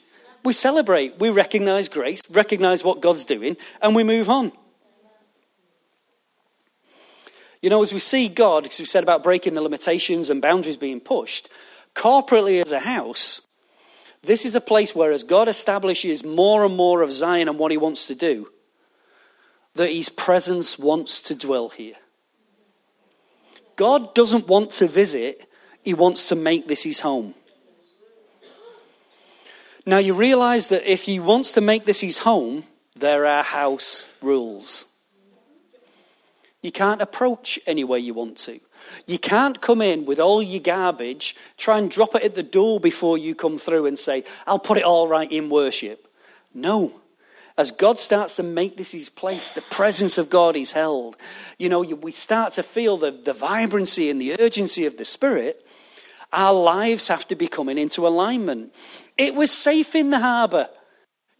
We 0.44 0.52
celebrate, 0.52 1.18
we 1.18 1.30
recognize 1.30 1.88
grace, 1.88 2.20
recognize 2.30 2.84
what 2.84 3.00
God's 3.00 3.24
doing, 3.24 3.56
and 3.82 3.96
we 3.96 4.04
move 4.04 4.30
on. 4.30 4.52
You 7.64 7.70
know, 7.70 7.82
as 7.82 7.94
we 7.94 7.98
see 7.98 8.28
God, 8.28 8.64
because 8.64 8.78
we 8.78 8.84
said 8.84 9.02
about 9.02 9.22
breaking 9.22 9.54
the 9.54 9.62
limitations 9.62 10.28
and 10.28 10.42
boundaries 10.42 10.76
being 10.76 11.00
pushed, 11.00 11.48
corporately 11.94 12.62
as 12.62 12.72
a 12.72 12.78
house, 12.78 13.40
this 14.22 14.44
is 14.44 14.54
a 14.54 14.60
place 14.60 14.94
where, 14.94 15.12
as 15.12 15.22
God 15.22 15.48
establishes 15.48 16.22
more 16.22 16.66
and 16.66 16.76
more 16.76 17.00
of 17.00 17.10
Zion 17.10 17.48
and 17.48 17.58
what 17.58 17.70
He 17.70 17.78
wants 17.78 18.06
to 18.08 18.14
do, 18.14 18.50
that 19.76 19.90
His 19.90 20.10
presence 20.10 20.78
wants 20.78 21.22
to 21.22 21.34
dwell 21.34 21.70
here. 21.70 21.94
God 23.76 24.14
doesn't 24.14 24.46
want 24.46 24.72
to 24.72 24.86
visit, 24.86 25.48
He 25.82 25.94
wants 25.94 26.28
to 26.28 26.34
make 26.34 26.68
this 26.68 26.82
His 26.82 27.00
home. 27.00 27.34
Now, 29.86 29.96
you 29.96 30.12
realize 30.12 30.68
that 30.68 30.84
if 30.84 31.04
He 31.04 31.18
wants 31.18 31.52
to 31.52 31.62
make 31.62 31.86
this 31.86 32.02
His 32.02 32.18
home, 32.18 32.64
there 32.94 33.24
are 33.24 33.42
house 33.42 34.04
rules. 34.20 34.84
You 36.64 36.72
can't 36.72 37.02
approach 37.02 37.60
any 37.66 37.84
way 37.84 37.98
you 37.98 38.14
want 38.14 38.38
to. 38.38 38.58
You 39.06 39.18
can't 39.18 39.60
come 39.60 39.82
in 39.82 40.06
with 40.06 40.18
all 40.18 40.42
your 40.42 40.62
garbage, 40.62 41.36
try 41.58 41.76
and 41.76 41.90
drop 41.90 42.14
it 42.14 42.22
at 42.22 42.34
the 42.34 42.42
door 42.42 42.80
before 42.80 43.18
you 43.18 43.34
come 43.34 43.58
through 43.58 43.84
and 43.84 43.98
say, 43.98 44.24
I'll 44.46 44.58
put 44.58 44.78
it 44.78 44.84
all 44.84 45.06
right 45.06 45.30
in 45.30 45.50
worship. 45.50 46.08
No. 46.54 47.02
As 47.58 47.70
God 47.70 47.98
starts 47.98 48.36
to 48.36 48.42
make 48.42 48.78
this 48.78 48.92
his 48.92 49.10
place, 49.10 49.50
the 49.50 49.60
presence 49.60 50.16
of 50.16 50.30
God 50.30 50.56
is 50.56 50.72
held. 50.72 51.18
You 51.58 51.68
know, 51.68 51.80
we 51.82 52.12
start 52.12 52.54
to 52.54 52.62
feel 52.62 52.96
the, 52.96 53.10
the 53.10 53.34
vibrancy 53.34 54.08
and 54.08 54.18
the 54.18 54.40
urgency 54.40 54.86
of 54.86 54.96
the 54.96 55.04
Spirit. 55.04 55.66
Our 56.32 56.54
lives 56.54 57.08
have 57.08 57.28
to 57.28 57.36
be 57.36 57.46
coming 57.46 57.76
into 57.76 58.06
alignment. 58.06 58.72
It 59.18 59.34
was 59.34 59.50
safe 59.50 59.94
in 59.94 60.08
the 60.08 60.18
harbour. 60.18 60.70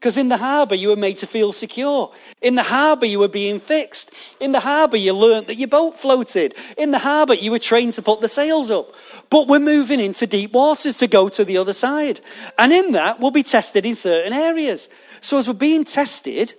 Because 0.05 0.19
in 0.19 0.29
the 0.29 0.37
harbour, 0.37 0.75
you 0.75 0.89
were 0.89 0.97
made 0.97 1.17
to 1.19 1.27
feel 1.27 1.53
secure. 1.53 2.13
In 2.43 2.57
the 2.57 2.63
harbour, 2.63 3.07
you 3.07 3.19
were 3.19 3.29
being 3.29 3.59
fixed. 3.59 4.11
In 4.39 4.53
the 4.53 4.61
harbour, 4.61 4.99
you 4.99 5.15
learnt 5.15 5.47
that 5.47 5.57
your 5.57 5.69
boat 5.69 5.99
floated. 5.99 6.55
In 6.77 6.91
the 6.91 6.99
harbour, 6.99 7.33
you 7.33 7.51
were 7.51 7.59
trained 7.59 7.95
to 7.95 8.03
put 8.03 8.21
the 8.21 8.29
sails 8.29 8.71
up. 8.71 8.93
But 9.31 9.49
we're 9.49 9.61
moving 9.61 10.01
into 10.01 10.27
deep 10.27 10.53
waters 10.53 10.99
to 10.99 11.07
go 11.07 11.31
to 11.31 11.43
the 11.43 11.57
other 11.57 11.73
side. 11.73 12.21
And 12.59 12.71
in 12.71 12.93
that, 12.93 13.19
we'll 13.19 13.31
be 13.31 13.43
tested 13.43 13.87
in 13.87 13.97
certain 13.97 14.35
areas. 14.35 14.91
So 15.23 15.39
as 15.39 15.49
we're 15.49 15.55
being 15.55 15.85
tested, 15.85 16.53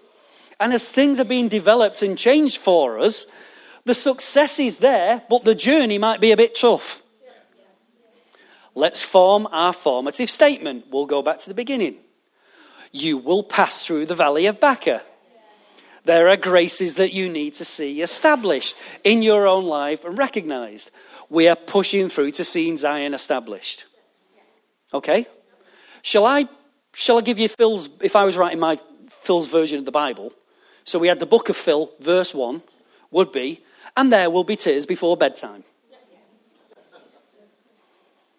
and 0.60 0.74
as 0.74 0.84
things 0.84 1.20
are 1.20 1.24
being 1.26 1.48
developed 1.48 2.02
and 2.02 2.18
changed 2.18 2.58
for 2.58 3.00
us, 3.00 3.28
the 3.84 3.94
success 3.94 4.58
is 4.58 4.78
there, 4.78 5.22
but 5.30 5.44
the 5.44 5.54
journey 5.54 6.00
might 6.00 6.20
be 6.20 6.32
a 6.32 6.38
bit 6.38 6.56
tough. 6.56 7.04
Let's 8.74 9.04
form 9.04 9.48
our 9.52 9.72
formative 9.72 10.32
statement. 10.32 10.86
We'll 10.90 11.06
go 11.06 11.22
back 11.22 11.38
to 11.40 11.50
the 11.50 11.54
beginning 11.54 11.98
you 12.96 13.18
will 13.18 13.44
pass 13.44 13.86
through 13.86 14.06
the 14.06 14.16
valley 14.16 14.46
of 14.46 14.60
Baca. 14.60 15.02
There 16.06 16.30
are 16.30 16.38
graces 16.38 16.96
that 16.96 17.14
you 17.14 17.30
need 17.30 17.56
to 17.56 17.66
see 17.66 18.02
established 18.02 18.76
in 19.04 19.22
your 19.22 19.48
own 19.48 19.66
life 19.66 20.06
and 20.06 20.18
recognized. 20.18 20.92
We 21.30 21.48
are 21.48 21.56
pushing 21.56 22.10
through 22.10 22.32
to 22.34 22.44
seeing 22.44 22.78
Zion 22.78 23.14
established. 23.14 23.86
Okay? 24.94 25.28
Shall 26.04 26.26
I, 26.26 26.48
shall 26.94 27.18
I 27.18 27.22
give 27.22 27.40
you 27.40 27.50
Phil's, 27.50 27.90
if 28.02 28.16
I 28.16 28.24
was 28.24 28.38
writing 28.38 28.60
my 28.60 28.80
Phil's 29.24 29.48
version 29.48 29.80
of 29.80 29.86
the 29.86 29.92
Bible? 29.92 30.32
So 30.84 31.00
we 31.00 31.08
had 31.08 31.20
the 31.20 31.26
book 31.26 31.50
of 31.50 31.58
Phil, 31.58 31.90
verse 32.00 32.34
1 32.34 32.62
would 33.10 33.32
be, 33.32 33.64
and 33.98 34.14
there 34.14 34.30
will 34.30 34.44
be 34.44 34.56
tears 34.56 34.86
before 34.86 35.18
bedtime. 35.18 35.64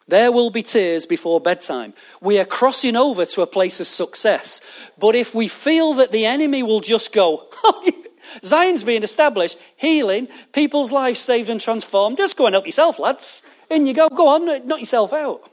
There 0.08 0.30
will 0.30 0.50
be 0.50 0.62
tears 0.62 1.04
before 1.04 1.40
bedtime. 1.40 1.92
We 2.20 2.38
are 2.38 2.44
crossing 2.44 2.94
over 2.94 3.24
to 3.26 3.42
a 3.42 3.46
place 3.46 3.80
of 3.80 3.88
success. 3.88 4.60
But 4.98 5.16
if 5.16 5.34
we 5.34 5.48
feel 5.48 5.94
that 5.94 6.12
the 6.12 6.26
enemy 6.26 6.62
will 6.62 6.80
just 6.80 7.12
go, 7.12 7.48
Zion's 8.44 8.84
being 8.84 9.02
established, 9.02 9.58
healing, 9.76 10.28
people's 10.52 10.92
lives 10.92 11.18
saved 11.18 11.50
and 11.50 11.60
transformed, 11.60 12.18
just 12.18 12.36
go 12.36 12.46
and 12.46 12.54
help 12.54 12.66
yourself, 12.66 13.00
lads. 13.00 13.42
In 13.68 13.86
you 13.86 13.94
go, 13.94 14.08
go 14.08 14.28
on, 14.28 14.66
knock 14.68 14.78
yourself 14.78 15.12
out. 15.12 15.50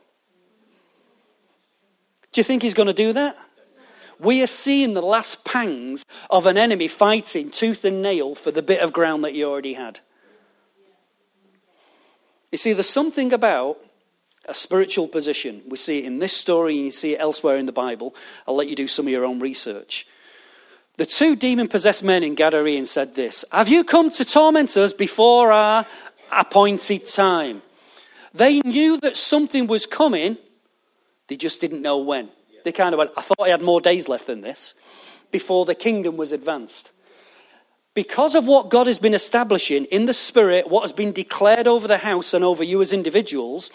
Do 2.32 2.40
you 2.40 2.44
think 2.44 2.62
he's 2.62 2.76
going 2.76 2.88
to 2.88 2.94
do 2.94 3.14
that? 3.14 3.38
We 4.20 4.44
are 4.44 4.48
seeing 4.48 4.94
the 4.94 5.02
last 5.02 5.44
pangs 5.44 6.06
of 6.30 6.46
an 6.46 6.58
enemy 6.58 6.88
fighting 6.88 7.50
tooth 7.50 7.86
and 7.86 8.04
nail 8.04 8.36
for 8.36 8.52
the 8.52 8.62
bit 8.62 8.82
of 8.82 8.94
ground 8.94 9.24
that 9.24 9.34
you 9.34 9.50
already 9.50 9.74
had. 9.74 10.00
You 12.52 12.58
see, 12.60 12.74
there's 12.74 12.90
something 12.90 13.34
about 13.34 13.78
a 14.46 14.54
spiritual 14.54 15.08
position. 15.08 15.62
We 15.68 15.78
see 15.78 16.00
it 16.00 16.06
in 16.06 16.20
this 16.20 16.34
story 16.34 16.76
and 16.76 16.86
you 16.86 16.92
see 16.92 17.14
it 17.14 17.20
elsewhere 17.20 17.58
in 17.58 17.66
the 17.66 17.72
Bible. 17.72 18.14
I'll 18.48 18.56
let 18.56 18.68
you 18.68 18.76
do 18.76 18.88
some 18.88 19.08
of 19.08 19.12
your 19.12 19.26
own 19.26 19.40
research. 19.40 20.08
The 20.98 21.06
two 21.06 21.36
demon 21.36 21.70
possessed 21.70 22.04
men 22.04 22.24
in 22.24 22.36
Gadarene 22.36 22.88
said 22.88 23.16
this 23.16 23.46
Have 23.52 23.70
you 23.70 23.84
come 23.84 24.12
to 24.12 24.26
torment 24.26 24.78
us 24.78 24.94
before 24.94 25.52
our 25.52 25.86
appointed 26.32 27.08
time? 27.08 27.62
They 28.34 28.60
knew 28.62 29.00
that 29.02 29.16
something 29.16 29.68
was 29.68 29.86
coming, 29.86 30.38
they 31.28 31.36
just 31.36 31.62
didn't 31.62 31.82
know 31.82 32.00
when. 32.00 32.30
They 32.64 32.72
kind 32.72 32.94
of 32.94 33.00
went, 33.00 33.12
I 33.18 33.22
thought 33.22 33.42
I 33.42 33.50
had 33.50 33.62
more 33.62 33.82
days 33.82 34.08
left 34.08 34.28
than 34.28 34.42
this 34.42 34.74
before 35.32 35.66
the 35.66 35.76
kingdom 35.76 36.16
was 36.16 36.32
advanced. 36.32 36.92
Because 37.94 38.34
of 38.34 38.48
what 38.48 38.70
God 38.70 38.88
has 38.88 38.98
been 38.98 39.14
establishing 39.14 39.86
in 39.86 40.06
the 40.06 40.14
Spirit, 40.14 40.68
what 40.68 40.82
has 40.82 40.92
been 40.92 41.12
declared 41.12 41.68
over 41.68 41.88
the 41.88 41.98
house 41.98 42.34
and 42.34 42.44
over 42.44 42.64
you 42.64 42.82
as 42.82 42.94
individuals, 42.94 43.70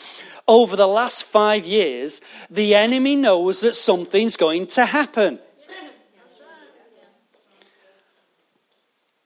over 0.48 0.74
the 0.74 0.88
last 0.88 1.24
five 1.24 1.66
years, 1.66 2.22
the 2.50 2.74
enemy 2.74 3.14
knows 3.14 3.60
that 3.60 3.76
something's 3.76 4.36
going 4.36 4.66
to 4.68 4.86
happen. 4.86 5.38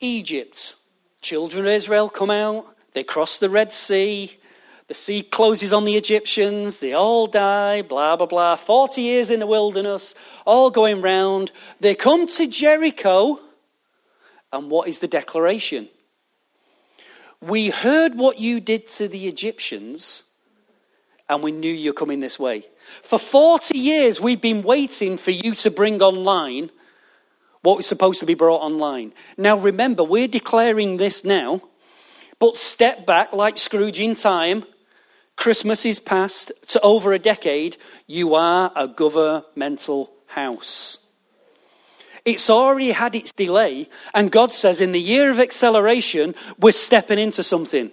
Egypt, 0.01 0.75
children 1.21 1.65
of 1.65 1.71
Israel 1.71 2.09
come 2.09 2.31
out, 2.31 2.67
they 2.93 3.05
cross 3.05 3.39
the 3.39 3.49
Red 3.49 3.73
Sea, 3.73 4.37
the 4.89 4.95
sea 4.95 5.23
closes 5.23 5.73
on 5.73 5.85
the 5.85 5.97
Egyptians, 5.97 6.81
they 6.81 6.93
all 6.93 7.29
die, 7.29 7.83
blah, 7.83 8.17
blah, 8.17 8.27
blah. 8.27 8.57
40 8.57 9.01
years 9.01 9.31
in 9.31 9.39
the 9.39 9.47
wilderness, 9.47 10.17
all 10.45 10.71
going 10.71 11.01
round. 11.01 11.53
They 11.79 11.95
come 11.95 12.27
to 12.27 12.49
Jericho, 12.49 13.39
and 14.53 14.69
what 14.69 14.89
is 14.89 14.99
the 14.99 15.07
declaration? 15.07 15.89
We 17.41 17.71
heard 17.71 18.17
what 18.17 18.41
you 18.41 18.59
did 18.59 18.89
to 18.89 19.07
the 19.07 19.29
Egyptians 19.29 20.25
and 21.33 21.43
we 21.43 21.53
knew 21.53 21.73
you're 21.73 21.93
coming 21.93 22.21
this 22.21 22.39
way. 22.39 22.65
For 23.03 23.19
40 23.19 23.77
years, 23.79 24.21
we've 24.21 24.41
been 24.41 24.63
waiting 24.63 25.17
for 25.17 25.31
you 25.31 25.55
to 25.57 25.71
bring 25.71 26.03
online 26.03 26.71
what 27.63 27.77
was 27.77 27.87
supposed 27.87 28.21
to 28.21 28.27
be 28.27 28.35
brought 28.35 28.61
online. 28.61 29.15
Now, 29.37 29.57
remember, 29.57 30.05
we're 30.05 30.29
declaring 30.29 30.97
this 30.97 31.25
now, 31.25 31.63
but 32.39 32.57
step 32.57 33.07
back 33.07 33.33
like 33.33 33.57
Scrooge 33.57 34.01
in 34.01 34.15
time. 34.15 34.65
Christmas 35.37 35.87
is 35.87 36.01
past 36.01 36.53
to 36.69 36.81
over 36.81 37.13
a 37.13 37.19
decade. 37.19 37.77
You 38.07 38.35
are 38.35 38.73
a 38.75 38.89
governmental 38.89 40.13
house. 40.27 40.99
It's 42.25 42.51
already 42.51 42.93
had 42.93 43.15
its 43.15 43.33
delay, 43.33 43.89
and 44.15 44.31
God 44.31 44.53
says 44.55 44.81
in 44.81 44.93
the 44.93 45.01
year 45.01 45.31
of 45.31 45.41
acceleration, 45.41 46.35
we're 46.59 46.73
stepping 46.73 47.19
into 47.19 47.43
something 47.43 47.91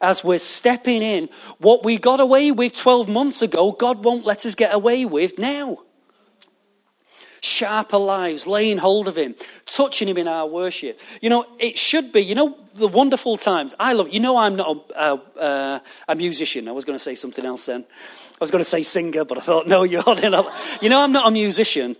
as 0.00 0.24
we're 0.24 0.38
stepping 0.38 1.02
in. 1.02 1.28
What 1.58 1.84
we 1.84 1.98
got 1.98 2.20
away 2.20 2.50
with 2.50 2.74
12 2.74 3.08
months 3.08 3.42
ago, 3.42 3.72
God 3.72 4.04
won't 4.04 4.24
let 4.24 4.46
us 4.46 4.54
get 4.54 4.74
away 4.74 5.04
with 5.04 5.38
now. 5.38 5.78
Sharper 7.44 7.98
lives, 7.98 8.46
laying 8.46 8.78
hold 8.78 9.06
of 9.06 9.16
Him, 9.16 9.34
touching 9.66 10.08
Him 10.08 10.16
in 10.16 10.28
our 10.28 10.46
worship. 10.46 10.98
You 11.20 11.28
know, 11.28 11.46
it 11.58 11.76
should 11.76 12.10
be, 12.10 12.20
you 12.20 12.34
know, 12.34 12.56
the 12.74 12.88
wonderful 12.88 13.36
times. 13.36 13.74
I 13.78 13.92
love, 13.92 14.08
you 14.08 14.20
know, 14.20 14.38
I'm 14.38 14.56
not 14.56 14.90
a, 14.96 14.98
a, 14.98 15.38
uh, 15.38 15.80
a 16.08 16.14
musician. 16.14 16.68
I 16.68 16.72
was 16.72 16.86
going 16.86 16.96
to 16.96 17.02
say 17.02 17.14
something 17.14 17.44
else 17.44 17.66
then. 17.66 17.84
I 17.84 18.36
was 18.40 18.50
going 18.50 18.64
to 18.64 18.68
say 18.68 18.82
singer, 18.82 19.24
but 19.24 19.36
I 19.36 19.42
thought, 19.42 19.68
no, 19.68 19.82
you're 19.82 20.00
up. 20.06 20.46
You 20.80 20.88
know, 20.88 21.00
I'm 21.00 21.12
not 21.12 21.28
a 21.28 21.30
musician. 21.30 21.96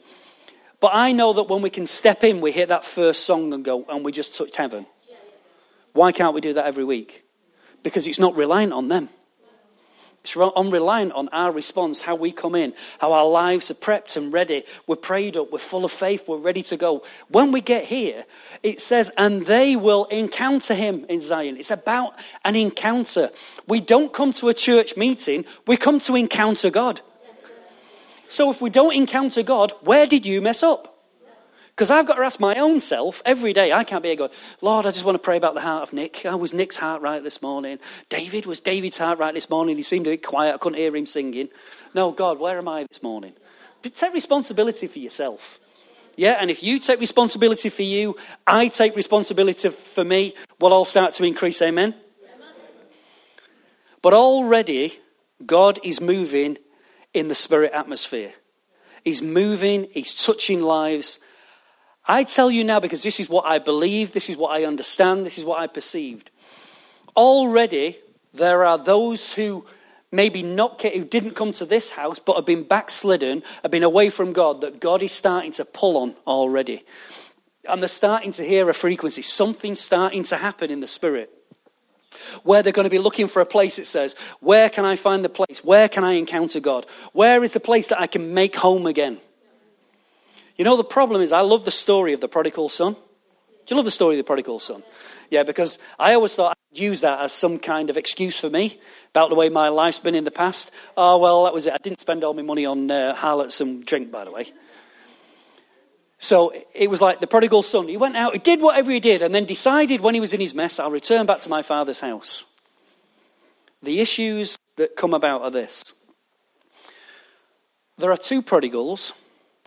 But 0.80 0.92
I 0.94 1.12
know 1.12 1.34
that 1.34 1.44
when 1.44 1.62
we 1.62 1.70
can 1.70 1.86
step 1.86 2.24
in, 2.24 2.40
we 2.40 2.50
hit 2.50 2.68
that 2.70 2.84
first 2.84 3.24
song 3.24 3.52
and 3.54 3.64
go, 3.64 3.84
and 3.88 4.04
we 4.04 4.12
just 4.12 4.34
touched 4.34 4.56
heaven. 4.56 4.86
Why 5.92 6.12
can't 6.12 6.34
we 6.34 6.40
do 6.40 6.54
that 6.54 6.66
every 6.66 6.84
week? 6.84 7.23
Because 7.84 8.08
it's 8.08 8.18
not 8.18 8.34
reliant 8.34 8.72
on 8.72 8.88
them. 8.88 9.08
It's 10.24 10.34
unreliant 10.38 11.12
on 11.12 11.28
our 11.28 11.52
response, 11.52 12.00
how 12.00 12.14
we 12.14 12.32
come 12.32 12.54
in, 12.54 12.72
how 12.98 13.12
our 13.12 13.28
lives 13.28 13.70
are 13.70 13.74
prepped 13.74 14.16
and 14.16 14.32
ready. 14.32 14.64
We're 14.86 14.96
prayed 14.96 15.36
up, 15.36 15.52
we're 15.52 15.58
full 15.58 15.84
of 15.84 15.92
faith, 15.92 16.26
we're 16.26 16.38
ready 16.38 16.62
to 16.64 16.78
go. 16.78 17.04
When 17.28 17.52
we 17.52 17.60
get 17.60 17.84
here, 17.84 18.24
it 18.62 18.80
says, 18.80 19.10
and 19.18 19.44
they 19.44 19.76
will 19.76 20.06
encounter 20.06 20.74
him 20.74 21.04
in 21.10 21.20
Zion. 21.20 21.58
It's 21.58 21.70
about 21.70 22.14
an 22.42 22.56
encounter. 22.56 23.30
We 23.68 23.82
don't 23.82 24.14
come 24.14 24.32
to 24.34 24.48
a 24.48 24.54
church 24.54 24.96
meeting, 24.96 25.44
we 25.66 25.76
come 25.76 26.00
to 26.00 26.16
encounter 26.16 26.70
God. 26.70 27.02
So 28.26 28.50
if 28.50 28.62
we 28.62 28.70
don't 28.70 28.94
encounter 28.94 29.42
God, 29.42 29.74
where 29.82 30.06
did 30.06 30.24
you 30.24 30.40
mess 30.40 30.62
up? 30.62 30.93
Because 31.74 31.90
I've 31.90 32.06
got 32.06 32.14
to 32.14 32.22
ask 32.22 32.38
my 32.38 32.54
own 32.56 32.78
self 32.78 33.20
every 33.26 33.52
day. 33.52 33.72
I 33.72 33.82
can't 33.82 34.02
be 34.02 34.10
a 34.10 34.16
God, 34.16 34.30
Lord, 34.60 34.86
I 34.86 34.92
just 34.92 35.04
want 35.04 35.16
to 35.16 35.18
pray 35.18 35.36
about 35.36 35.54
the 35.54 35.60
heart 35.60 35.82
of 35.82 35.92
Nick. 35.92 36.18
How 36.18 36.36
was 36.36 36.54
Nick's 36.54 36.76
heart 36.76 37.02
right 37.02 37.20
this 37.20 37.42
morning? 37.42 37.80
David, 38.08 38.46
was 38.46 38.60
David's 38.60 38.96
heart 38.96 39.18
right 39.18 39.34
this 39.34 39.50
morning? 39.50 39.76
He 39.76 39.82
seemed 39.82 40.06
a 40.06 40.10
bit 40.10 40.24
quiet. 40.24 40.54
I 40.54 40.58
couldn't 40.58 40.78
hear 40.78 40.94
him 40.94 41.06
singing. 41.06 41.48
No, 41.92 42.12
God, 42.12 42.38
where 42.38 42.58
am 42.58 42.68
I 42.68 42.84
this 42.84 43.02
morning? 43.02 43.32
But 43.82 43.96
take 43.96 44.14
responsibility 44.14 44.86
for 44.86 45.00
yourself. 45.00 45.58
Yeah, 46.16 46.36
and 46.40 46.48
if 46.48 46.62
you 46.62 46.78
take 46.78 47.00
responsibility 47.00 47.70
for 47.70 47.82
you, 47.82 48.16
I 48.46 48.68
take 48.68 48.94
responsibility 48.94 49.68
for 49.68 50.04
me, 50.04 50.34
we'll 50.60 50.72
all 50.72 50.84
start 50.84 51.14
to 51.14 51.24
increase. 51.24 51.60
Amen? 51.60 51.92
But 54.00 54.14
already, 54.14 55.00
God 55.44 55.80
is 55.82 56.00
moving 56.00 56.58
in 57.12 57.26
the 57.26 57.34
spirit 57.34 57.72
atmosphere. 57.72 58.32
He's 59.04 59.22
moving, 59.22 59.88
he's 59.90 60.14
touching 60.14 60.62
lives, 60.62 61.18
I 62.06 62.24
tell 62.24 62.50
you 62.50 62.64
now 62.64 62.80
because 62.80 63.02
this 63.02 63.18
is 63.18 63.28
what 63.28 63.46
I 63.46 63.58
believe, 63.58 64.12
this 64.12 64.28
is 64.28 64.36
what 64.36 64.50
I 64.50 64.64
understand, 64.64 65.24
this 65.24 65.38
is 65.38 65.44
what 65.44 65.58
I 65.58 65.66
perceived. 65.66 66.30
Already, 67.16 67.98
there 68.34 68.64
are 68.64 68.76
those 68.76 69.32
who 69.32 69.64
maybe 70.12 70.42
not 70.42 70.80
who 70.82 71.04
didn't 71.04 71.34
come 71.34 71.52
to 71.52 71.66
this 71.66 71.90
house 71.90 72.18
but 72.18 72.36
have 72.36 72.46
been 72.46 72.62
backslidden, 72.62 73.42
have 73.62 73.70
been 73.70 73.82
away 73.82 74.10
from 74.10 74.32
God, 74.32 74.60
that 74.60 74.80
God 74.80 75.02
is 75.02 75.12
starting 75.12 75.52
to 75.52 75.64
pull 75.64 75.96
on 75.96 76.14
already. 76.26 76.84
And 77.68 77.82
they're 77.82 77.88
starting 77.88 78.32
to 78.32 78.44
hear 78.44 78.68
a 78.68 78.74
frequency. 78.74 79.22
Something's 79.22 79.80
starting 79.80 80.24
to 80.24 80.36
happen 80.36 80.70
in 80.70 80.80
the 80.80 80.88
spirit. 80.88 81.30
Where 82.42 82.62
they're 82.62 82.72
going 82.72 82.84
to 82.84 82.90
be 82.90 82.98
looking 82.98 83.28
for 83.28 83.40
a 83.40 83.46
place 83.46 83.78
it 83.78 83.86
says, 83.86 84.14
Where 84.40 84.68
can 84.68 84.84
I 84.84 84.96
find 84.96 85.24
the 85.24 85.28
place? 85.30 85.64
Where 85.64 85.88
can 85.88 86.04
I 86.04 86.12
encounter 86.12 86.60
God? 86.60 86.86
Where 87.12 87.42
is 87.42 87.52
the 87.52 87.60
place 87.60 87.88
that 87.88 88.00
I 88.00 88.06
can 88.06 88.34
make 88.34 88.54
home 88.54 88.86
again? 88.86 89.20
You 90.56 90.64
know, 90.64 90.76
the 90.76 90.84
problem 90.84 91.22
is, 91.22 91.32
I 91.32 91.40
love 91.40 91.64
the 91.64 91.70
story 91.70 92.12
of 92.12 92.20
the 92.20 92.28
prodigal 92.28 92.68
son. 92.68 92.94
Do 92.94 93.74
you 93.74 93.76
love 93.76 93.84
the 93.84 93.90
story 93.90 94.14
of 94.14 94.18
the 94.18 94.24
prodigal 94.24 94.60
son? 94.60 94.82
Yeah, 95.30 95.42
because 95.42 95.78
I 95.98 96.14
always 96.14 96.34
thought 96.34 96.56
I'd 96.72 96.78
use 96.78 97.00
that 97.00 97.20
as 97.20 97.32
some 97.32 97.58
kind 97.58 97.90
of 97.90 97.96
excuse 97.96 98.38
for 98.38 98.50
me 98.50 98.78
about 99.10 99.30
the 99.30 99.34
way 99.34 99.48
my 99.48 99.68
life's 99.68 99.98
been 99.98 100.14
in 100.14 100.24
the 100.24 100.30
past. 100.30 100.70
Oh, 100.96 101.18
well, 101.18 101.44
that 101.44 101.54
was 101.54 101.66
it. 101.66 101.72
I 101.72 101.78
didn't 101.78 102.00
spend 102.00 102.24
all 102.24 102.34
my 102.34 102.42
money 102.42 102.66
on 102.66 102.90
uh, 102.90 103.14
harlots 103.14 103.60
and 103.60 103.84
drink, 103.84 104.12
by 104.12 104.24
the 104.24 104.30
way. 104.30 104.52
So 106.18 106.52
it 106.72 106.88
was 106.88 107.00
like 107.00 107.20
the 107.20 107.26
prodigal 107.26 107.62
son. 107.62 107.88
He 107.88 107.96
went 107.96 108.16
out, 108.16 108.32
he 108.32 108.38
did 108.38 108.60
whatever 108.60 108.90
he 108.90 109.00
did, 109.00 109.22
and 109.22 109.34
then 109.34 109.44
decided 109.44 110.00
when 110.00 110.14
he 110.14 110.20
was 110.20 110.32
in 110.32 110.40
his 110.40 110.54
mess, 110.54 110.78
I'll 110.78 110.90
return 110.90 111.26
back 111.26 111.40
to 111.40 111.48
my 111.48 111.62
father's 111.62 112.00
house. 112.00 112.44
The 113.82 114.00
issues 114.00 114.58
that 114.76 114.96
come 114.96 115.14
about 115.14 115.42
are 115.42 115.50
this 115.50 115.82
there 117.98 118.10
are 118.10 118.16
two 118.16 118.42
prodigals 118.42 119.12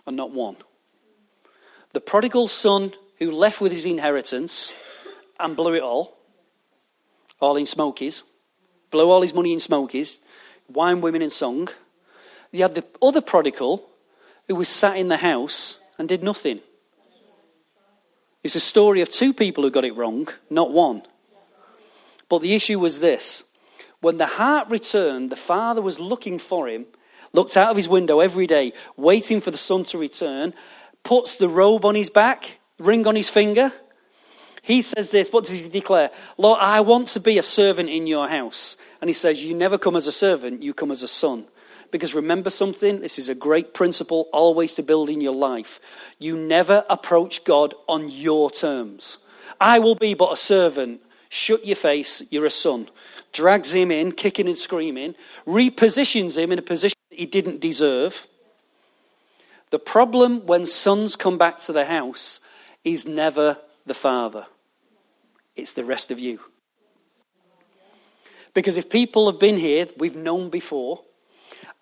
and 0.06 0.16
not 0.16 0.30
one. 0.30 0.56
The 1.98 2.02
prodigal 2.02 2.46
son 2.46 2.92
who 3.18 3.32
left 3.32 3.60
with 3.60 3.72
his 3.72 3.84
inheritance 3.84 4.72
and 5.40 5.56
blew 5.56 5.74
it 5.74 5.82
all, 5.82 6.16
all 7.40 7.56
in 7.56 7.66
smokies, 7.66 8.22
blew 8.92 9.10
all 9.10 9.20
his 9.20 9.34
money 9.34 9.52
in 9.52 9.58
smokies, 9.58 10.20
wine, 10.68 11.00
women, 11.00 11.22
and 11.22 11.32
song. 11.32 11.68
You 12.52 12.62
had 12.62 12.76
the 12.76 12.84
other 13.02 13.20
prodigal 13.20 13.84
who 14.46 14.54
was 14.54 14.68
sat 14.68 14.96
in 14.96 15.08
the 15.08 15.16
house 15.16 15.80
and 15.98 16.08
did 16.08 16.22
nothing. 16.22 16.60
It's 18.44 18.54
a 18.54 18.60
story 18.60 19.00
of 19.00 19.08
two 19.08 19.34
people 19.34 19.64
who 19.64 19.70
got 19.72 19.84
it 19.84 19.96
wrong, 19.96 20.28
not 20.48 20.70
one. 20.70 21.02
But 22.28 22.42
the 22.42 22.54
issue 22.54 22.78
was 22.78 23.00
this 23.00 23.42
when 24.00 24.18
the 24.18 24.26
heart 24.26 24.70
returned, 24.70 25.30
the 25.30 25.34
father 25.34 25.82
was 25.82 25.98
looking 25.98 26.38
for 26.38 26.68
him, 26.68 26.86
looked 27.32 27.56
out 27.56 27.72
of 27.72 27.76
his 27.76 27.88
window 27.88 28.20
every 28.20 28.46
day, 28.46 28.72
waiting 28.96 29.40
for 29.40 29.50
the 29.50 29.58
son 29.58 29.82
to 29.82 29.98
return, 29.98 30.54
puts 31.02 31.36
the 31.36 31.48
robe 31.48 31.84
on 31.84 31.94
his 31.94 32.10
back, 32.10 32.58
ring 32.78 33.06
on 33.06 33.16
his 33.16 33.28
finger. 33.28 33.72
He 34.62 34.82
says 34.82 35.10
this, 35.10 35.32
what 35.32 35.44
does 35.44 35.60
he 35.60 35.68
declare? 35.68 36.10
Lord, 36.36 36.58
I 36.60 36.80
want 36.80 37.08
to 37.08 37.20
be 37.20 37.38
a 37.38 37.42
servant 37.42 37.88
in 37.88 38.06
your 38.06 38.28
house. 38.28 38.76
And 39.00 39.08
he 39.08 39.14
says, 39.14 39.42
You 39.42 39.54
never 39.54 39.78
come 39.78 39.96
as 39.96 40.06
a 40.06 40.12
servant, 40.12 40.62
you 40.62 40.74
come 40.74 40.90
as 40.90 41.02
a 41.02 41.08
son. 41.08 41.46
Because 41.90 42.14
remember 42.14 42.50
something, 42.50 43.00
this 43.00 43.18
is 43.18 43.30
a 43.30 43.34
great 43.34 43.72
principle 43.72 44.28
always 44.32 44.74
to 44.74 44.82
build 44.82 45.08
in 45.08 45.22
your 45.22 45.34
life. 45.34 45.80
You 46.18 46.36
never 46.36 46.84
approach 46.90 47.44
God 47.44 47.74
on 47.88 48.10
your 48.10 48.50
terms. 48.50 49.18
I 49.60 49.78
will 49.78 49.94
be 49.94 50.14
but 50.14 50.32
a 50.32 50.36
servant. 50.36 51.00
Shut 51.30 51.64
your 51.64 51.76
face, 51.76 52.22
you're 52.30 52.46
a 52.46 52.50
son. 52.50 52.88
Drags 53.32 53.74
him 53.74 53.90
in, 53.90 54.12
kicking 54.12 54.48
and 54.48 54.56
screaming, 54.56 55.14
repositions 55.46 56.36
him 56.36 56.52
in 56.52 56.58
a 56.58 56.62
position 56.62 56.96
that 57.10 57.18
he 57.18 57.26
didn't 57.26 57.60
deserve 57.60 58.26
the 59.70 59.78
problem 59.78 60.46
when 60.46 60.66
sons 60.66 61.16
come 61.16 61.38
back 61.38 61.60
to 61.60 61.72
the 61.72 61.84
house 61.84 62.40
is 62.84 63.06
never 63.06 63.58
the 63.86 63.94
father, 63.94 64.46
it's 65.56 65.72
the 65.72 65.84
rest 65.84 66.10
of 66.10 66.18
you. 66.18 66.40
Because 68.54 68.76
if 68.76 68.90
people 68.90 69.30
have 69.30 69.38
been 69.38 69.56
here, 69.56 69.86
we've 69.98 70.16
known 70.16 70.50
before. 70.50 71.02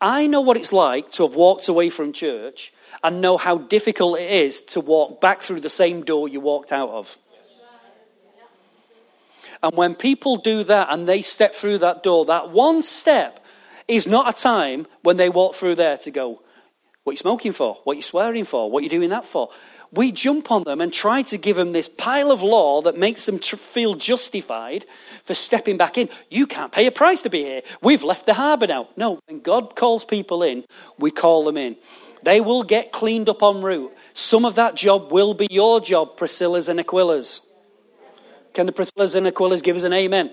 I 0.01 0.27
know 0.27 0.43
what 0.43 0.57
it's 0.57 0.73
like 0.73 1.11
to 1.13 1.23
have 1.23 1.35
walked 1.35 1.69
away 1.69 1.91
from 1.91 2.13
church 2.13 2.73
and 3.03 3.21
know 3.21 3.37
how 3.39 3.59
difficult 3.59 4.19
it 4.19 4.31
is 4.31 4.61
to 4.61 4.81
walk 4.81 5.21
back 5.21 5.41
through 5.41 5.61
the 5.61 5.71
same 5.71 6.05
door 6.05 6.29
you 6.29 6.41
walked 6.41 6.73
out 6.73 6.91
of. 6.91 7.17
And 9.63 9.75
when 9.75 9.95
people 9.95 10.37
do 10.37 10.65
that 10.65 10.89
and 10.91 11.09
they 11.09 11.23
step 11.23 11.55
through 11.55 11.79
that 11.79 12.03
door, 12.03 12.27
that 12.27 12.51
one 12.51 12.83
step 12.83 13.43
is 13.89 14.07
not 14.07 14.29
a 14.29 14.41
time 14.41 14.87
when 15.03 15.17
they 15.17 15.29
walk 15.29 15.55
through 15.55 15.77
there 15.77 15.97
to 15.99 16.11
go, 16.11 16.43
what 17.07 17.13
you 17.13 17.19
smoking 17.19 17.53
for? 17.53 17.77
What 17.85 17.97
you 17.97 18.03
swearing 18.03 18.45
for? 18.45 18.69
What 18.69 18.83
you 18.83 18.89
doing 18.89 19.11
that 19.11 19.25
for? 19.25 19.51
We 19.93 20.11
jump 20.11 20.51
on 20.51 20.65
them 20.65 20.81
and 20.81 20.93
try 20.93 21.23
to 21.23 21.39
give 21.39 21.55
them 21.55 21.71
this 21.71 21.89
pile 21.89 22.33
of 22.33 22.43
law 22.43 22.83
that 22.83 22.99
makes 22.99 23.27
them 23.27 23.39
tr- 23.39 23.55
feel 23.55 23.95
justified 23.95 24.85
for 25.25 25.33
stepping 25.33 25.77
back 25.77 25.99
in. 25.99 26.09
You 26.31 26.49
can't 26.49 26.73
pay 26.73 26.85
a 26.87 26.91
price 26.91 27.23
to 27.23 27.31
be 27.31 27.45
here. 27.45 27.63
We've 27.81 28.03
left 28.03 28.27
the 28.27 28.35
harbour 28.35 28.67
now. 28.67 28.89
No, 28.97 29.21
when 29.29 29.39
God 29.39 29.77
calls 29.77 30.05
people 30.05 30.43
in, 30.43 30.65
we 30.99 31.13
call 31.13 31.45
them 31.45 31.57
in. 31.57 31.77
They 32.25 32.41
will 32.41 32.65
get 32.65 32.91
cleaned 32.91 33.29
up 33.29 33.41
en 33.41 33.61
route. 33.61 33.97
Some 34.15 34.45
of 34.45 34.57
that 34.57 34.75
job 34.75 35.13
will 35.13 35.33
be 35.33 35.47
your 35.49 35.81
job, 35.81 36.17
Priscilla's 36.17 36.69
and 36.69 36.81
Aquila's. 36.81 37.41
Can 38.53 38.67
the 38.67 38.73
Priscilla's 38.73 39.15
and 39.15 39.29
Aquila's 39.29 39.63
give 39.63 39.77
us 39.77 39.85
an 39.85 39.93
amen? 39.93 40.33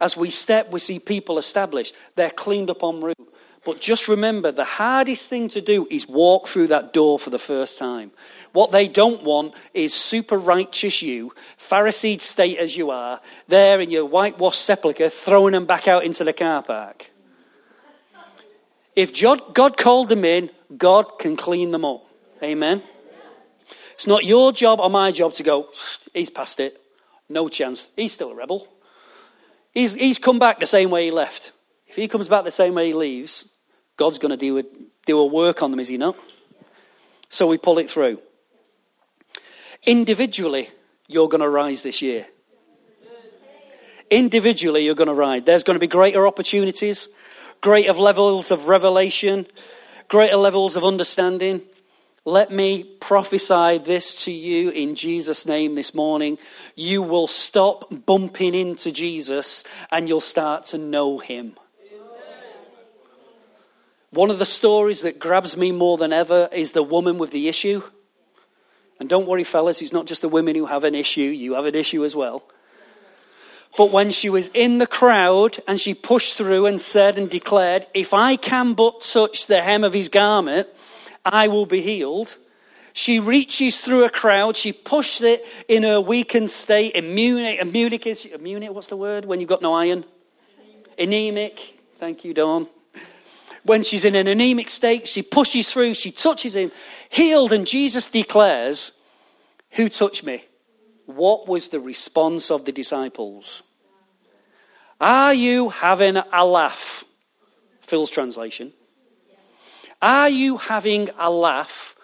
As 0.00 0.16
we 0.16 0.30
step, 0.30 0.72
we 0.72 0.80
see 0.80 0.98
people 0.98 1.36
established. 1.36 1.94
They're 2.14 2.30
cleaned 2.30 2.70
up 2.70 2.82
en 2.82 3.00
route. 3.00 3.34
But 3.66 3.80
just 3.80 4.06
remember, 4.06 4.52
the 4.52 4.64
hardest 4.64 5.28
thing 5.28 5.48
to 5.48 5.60
do 5.60 5.88
is 5.90 6.08
walk 6.08 6.46
through 6.46 6.68
that 6.68 6.92
door 6.92 7.18
for 7.18 7.30
the 7.30 7.38
first 7.38 7.78
time. 7.78 8.12
What 8.52 8.70
they 8.70 8.86
don't 8.86 9.24
want 9.24 9.54
is 9.74 9.92
super 9.92 10.38
righteous 10.38 11.02
you, 11.02 11.34
Pharisee 11.58 12.20
state 12.20 12.58
as 12.58 12.76
you 12.76 12.92
are, 12.92 13.20
there 13.48 13.80
in 13.80 13.90
your 13.90 14.04
whitewashed 14.04 14.62
sepulchre, 14.62 15.08
throwing 15.08 15.50
them 15.50 15.66
back 15.66 15.88
out 15.88 16.04
into 16.04 16.22
the 16.22 16.32
car 16.32 16.62
park. 16.62 17.10
If 18.94 19.12
God 19.52 19.76
called 19.76 20.10
them 20.10 20.24
in, 20.24 20.48
God 20.76 21.18
can 21.18 21.34
clean 21.36 21.72
them 21.72 21.84
up. 21.84 22.06
Amen. 22.44 22.84
It's 23.94 24.06
not 24.06 24.24
your 24.24 24.52
job 24.52 24.78
or 24.78 24.90
my 24.90 25.10
job 25.10 25.34
to 25.34 25.42
go, 25.42 25.70
he's 26.14 26.30
past 26.30 26.60
it. 26.60 26.80
No 27.28 27.48
chance. 27.48 27.88
He's 27.96 28.12
still 28.12 28.30
a 28.30 28.34
rebel. 28.36 28.68
He's, 29.72 29.92
he's 29.92 30.20
come 30.20 30.38
back 30.38 30.60
the 30.60 30.66
same 30.66 30.90
way 30.90 31.06
he 31.06 31.10
left. 31.10 31.50
If 31.88 31.96
he 31.96 32.06
comes 32.06 32.28
back 32.28 32.44
the 32.44 32.52
same 32.52 32.74
way 32.74 32.86
he 32.86 32.92
leaves, 32.94 33.50
God's 33.96 34.18
going 34.18 34.30
to 34.30 34.36
do 34.36 34.58
a, 34.58 34.64
do 35.06 35.18
a 35.18 35.26
work 35.26 35.62
on 35.62 35.70
them, 35.70 35.80
is 35.80 35.88
he 35.88 35.96
not? 35.96 36.16
So 37.28 37.46
we 37.46 37.58
pull 37.58 37.78
it 37.78 37.90
through. 37.90 38.20
Individually, 39.84 40.68
you're 41.06 41.28
going 41.28 41.40
to 41.40 41.48
rise 41.48 41.82
this 41.82 42.02
year. 42.02 42.26
Individually, 44.10 44.84
you're 44.84 44.94
going 44.94 45.08
to 45.08 45.14
rise. 45.14 45.42
There's 45.44 45.64
going 45.64 45.74
to 45.74 45.80
be 45.80 45.86
greater 45.88 46.26
opportunities, 46.26 47.08
greater 47.60 47.92
levels 47.92 48.50
of 48.50 48.68
revelation, 48.68 49.46
greater 50.08 50.36
levels 50.36 50.76
of 50.76 50.84
understanding. 50.84 51.62
Let 52.24 52.50
me 52.50 52.84
prophesy 52.84 53.78
this 53.78 54.24
to 54.24 54.32
you 54.32 54.70
in 54.70 54.94
Jesus' 54.96 55.46
name 55.46 55.74
this 55.74 55.94
morning. 55.94 56.38
You 56.74 57.02
will 57.02 57.28
stop 57.28 57.88
bumping 58.04 58.54
into 58.54 58.90
Jesus 58.90 59.64
and 59.90 60.08
you'll 60.08 60.20
start 60.20 60.66
to 60.66 60.78
know 60.78 61.18
him. 61.18 61.56
One 64.16 64.30
of 64.30 64.38
the 64.38 64.46
stories 64.46 65.02
that 65.02 65.18
grabs 65.18 65.58
me 65.58 65.72
more 65.72 65.98
than 65.98 66.10
ever 66.10 66.48
is 66.50 66.72
the 66.72 66.82
woman 66.82 67.18
with 67.18 67.32
the 67.32 67.48
issue. 67.48 67.82
And 68.98 69.10
don't 69.10 69.26
worry, 69.26 69.44
fellas, 69.44 69.82
it's 69.82 69.92
not 69.92 70.06
just 70.06 70.22
the 70.22 70.28
women 70.30 70.56
who 70.56 70.64
have 70.64 70.84
an 70.84 70.94
issue, 70.94 71.20
you 71.20 71.52
have 71.52 71.66
an 71.66 71.74
issue 71.74 72.02
as 72.02 72.16
well. 72.16 72.42
But 73.76 73.92
when 73.92 74.10
she 74.10 74.30
was 74.30 74.48
in 74.54 74.78
the 74.78 74.86
crowd 74.86 75.62
and 75.68 75.78
she 75.78 75.92
pushed 75.92 76.38
through 76.38 76.64
and 76.64 76.80
said 76.80 77.18
and 77.18 77.28
declared, 77.28 77.88
If 77.92 78.14
I 78.14 78.36
can 78.36 78.72
but 78.72 79.02
touch 79.02 79.48
the 79.48 79.60
hem 79.60 79.84
of 79.84 79.92
his 79.92 80.08
garment, 80.08 80.66
I 81.22 81.48
will 81.48 81.66
be 81.66 81.82
healed. 81.82 82.38
She 82.94 83.20
reaches 83.20 83.76
through 83.76 84.04
a 84.04 84.10
crowd. 84.10 84.56
She 84.56 84.72
pushed 84.72 85.20
it 85.20 85.44
in 85.68 85.82
her 85.82 86.00
weakened 86.00 86.50
state. 86.50 86.94
Immunic, 86.94 88.06
is, 88.06 88.24
immunic, 88.24 88.70
what's 88.70 88.86
the 88.86 88.96
word? 88.96 89.26
When 89.26 89.40
you've 89.40 89.50
got 89.50 89.60
no 89.60 89.74
iron? 89.74 90.06
Anemic. 90.98 91.74
Thank 92.00 92.24
you, 92.24 92.32
Dawn. 92.32 92.66
When 93.66 93.82
she's 93.82 94.04
in 94.04 94.14
an 94.14 94.28
anemic 94.28 94.70
state, 94.70 95.08
she 95.08 95.22
pushes 95.22 95.72
through. 95.72 95.94
She 95.94 96.12
touches 96.12 96.54
him, 96.54 96.70
healed. 97.08 97.52
And 97.52 97.66
Jesus 97.66 98.06
declares, 98.06 98.92
Who 99.72 99.88
touched 99.88 100.24
me? 100.24 100.44
What 101.06 101.48
was 101.48 101.68
the 101.68 101.80
response 101.80 102.52
of 102.52 102.64
the 102.64 102.70
disciples? 102.72 103.64
Are 105.00 105.34
you 105.34 105.68
having 105.68 106.16
a 106.16 106.44
laugh? 106.44 107.04
Phil's 107.80 108.10
translation. 108.10 108.72
Are 110.00 110.28
you 110.28 110.58
having 110.58 111.10
a 111.18 111.28
laugh? 111.28 111.96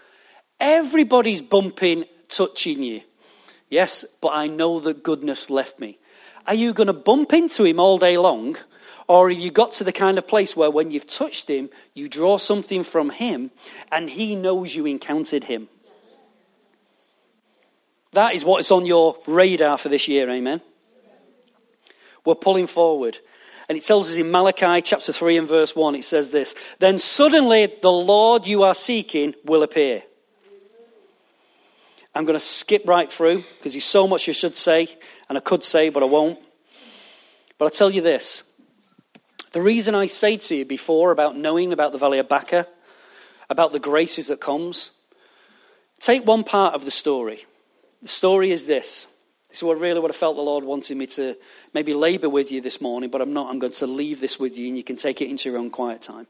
Everybody's 0.59 1.43
bumping, 1.43 2.05
touching 2.29 2.83
you. 2.83 3.03
Yes, 3.71 4.05
but 4.21 4.29
I 4.29 4.49
know 4.49 4.81
that 4.81 5.03
goodness 5.05 5.49
left 5.49 5.79
me. 5.79 5.99
Are 6.47 6.55
you 6.55 6.73
going 6.73 6.89
to 6.89 6.93
bump 6.93 7.33
into 7.33 7.65
him 7.65 7.79
all 7.79 7.99
day 7.99 8.19
long? 8.19 8.57
Or 9.13 9.29
have 9.29 9.39
you 9.39 9.51
got 9.51 9.73
to 9.73 9.85
the 9.85 9.93
kind 9.93 10.17
of 10.17 10.27
place 10.27 10.57
where 10.57 10.71
when 10.71 10.91
you've 10.91 11.07
touched 11.07 11.47
him, 11.47 11.69
you 11.93 12.09
draw 12.09 12.39
something 12.39 12.83
from 12.83 13.11
him 13.11 13.51
and 13.91 14.09
he 14.09 14.35
knows 14.35 14.75
you 14.75 14.87
encountered 14.87 15.45
him? 15.45 15.69
That 18.13 18.35
is 18.35 18.43
what 18.43 18.61
is 18.61 18.71
on 18.71 18.87
your 18.87 19.19
radar 19.27 19.77
for 19.77 19.91
this 19.91 20.09
year, 20.09 20.31
amen? 20.31 20.63
We're 22.25 22.37
pulling 22.37 22.67
forward. 22.67 23.19
And 23.69 23.77
it 23.77 23.85
tells 23.85 24.09
us 24.09 24.17
in 24.17 24.31
Malachi 24.31 24.81
chapter 24.81 25.13
3 25.13 25.37
and 25.37 25.47
verse 25.47 25.77
1, 25.77 25.95
it 25.95 26.07
says 26.07 26.31
this 26.31 26.55
Then 26.79 26.97
suddenly 26.97 27.71
the 27.83 27.93
Lord 27.93 28.47
you 28.47 28.63
are 28.63 28.75
seeking 28.75 29.35
will 29.45 29.63
appear. 29.63 30.05
I'm 32.15 32.25
going 32.25 32.39
to 32.39 32.45
skip 32.45 32.89
right 32.89 33.13
through 33.13 33.45
because 33.59 33.75
there's 33.75 33.85
so 33.85 34.09
much 34.09 34.27
you 34.27 34.33
should 34.33 34.57
say, 34.57 34.89
and 35.29 35.37
I 35.37 35.43
could 35.43 35.65
say, 35.65 35.91
but 35.91 36.03
I 36.03 36.07
won't. 36.07 36.39
But 37.59 37.67
I'll 37.67 37.71
tell 37.71 37.91
you 37.91 38.01
this. 38.01 38.45
The 39.53 39.61
reason 39.61 39.95
I 39.95 40.07
say 40.07 40.39
to 40.39 40.57
you 40.57 40.65
before 40.65 41.13
about 41.13 41.37
knowing 41.37 41.73
about 41.73 41.93
the 41.93 41.99
Valley 41.99 42.19
of 42.19 42.29
Baca, 42.29 42.67
about 43.51 43.73
the 43.73 43.79
graces 43.79 44.29
that 44.29 44.41
comes, 44.41 44.93
take 46.01 46.27
one 46.27 46.43
part 46.43 46.75
of 46.75 46.85
the 46.87 46.91
story. 46.91 47.45
The 48.01 48.09
story 48.09 48.51
is 48.51 48.65
this. 48.65 49.07
This 49.51 49.59
is 49.59 49.65
what 49.65 49.79
really 49.79 50.01
what 50.01 50.11
I 50.11 50.15
felt 50.15 50.37
the 50.37 50.43
Lord 50.43 50.65
wanted 50.65 50.97
me 50.97 51.07
to 51.09 51.37
maybe 51.75 51.93
labor 51.93 52.31
with 52.31 52.51
you 52.51 52.63
this 52.63 52.81
morning, 52.81 53.11
but 53.11 53.21
I'm 53.21 53.35
not. 53.35 53.51
I'm 53.51 53.59
going 53.59 53.75
to 53.75 53.87
leave 53.87 54.21
this 54.21 54.41
with 54.41 54.57
you 54.57 54.69
and 54.69 54.77
you 54.77 54.83
can 54.83 54.97
take 54.97 55.21
it 55.21 55.29
into 55.29 55.51
your 55.51 55.59
own 55.59 55.71
quiet 55.71 56.01
time. 56.01 56.27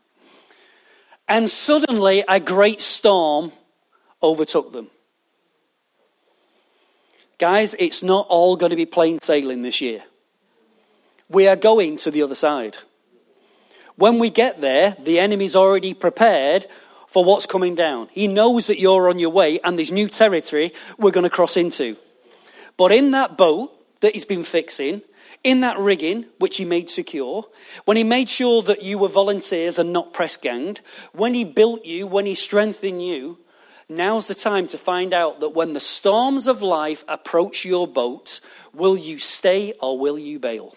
And 1.29 1.49
suddenly 1.49 2.25
a 2.27 2.41
great 2.41 2.83
storm 2.83 3.53
overtook 4.21 4.73
them. 4.73 4.91
Guys, 7.39 7.77
it's 7.79 8.03
not 8.03 8.27
all 8.29 8.57
going 8.57 8.71
to 8.71 8.77
be 8.77 8.87
plain 8.87 9.21
sailing 9.21 9.63
this 9.63 9.81
year. 9.81 10.03
We 11.29 11.47
are 11.47 11.57
going 11.57 11.97
to 11.99 12.11
the 12.11 12.23
other 12.23 12.35
side. 12.35 12.79
When 13.97 14.19
we 14.19 14.31
get 14.31 14.61
there, 14.61 14.97
the 15.03 15.19
enemy's 15.19 15.57
already 15.57 15.95
prepared 15.95 16.67
for 17.07 17.25
what's 17.25 17.47
coming 17.47 17.75
down. 17.75 18.09
He 18.11 18.27
knows 18.27 18.67
that 18.69 18.79
you're 18.79 19.11
on 19.11 19.19
your 19.19 19.31
way 19.31 19.61
and 19.63 19.79
there's 19.79 19.93
new 19.93 20.09
territory 20.09 20.73
we're 20.99 21.11
going 21.11 21.25
to 21.25 21.31
cross 21.31 21.57
into. 21.57 21.97
But 22.79 22.91
in 22.91 23.11
that 23.11 23.37
boat 23.37 23.71
that 24.01 24.15
he's 24.15 24.25
been 24.25 24.45
fixing, 24.45 25.03
in 25.45 25.61
that 25.61 25.79
rigging 25.79 26.27
which 26.39 26.57
he 26.57 26.65
made 26.65 26.89
secure, 26.89 27.45
when 27.85 27.97
he 27.97 28.05
made 28.05 28.31
sure 28.31 28.63
that 28.63 28.83
you 28.83 28.97
were 28.97 29.09
volunteers 29.09 29.79
and 29.79 29.93
not 29.93 30.15
press 30.15 30.37
ganged, 30.37 30.81
when 31.13 31.35
he 31.35 31.45
built 31.45 31.85
you, 31.85 32.07
when 32.07 32.25
he 32.25 32.35
strengthened 32.35 33.05
you, 33.05 33.39
now's 33.89 34.29
the 34.29 34.35
time 34.35 34.67
to 34.69 34.79
find 34.79 35.13
out 35.13 35.41
that 35.41 35.51
when 35.51 35.75
the 35.75 35.81
storms 35.81 36.47
of 36.47 36.63
life 36.63 37.05
approach 37.09 37.65
your 37.65 37.87
boat, 37.87 38.41
will 38.73 38.97
you 38.97 39.19
stay 39.19 39.75
or 39.83 39.99
will 39.99 40.19
you 40.19 40.39
bail? 40.39 40.77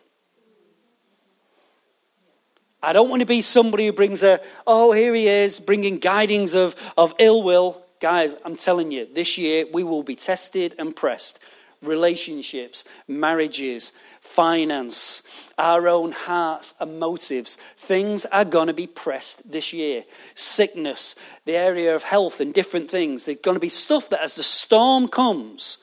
I 2.86 2.94
don't 2.94 3.10
want 3.10 3.22
to 3.22 3.26
be 3.26 3.42
somebody 3.42 3.88
who 3.88 3.94
brings 3.94 4.22
a, 4.22 4.40
oh, 4.68 4.92
here 4.92 5.16
he 5.16 5.28
is, 5.28 5.60
bringing 5.60 5.98
guidings 5.98 6.54
of, 6.54 6.76
of 6.96 7.16
ill 7.18 7.42
will. 7.42 7.84
Guys, 8.00 8.36
I'm 8.46 8.56
telling 8.56 8.92
you, 8.92 9.08
this 9.12 9.40
year 9.40 9.66
we 9.74 9.84
will 9.84 10.04
be 10.04 10.16
tested 10.16 10.76
and 10.78 10.96
pressed. 10.96 11.40
Relationships, 11.82 12.84
marriages, 13.08 13.92
finance, 14.22 15.24
our 15.58 15.88
own 15.88 16.12
hearts 16.12 16.76
and 16.80 17.00
motives. 17.00 17.58
Things 17.78 18.26
are 18.26 18.46
going 18.46 18.68
to 18.68 18.74
be 18.74 18.88
pressed 18.88 19.52
this 19.52 19.74
year. 19.74 20.04
Sickness, 20.36 21.16
the 21.46 21.56
area 21.56 21.96
of 21.96 22.04
health, 22.04 22.40
and 22.40 22.54
different 22.54 22.92
things. 22.92 23.24
There's 23.24 23.40
going 23.40 23.56
to 23.56 23.60
be 23.60 23.70
stuff 23.70 24.10
that 24.10 24.22
as 24.22 24.36
the 24.36 24.44
storm 24.44 25.08
comes, 25.08 25.80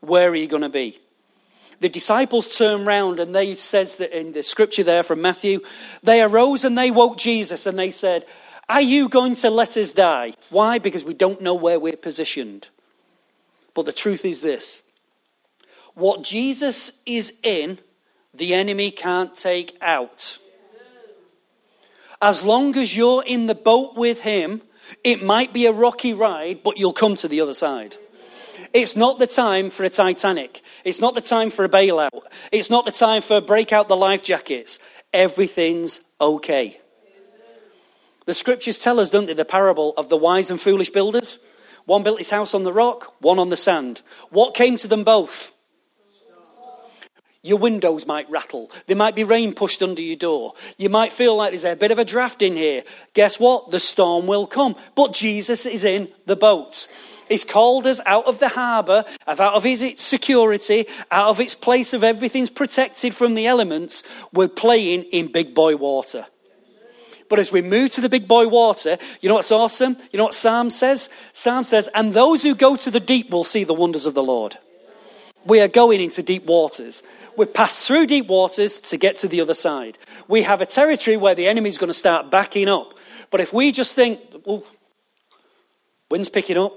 where 0.00 0.30
are 0.30 0.34
you 0.34 0.46
going 0.46 0.62
to 0.62 0.70
be? 0.70 0.98
The 1.80 1.88
disciples 1.88 2.56
turn 2.56 2.84
round 2.84 3.20
and 3.20 3.34
they 3.34 3.54
says 3.54 3.96
that 3.96 4.16
in 4.16 4.32
the 4.32 4.42
scripture 4.42 4.84
there 4.84 5.02
from 5.02 5.20
Matthew, 5.20 5.60
they 6.02 6.22
arose 6.22 6.64
and 6.64 6.76
they 6.76 6.90
woke 6.90 7.18
Jesus 7.18 7.66
and 7.66 7.78
they 7.78 7.90
said, 7.90 8.26
Are 8.68 8.80
you 8.80 9.08
going 9.08 9.34
to 9.36 9.50
let 9.50 9.76
us 9.76 9.92
die? 9.92 10.34
Why? 10.50 10.78
Because 10.78 11.04
we 11.04 11.14
don't 11.14 11.40
know 11.40 11.54
where 11.54 11.78
we're 11.78 11.96
positioned. 11.96 12.68
But 13.74 13.84
the 13.84 13.92
truth 13.92 14.24
is 14.24 14.40
this 14.40 14.82
what 15.94 16.22
Jesus 16.22 16.92
is 17.06 17.32
in, 17.42 17.78
the 18.34 18.54
enemy 18.54 18.90
can't 18.90 19.34
take 19.34 19.76
out. 19.80 20.38
As 22.20 22.42
long 22.42 22.76
as 22.76 22.96
you're 22.96 23.24
in 23.24 23.46
the 23.46 23.54
boat 23.54 23.94
with 23.96 24.20
him, 24.20 24.62
it 25.04 25.22
might 25.22 25.52
be 25.52 25.66
a 25.66 25.72
rocky 25.72 26.12
ride, 26.12 26.62
but 26.62 26.78
you'll 26.78 26.92
come 26.92 27.16
to 27.16 27.28
the 27.28 27.40
other 27.40 27.54
side. 27.54 27.96
It's 28.72 28.96
not 28.96 29.18
the 29.18 29.26
time 29.26 29.70
for 29.70 29.84
a 29.84 29.90
Titanic. 29.90 30.62
It's 30.84 31.00
not 31.00 31.14
the 31.14 31.20
time 31.20 31.50
for 31.50 31.64
a 31.64 31.68
bailout. 31.68 32.22
It's 32.52 32.70
not 32.70 32.84
the 32.84 32.92
time 32.92 33.22
for 33.22 33.40
break 33.40 33.72
out 33.72 33.88
the 33.88 33.96
life 33.96 34.22
jackets. 34.22 34.78
Everything's 35.12 36.00
okay. 36.20 36.80
The 38.26 38.34
scriptures 38.34 38.78
tell 38.78 38.98
us, 38.98 39.10
don't 39.10 39.26
they, 39.26 39.34
the 39.34 39.44
parable 39.44 39.94
of 39.96 40.08
the 40.08 40.16
wise 40.16 40.50
and 40.50 40.60
foolish 40.60 40.90
builders? 40.90 41.38
One 41.84 42.02
built 42.02 42.18
his 42.18 42.30
house 42.30 42.54
on 42.54 42.64
the 42.64 42.72
rock, 42.72 43.14
one 43.20 43.38
on 43.38 43.48
the 43.48 43.56
sand. 43.56 44.02
What 44.30 44.54
came 44.54 44.76
to 44.78 44.88
them 44.88 45.04
both? 45.04 45.52
Your 47.42 47.58
windows 47.58 48.06
might 48.06 48.28
rattle. 48.28 48.72
There 48.86 48.96
might 48.96 49.14
be 49.14 49.22
rain 49.22 49.54
pushed 49.54 49.80
under 49.80 50.02
your 50.02 50.16
door. 50.16 50.54
You 50.78 50.88
might 50.88 51.12
feel 51.12 51.36
like 51.36 51.52
there's 51.52 51.62
a 51.62 51.76
bit 51.76 51.92
of 51.92 51.98
a 52.00 52.04
draft 52.04 52.42
in 52.42 52.56
here. 52.56 52.82
Guess 53.14 53.38
what? 53.38 53.70
The 53.70 53.78
storm 53.78 54.26
will 54.26 54.48
come. 54.48 54.74
But 54.96 55.12
Jesus 55.12 55.64
is 55.64 55.84
in 55.84 56.08
the 56.26 56.34
boat. 56.34 56.88
He's 57.28 57.44
called 57.44 57.86
us 57.86 58.00
out 58.06 58.26
of 58.26 58.38
the 58.38 58.48
harbour, 58.48 59.04
out 59.26 59.40
of 59.40 59.64
his 59.64 59.84
security, 59.96 60.86
out 61.10 61.28
of 61.28 61.40
its 61.40 61.54
place 61.54 61.92
of 61.92 62.04
everything's 62.04 62.50
protected 62.50 63.14
from 63.14 63.34
the 63.34 63.46
elements. 63.46 64.04
We're 64.32 64.48
playing 64.48 65.02
in 65.04 65.32
big 65.32 65.54
boy 65.54 65.76
water. 65.76 66.26
But 67.28 67.40
as 67.40 67.50
we 67.50 67.62
move 67.62 67.90
to 67.92 68.00
the 68.00 68.08
big 68.08 68.28
boy 68.28 68.46
water, 68.46 68.98
you 69.20 69.28
know 69.28 69.34
what's 69.34 69.50
awesome? 69.50 69.96
You 70.12 70.18
know 70.18 70.24
what 70.24 70.34
Psalm 70.34 70.70
says? 70.70 71.08
Psalm 71.32 71.64
says, 71.64 71.88
And 71.94 72.14
those 72.14 72.42
who 72.42 72.54
go 72.54 72.76
to 72.76 72.90
the 72.90 73.00
deep 73.00 73.30
will 73.30 73.44
see 73.44 73.64
the 73.64 73.74
wonders 73.74 74.06
of 74.06 74.14
the 74.14 74.22
Lord. 74.22 74.56
We 75.44 75.60
are 75.60 75.68
going 75.68 76.00
into 76.00 76.22
deep 76.22 76.44
waters. 76.46 77.02
We 77.36 77.46
pass 77.46 77.86
through 77.86 78.06
deep 78.06 78.26
waters 78.26 78.80
to 78.80 78.96
get 78.96 79.16
to 79.18 79.28
the 79.28 79.40
other 79.40 79.54
side. 79.54 79.98
We 80.28 80.42
have 80.42 80.60
a 80.60 80.66
territory 80.66 81.16
where 81.16 81.34
the 81.34 81.46
enemy's 81.46 81.78
going 81.78 81.88
to 81.88 81.94
start 81.94 82.30
backing 82.30 82.68
up. 82.68 82.94
But 83.30 83.40
if 83.40 83.52
we 83.52 83.72
just 83.72 83.94
think, 83.94 84.20
well, 84.44 84.64
wind's 86.10 86.28
picking 86.28 86.56
up, 86.56 86.72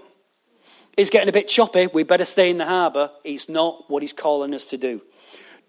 it's 0.97 1.09
getting 1.09 1.29
a 1.29 1.33
bit 1.33 1.47
choppy, 1.47 1.87
we 1.87 2.03
better 2.03 2.25
stay 2.25 2.49
in 2.49 2.57
the 2.57 2.65
harbour, 2.65 3.11
it's 3.23 3.49
not 3.49 3.89
what 3.89 4.03
he's 4.03 4.13
calling 4.13 4.53
us 4.53 4.65
to 4.65 4.77
do. 4.77 5.01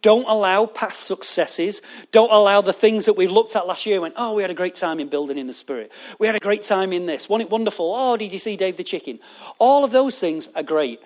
Don't 0.02 0.26
allow 0.26 0.66
past 0.66 1.02
successes. 1.02 1.82
Don't 2.10 2.32
allow 2.32 2.62
the 2.62 2.72
things 2.72 3.04
that 3.04 3.14
we 3.14 3.26
looked 3.26 3.54
at 3.54 3.66
last 3.66 3.84
year 3.84 4.00
went, 4.00 4.14
oh, 4.16 4.34
we 4.34 4.42
had 4.42 4.50
a 4.50 4.54
great 4.54 4.74
time 4.74 4.98
in 4.98 5.08
building 5.08 5.36
in 5.36 5.46
the 5.46 5.52
Spirit. 5.52 5.92
We 6.18 6.26
had 6.26 6.36
a 6.36 6.40
great 6.40 6.62
time 6.62 6.92
in 6.92 7.06
this. 7.06 7.28
Wasn't 7.28 7.46
it 7.46 7.52
wonderful? 7.52 7.92
Oh, 7.94 8.16
did 8.16 8.32
you 8.32 8.38
see 8.38 8.56
Dave 8.56 8.78
the 8.78 8.84
Chicken? 8.84 9.20
All 9.58 9.84
of 9.84 9.90
those 9.90 10.18
things 10.18 10.48
are 10.56 10.62
great. 10.62 11.00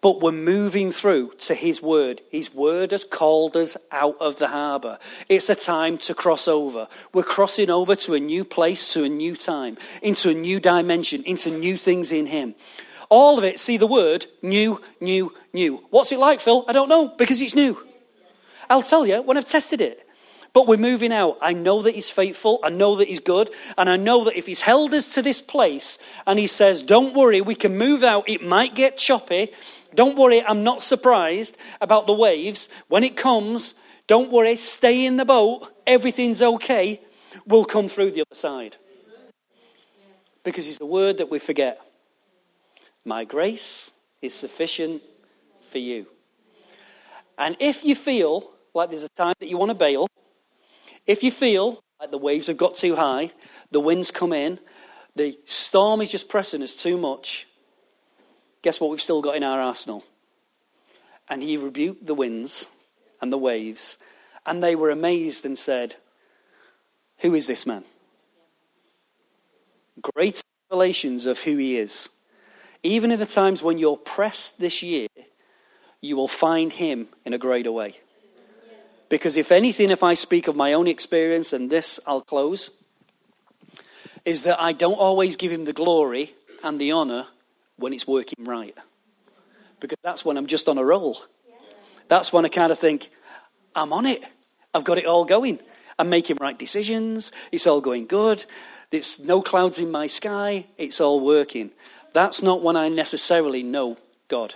But 0.00 0.20
we're 0.20 0.32
moving 0.32 0.92
through 0.92 1.32
to 1.38 1.54
His 1.54 1.82
Word. 1.82 2.20
His 2.30 2.54
Word 2.54 2.92
has 2.92 3.04
called 3.04 3.56
us 3.56 3.76
out 3.90 4.16
of 4.20 4.36
the 4.36 4.46
harbour. 4.46 4.98
It's 5.28 5.48
a 5.48 5.56
time 5.56 5.98
to 5.98 6.14
cross 6.14 6.46
over. 6.46 6.86
We're 7.12 7.24
crossing 7.24 7.70
over 7.70 7.96
to 7.96 8.14
a 8.14 8.20
new 8.20 8.44
place, 8.44 8.92
to 8.92 9.02
a 9.02 9.08
new 9.08 9.36
time, 9.36 9.76
into 10.02 10.30
a 10.30 10.34
new 10.34 10.60
dimension, 10.60 11.24
into 11.24 11.50
new 11.50 11.76
things 11.76 12.12
in 12.12 12.26
Him. 12.26 12.54
All 13.08 13.38
of 13.38 13.44
it, 13.44 13.58
see 13.58 13.76
the 13.76 13.86
word 13.86 14.26
new, 14.42 14.80
new, 15.00 15.32
new. 15.52 15.84
What's 15.90 16.12
it 16.12 16.18
like, 16.18 16.40
Phil? 16.40 16.64
I 16.68 16.72
don't 16.72 16.88
know, 16.88 17.08
because 17.08 17.40
it's 17.40 17.54
new. 17.54 17.82
I'll 18.68 18.82
tell 18.82 19.06
you 19.06 19.22
when 19.22 19.36
I've 19.36 19.46
tested 19.46 19.80
it. 19.80 20.04
But 20.52 20.66
we're 20.66 20.78
moving 20.78 21.12
out. 21.12 21.38
I 21.40 21.52
know 21.52 21.82
that 21.82 21.94
He's 21.94 22.10
faithful. 22.10 22.60
I 22.62 22.70
know 22.70 22.96
that 22.96 23.08
He's 23.08 23.20
good. 23.20 23.50
And 23.76 23.88
I 23.88 23.96
know 23.96 24.24
that 24.24 24.36
if 24.36 24.46
He's 24.46 24.60
held 24.60 24.94
us 24.94 25.08
to 25.14 25.22
this 25.22 25.40
place 25.40 25.98
and 26.26 26.38
He 26.38 26.46
says, 26.46 26.82
don't 26.82 27.14
worry, 27.14 27.40
we 27.40 27.54
can 27.54 27.76
move 27.76 28.02
out, 28.02 28.28
it 28.28 28.42
might 28.42 28.74
get 28.74 28.96
choppy. 28.96 29.52
Don't 29.94 30.18
worry, 30.18 30.42
I'm 30.42 30.64
not 30.64 30.82
surprised 30.82 31.56
about 31.80 32.06
the 32.06 32.12
waves. 32.12 32.68
When 32.88 33.04
it 33.04 33.16
comes, 33.16 33.74
Don't 34.08 34.32
worry, 34.32 34.56
stay 34.56 35.04
in 35.04 35.18
the 35.18 35.24
boat, 35.26 35.70
everything's 35.86 36.42
okay, 36.42 37.00
We'll 37.46 37.64
come 37.64 37.88
through 37.88 38.10
the 38.10 38.22
other 38.22 38.34
side. 38.34 38.76
Because 40.42 40.66
it's 40.66 40.80
a 40.80 40.86
word 40.86 41.18
that 41.18 41.30
we 41.30 41.38
forget. 41.38 41.80
My 43.08 43.24
grace 43.24 43.90
is 44.20 44.34
sufficient 44.34 45.00
for 45.70 45.78
you. 45.78 46.04
And 47.38 47.56
if 47.58 47.82
you 47.82 47.94
feel 47.94 48.50
like 48.74 48.90
there's 48.90 49.02
a 49.02 49.08
time 49.08 49.32
that 49.40 49.46
you 49.46 49.56
want 49.56 49.70
to 49.70 49.74
bail, 49.74 50.08
if 51.06 51.22
you 51.22 51.30
feel 51.30 51.80
like 51.98 52.10
the 52.10 52.18
waves 52.18 52.48
have 52.48 52.58
got 52.58 52.74
too 52.74 52.96
high, 52.96 53.32
the 53.70 53.80
winds 53.80 54.10
come 54.10 54.34
in, 54.34 54.60
the 55.16 55.38
storm 55.46 56.02
is 56.02 56.10
just 56.10 56.28
pressing 56.28 56.62
us 56.62 56.74
too 56.74 56.98
much, 56.98 57.48
guess 58.60 58.78
what 58.78 58.90
we've 58.90 59.00
still 59.00 59.22
got 59.22 59.36
in 59.36 59.42
our 59.42 59.58
arsenal? 59.58 60.04
And 61.30 61.42
he 61.42 61.56
rebuked 61.56 62.04
the 62.04 62.14
winds 62.14 62.68
and 63.22 63.32
the 63.32 63.38
waves, 63.38 63.96
and 64.44 64.62
they 64.62 64.76
were 64.76 64.90
amazed 64.90 65.46
and 65.46 65.58
said, 65.58 65.96
Who 67.20 67.34
is 67.34 67.46
this 67.46 67.64
man? 67.64 67.86
Great 70.14 70.42
revelations 70.70 71.24
of 71.24 71.38
who 71.38 71.56
he 71.56 71.78
is. 71.78 72.10
Even 72.82 73.10
in 73.10 73.18
the 73.18 73.26
times 73.26 73.62
when 73.62 73.78
you're 73.78 73.96
pressed 73.96 74.58
this 74.58 74.82
year, 74.82 75.08
you 76.00 76.16
will 76.16 76.28
find 76.28 76.72
him 76.72 77.08
in 77.24 77.32
a 77.32 77.38
greater 77.38 77.72
way. 77.72 77.96
Because 79.08 79.36
if 79.36 79.50
anything, 79.50 79.90
if 79.90 80.02
I 80.02 80.14
speak 80.14 80.48
of 80.48 80.56
my 80.56 80.74
own 80.74 80.86
experience, 80.86 81.52
and 81.52 81.70
this 81.70 81.98
I'll 82.06 82.20
close, 82.20 82.70
is 84.24 84.42
that 84.42 84.60
I 84.60 84.72
don't 84.72 84.94
always 84.94 85.36
give 85.36 85.50
him 85.50 85.64
the 85.64 85.72
glory 85.72 86.34
and 86.62 86.80
the 86.80 86.92
honor 86.92 87.26
when 87.76 87.92
it's 87.92 88.06
working 88.06 88.44
right. 88.44 88.76
Because 89.80 89.98
that's 90.02 90.24
when 90.24 90.36
I'm 90.36 90.46
just 90.46 90.68
on 90.68 90.76
a 90.76 90.84
roll. 90.84 91.18
That's 92.08 92.32
when 92.32 92.44
I 92.44 92.48
kind 92.48 92.70
of 92.70 92.78
think, 92.78 93.10
I'm 93.74 93.92
on 93.92 94.06
it. 94.06 94.22
I've 94.74 94.84
got 94.84 94.98
it 94.98 95.06
all 95.06 95.24
going. 95.24 95.60
I'm 95.98 96.08
making 96.08 96.36
right 96.40 96.58
decisions. 96.58 97.32
It's 97.50 97.66
all 97.66 97.80
going 97.80 98.06
good. 98.06 98.44
There's 98.90 99.18
no 99.18 99.42
clouds 99.42 99.78
in 99.78 99.90
my 99.90 100.06
sky. 100.06 100.66
It's 100.76 101.00
all 101.00 101.20
working. 101.20 101.70
That's 102.12 102.42
not 102.42 102.62
when 102.62 102.76
I 102.76 102.88
necessarily 102.88 103.62
know 103.62 103.96
God. 104.28 104.54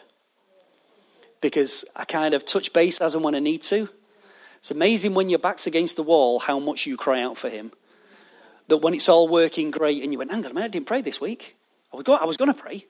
Because 1.41 1.85
I 1.95 2.05
kind 2.05 2.35
of 2.35 2.45
touch 2.47 2.73
base 2.73 3.01
as 3.01 3.15
and 3.15 3.25
when 3.25 3.35
I 3.35 3.41
need 3.41 3.63
to. 3.63 3.89
It's 4.59 4.71
amazing 4.71 5.15
when 5.15 5.29
your 5.29 5.41
back's 5.41 5.67
against 5.67 5.97
the 5.97 6.03
wall 6.03 6.39
how 6.39 6.59
much 6.59 6.87
you 6.87 6.97
cry 6.97 7.21
out 7.21 7.37
for 7.37 7.51
Him. 7.51 7.73
That 8.69 8.79
when 8.79 8.95
it's 8.95 9.09
all 9.09 9.27
working 9.29 9.71
great 9.71 10.03
and 10.03 10.13
you 10.13 10.19
went, 10.19 10.31
hang 10.31 10.45
on 10.45 10.53
a 10.53 10.55
minute, 10.55 10.67
I 10.67 10.69
didn't 10.69 10.87
pray 10.87 11.03
this 11.03 11.21
week. 11.21 11.57
I 11.93 11.97
was, 11.97 12.05
I 12.09 12.25
was 12.25 12.37
going 12.37 12.53
to 12.53 12.59
pray. 12.59 12.87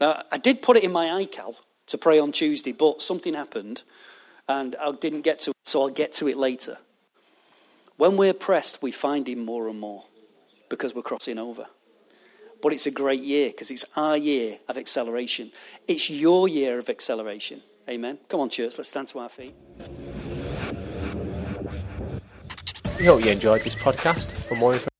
Now, 0.00 0.24
I 0.30 0.36
did 0.36 0.62
put 0.62 0.76
it 0.76 0.84
in 0.84 0.92
my 0.92 1.24
iCal 1.24 1.54
to 1.86 1.98
pray 1.98 2.18
on 2.18 2.32
Tuesday, 2.32 2.72
but 2.72 3.00
something 3.00 3.34
happened 3.34 3.82
and 4.48 4.76
I 4.76 4.92
didn't 4.92 5.22
get 5.22 5.40
to 5.40 5.50
it, 5.50 5.56
so 5.64 5.82
I'll 5.82 5.88
get 5.88 6.14
to 6.14 6.28
it 6.28 6.36
later. 6.36 6.78
When 7.96 8.16
we're 8.16 8.34
pressed, 8.34 8.82
we 8.82 8.92
find 8.92 9.28
Him 9.28 9.44
more 9.44 9.68
and 9.68 9.78
more 9.78 10.04
because 10.68 10.94
we're 10.94 11.02
crossing 11.02 11.38
over. 11.38 11.66
But 12.62 12.72
it's 12.72 12.86
a 12.86 12.90
great 12.90 13.22
year 13.22 13.50
because 13.50 13.70
it's 13.70 13.84
our 13.96 14.16
year 14.16 14.58
of 14.68 14.76
acceleration. 14.78 15.50
It's 15.88 16.08
your 16.08 16.48
year 16.48 16.78
of 16.78 16.88
acceleration. 16.88 17.60
Amen. 17.88 18.18
Come 18.28 18.40
on, 18.40 18.48
church, 18.48 18.78
let's 18.78 18.90
stand 18.90 19.08
to 19.08 19.18
our 19.18 19.28
feet. 19.28 19.54
We 22.98 23.06
hope 23.06 23.24
you 23.24 23.32
enjoyed 23.32 23.62
this 23.62 23.74
podcast. 23.74 24.30
For 24.30 24.54
more 24.54 24.74
information, 24.74 24.91